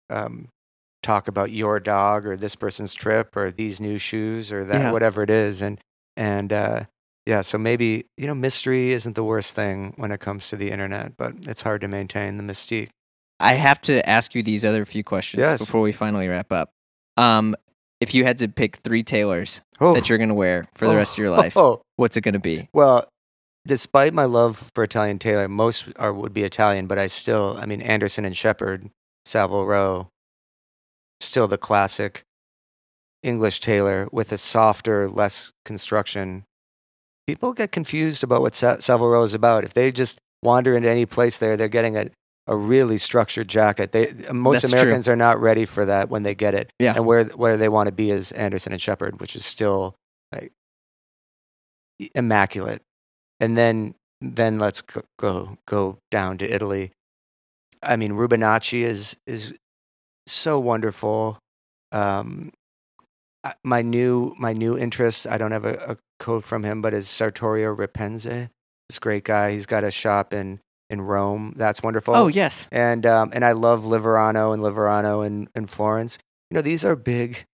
um, 0.10 0.48
talk 1.06 1.28
about 1.28 1.52
your 1.52 1.80
dog 1.80 2.26
or 2.26 2.36
this 2.36 2.56
person's 2.56 2.94
trip 2.94 3.36
or 3.38 3.52
these 3.52 3.80
new 3.80 3.98
shoes 3.98 4.52
or 4.52 4.64
that 4.66 4.80
Yeah. 4.82 4.92
whatever 4.92 5.24
it 5.24 5.30
is, 5.30 5.62
and 5.62 5.80
and 6.18 6.52
uh, 6.52 6.84
yeah, 7.26 7.42
so 7.42 7.58
maybe 7.58 8.06
you 8.18 8.28
know 8.28 8.36
mystery 8.36 8.92
isn't 8.92 9.16
the 9.16 9.24
worst 9.24 9.54
thing 9.54 9.94
when 9.98 10.12
it 10.12 10.20
comes 10.20 10.50
to 10.50 10.56
the 10.56 10.72
internet, 10.72 11.16
but 11.18 11.34
it's 11.48 11.62
hard 11.62 11.82
to 11.82 11.88
maintain 11.88 12.38
the 12.38 12.44
mystique. 12.44 12.90
I 13.40 13.54
have 13.56 13.82
to 13.82 14.08
ask 14.10 14.34
you 14.34 14.42
these 14.44 14.64
other 14.66 14.86
few 14.86 15.04
questions 15.04 15.42
Yes. 15.42 15.60
before 15.60 15.82
we 15.82 15.92
finally 15.92 16.28
wrap 16.28 16.52
up. 16.52 16.70
Um, 17.18 17.56
if 18.02 18.14
you 18.14 18.24
had 18.24 18.38
to 18.40 18.48
pick 18.48 18.78
three 18.78 19.04
tailors 19.04 19.62
Oh, 19.82 19.94
that 19.94 20.08
you're 20.10 20.18
going 20.18 20.30
to 20.30 20.36
wear 20.36 20.68
for 20.76 20.88
the 20.88 20.96
rest 20.96 21.14
of 21.16 21.18
your 21.20 21.30
life, 21.32 21.56
Oh, 21.58 21.82
what's 21.98 22.16
it 22.18 22.22
going 22.22 22.34
to 22.34 22.40
be? 22.40 22.70
Well, 22.74 23.06
despite 23.68 24.14
my 24.14 24.26
love 24.26 24.72
for 24.74 24.84
Italian 24.84 25.20
tailor, 25.20 25.48
most 25.50 25.86
are 25.98 26.14
would 26.14 26.34
be 26.34 26.44
Italian, 26.44 26.88
but 26.88 26.98
I 26.98 27.08
still, 27.08 27.58
I 27.60 27.66
mean, 27.66 27.82
Anderson 27.82 28.24
and 28.26 28.36
Sheppard, 28.38 28.90
Savile 29.26 29.66
Row, 29.66 30.08
still 31.20 31.48
the 31.48 31.58
classic 31.58 32.24
English 33.24 33.60
tailor 33.60 34.08
with 34.12 34.32
a 34.32 34.38
softer, 34.38 35.10
less 35.10 35.52
construction. 35.66 36.46
People 37.28 37.54
get 37.54 37.72
confused 37.72 38.24
about 38.24 38.42
what 38.42 38.54
Sa- 38.54 38.78
Savile 38.78 39.10
Row 39.10 39.24
is 39.24 39.34
about. 39.34 39.64
If 39.64 39.74
they 39.74 39.92
just 39.92 40.20
wander 40.44 40.78
into 40.78 40.90
any 40.90 41.06
place 41.06 41.38
there, 41.38 41.58
they're 41.58 41.68
getting 41.68 41.98
a, 41.98 42.10
a 42.46 42.56
really 42.56 43.00
structured 43.00 43.48
jacket. 43.48 43.92
They 43.92 44.14
most 44.32 44.62
That's 44.62 44.72
true. 44.72 44.80
Americans 44.80 45.08
are 45.08 45.16
not 45.16 45.42
ready 45.42 45.66
for 45.66 45.86
that 45.86 46.10
when 46.10 46.22
they 46.24 46.36
get 46.36 46.54
it. 46.54 46.72
Yeah. 46.80 46.94
And 46.96 47.06
where 47.06 47.26
where 47.26 47.58
they 47.58 47.70
want 47.70 47.88
to 47.88 47.92
be 47.92 48.12
is 48.12 48.32
Anderson 48.34 48.74
and 48.74 48.82
Sheppard, 48.82 49.20
which 49.20 49.36
is 49.36 49.44
still 49.44 49.96
like 50.32 50.52
immaculate. 52.14 52.84
And 53.40 53.58
then 53.58 53.96
then 54.22 54.60
let's 54.60 54.82
go 54.82 55.02
go, 55.18 55.58
go 55.68 55.98
down 56.12 56.38
to 56.38 56.46
Italy. 56.54 56.92
I 57.82 57.96
mean, 57.96 58.14
Rubinacci 58.14 58.82
is 58.82 59.18
is 59.26 59.54
so 60.28 60.60
wonderful. 60.60 61.38
Um, 61.92 62.52
my 63.64 63.82
new 63.82 64.34
my 64.40 64.54
new 64.54 64.78
interest. 64.78 65.28
I 65.28 65.38
don't 65.38 65.52
have 65.52 65.66
a, 65.66 65.74
a 65.88 65.98
quote 66.20 66.44
from 66.44 66.64
him, 66.64 66.82
but 66.82 66.94
is 66.94 67.08
Sartoria 67.08 67.76
Ripense. 67.76 68.50
This 68.90 69.00
great 69.00 69.24
guy. 69.24 69.52
He's 69.52 69.66
got 69.66 69.84
a 69.84 69.92
shop 69.92 70.34
in 70.34 70.60
in 70.90 71.02
Rome. 71.02 71.54
That's 71.56 71.82
wonderful 71.82 72.16
Oh, 72.16 72.28
yes. 72.28 72.68
and 72.72 73.06
um, 73.06 73.32
and 73.34 73.44
I 73.46 73.52
love 73.54 73.84
Liverano 73.84 74.54
and 74.54 74.62
Liverano 74.64 75.26
and, 75.26 75.48
and 75.56 75.70
Florence. 75.70 76.18
You 76.50 76.56
know, 76.56 76.62
these 76.62 76.86
are 76.86 76.96
big, 76.96 77.46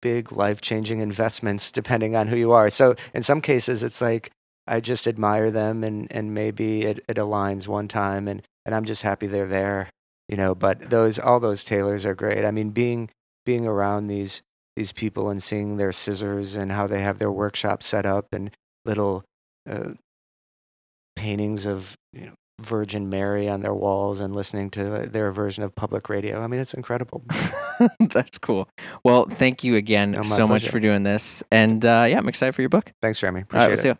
big 0.00 0.32
life 0.32 0.60
changing 0.60 1.00
investments 1.00 1.70
depending 1.80 2.16
on 2.16 2.28
who 2.28 2.36
you 2.36 2.52
are. 2.52 2.70
So 2.70 2.94
in 3.14 3.22
some 3.22 3.40
cases, 3.40 3.82
it's 3.82 4.00
like 4.00 4.30
I 4.66 4.80
just 4.80 5.06
admire 5.06 5.50
them, 5.50 5.82
and 5.82 6.08
and 6.10 6.34
maybe 6.34 6.82
it, 6.82 7.04
it 7.08 7.16
aligns 7.16 7.68
one 7.68 7.88
time, 7.88 8.28
and 8.28 8.42
and 8.66 8.74
I'm 8.74 8.84
just 8.84 9.02
happy 9.02 9.26
they're 9.26 9.46
there. 9.46 9.88
You 10.28 10.36
know, 10.36 10.54
but 10.54 10.90
those 10.90 11.18
all 11.18 11.40
those 11.40 11.64
tailors 11.64 12.04
are 12.04 12.14
great. 12.14 12.44
I 12.44 12.50
mean, 12.50 12.70
being 12.70 13.10
being 13.46 13.66
around 13.66 14.08
these 14.08 14.42
these 14.76 14.92
people 14.92 15.30
and 15.30 15.42
seeing 15.42 15.76
their 15.76 15.90
scissors 15.90 16.54
and 16.54 16.70
how 16.70 16.86
they 16.86 17.00
have 17.00 17.18
their 17.18 17.32
workshop 17.32 17.82
set 17.82 18.06
up 18.06 18.26
and 18.32 18.50
little 18.84 19.24
uh, 19.68 19.90
paintings 21.16 21.66
of 21.66 21.96
you 22.12 22.26
know, 22.26 22.32
Virgin 22.60 23.08
Mary 23.08 23.48
on 23.48 23.60
their 23.60 23.74
walls 23.74 24.20
and 24.20 24.34
listening 24.34 24.70
to 24.70 25.08
their 25.10 25.30
version 25.32 25.62
of 25.64 25.74
public 25.74 26.08
radio. 26.08 26.42
I 26.42 26.46
mean, 26.46 26.60
it's 26.60 26.74
incredible. 26.74 27.24
That's 28.00 28.38
cool. 28.38 28.68
Well, 29.04 29.26
thank 29.26 29.62
you 29.62 29.76
again 29.76 30.16
Oh, 30.16 30.22
so 30.22 30.46
much 30.46 30.68
for 30.68 30.80
doing 30.80 31.04
this. 31.04 31.42
And 31.50 31.84
uh, 31.84 32.06
yeah, 32.08 32.18
I'm 32.18 32.28
excited 32.28 32.54
for 32.54 32.62
your 32.62 32.68
book. 32.68 32.92
Thanks, 33.00 33.20
Jeremy. 33.20 33.44
All 33.52 33.58
right, 33.58 33.64
Appreciate 33.66 33.84
we'll 33.84 33.92
it. 33.92 33.98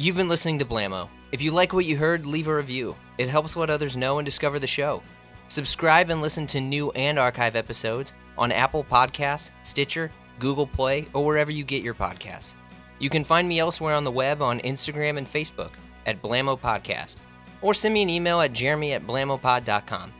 You've 0.00 0.14
been 0.14 0.28
listening 0.28 0.60
to 0.60 0.64
Blammo. 0.64 1.08
If 1.32 1.42
you 1.42 1.50
like 1.50 1.72
what 1.72 1.84
you 1.84 1.96
heard, 1.96 2.24
leave 2.24 2.46
a 2.46 2.54
review. 2.54 2.94
It 3.18 3.28
helps 3.28 3.56
let 3.56 3.68
others 3.68 3.96
know 3.96 4.20
and 4.20 4.24
discover 4.24 4.60
the 4.60 4.66
show. 4.68 5.02
Subscribe 5.48 6.08
and 6.10 6.22
listen 6.22 6.46
to 6.46 6.60
new 6.60 6.92
and 6.92 7.18
archive 7.18 7.56
episodes 7.56 8.12
on 8.38 8.52
Apple 8.52 8.84
Podcasts, 8.84 9.50
Stitcher, 9.64 10.12
Google 10.38 10.68
Play, 10.68 11.08
or 11.14 11.24
wherever 11.24 11.50
you 11.50 11.64
get 11.64 11.82
your 11.82 11.94
podcasts. 11.94 12.54
You 13.00 13.10
can 13.10 13.24
find 13.24 13.48
me 13.48 13.58
elsewhere 13.58 13.96
on 13.96 14.04
the 14.04 14.12
web 14.12 14.40
on 14.40 14.60
Instagram 14.60 15.18
and 15.18 15.26
Facebook 15.26 15.72
at 16.06 16.22
Blammo 16.22 16.56
Podcast, 16.56 17.16
or 17.60 17.74
send 17.74 17.92
me 17.92 18.02
an 18.02 18.08
email 18.08 18.40
at 18.40 18.52
jeremy 18.52 18.92
at 18.92 19.04
blammopod.com. 19.04 20.12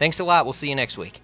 Thanks 0.00 0.18
a 0.18 0.24
lot. 0.24 0.44
We'll 0.44 0.54
see 0.54 0.68
you 0.68 0.74
next 0.74 0.98
week. 0.98 1.22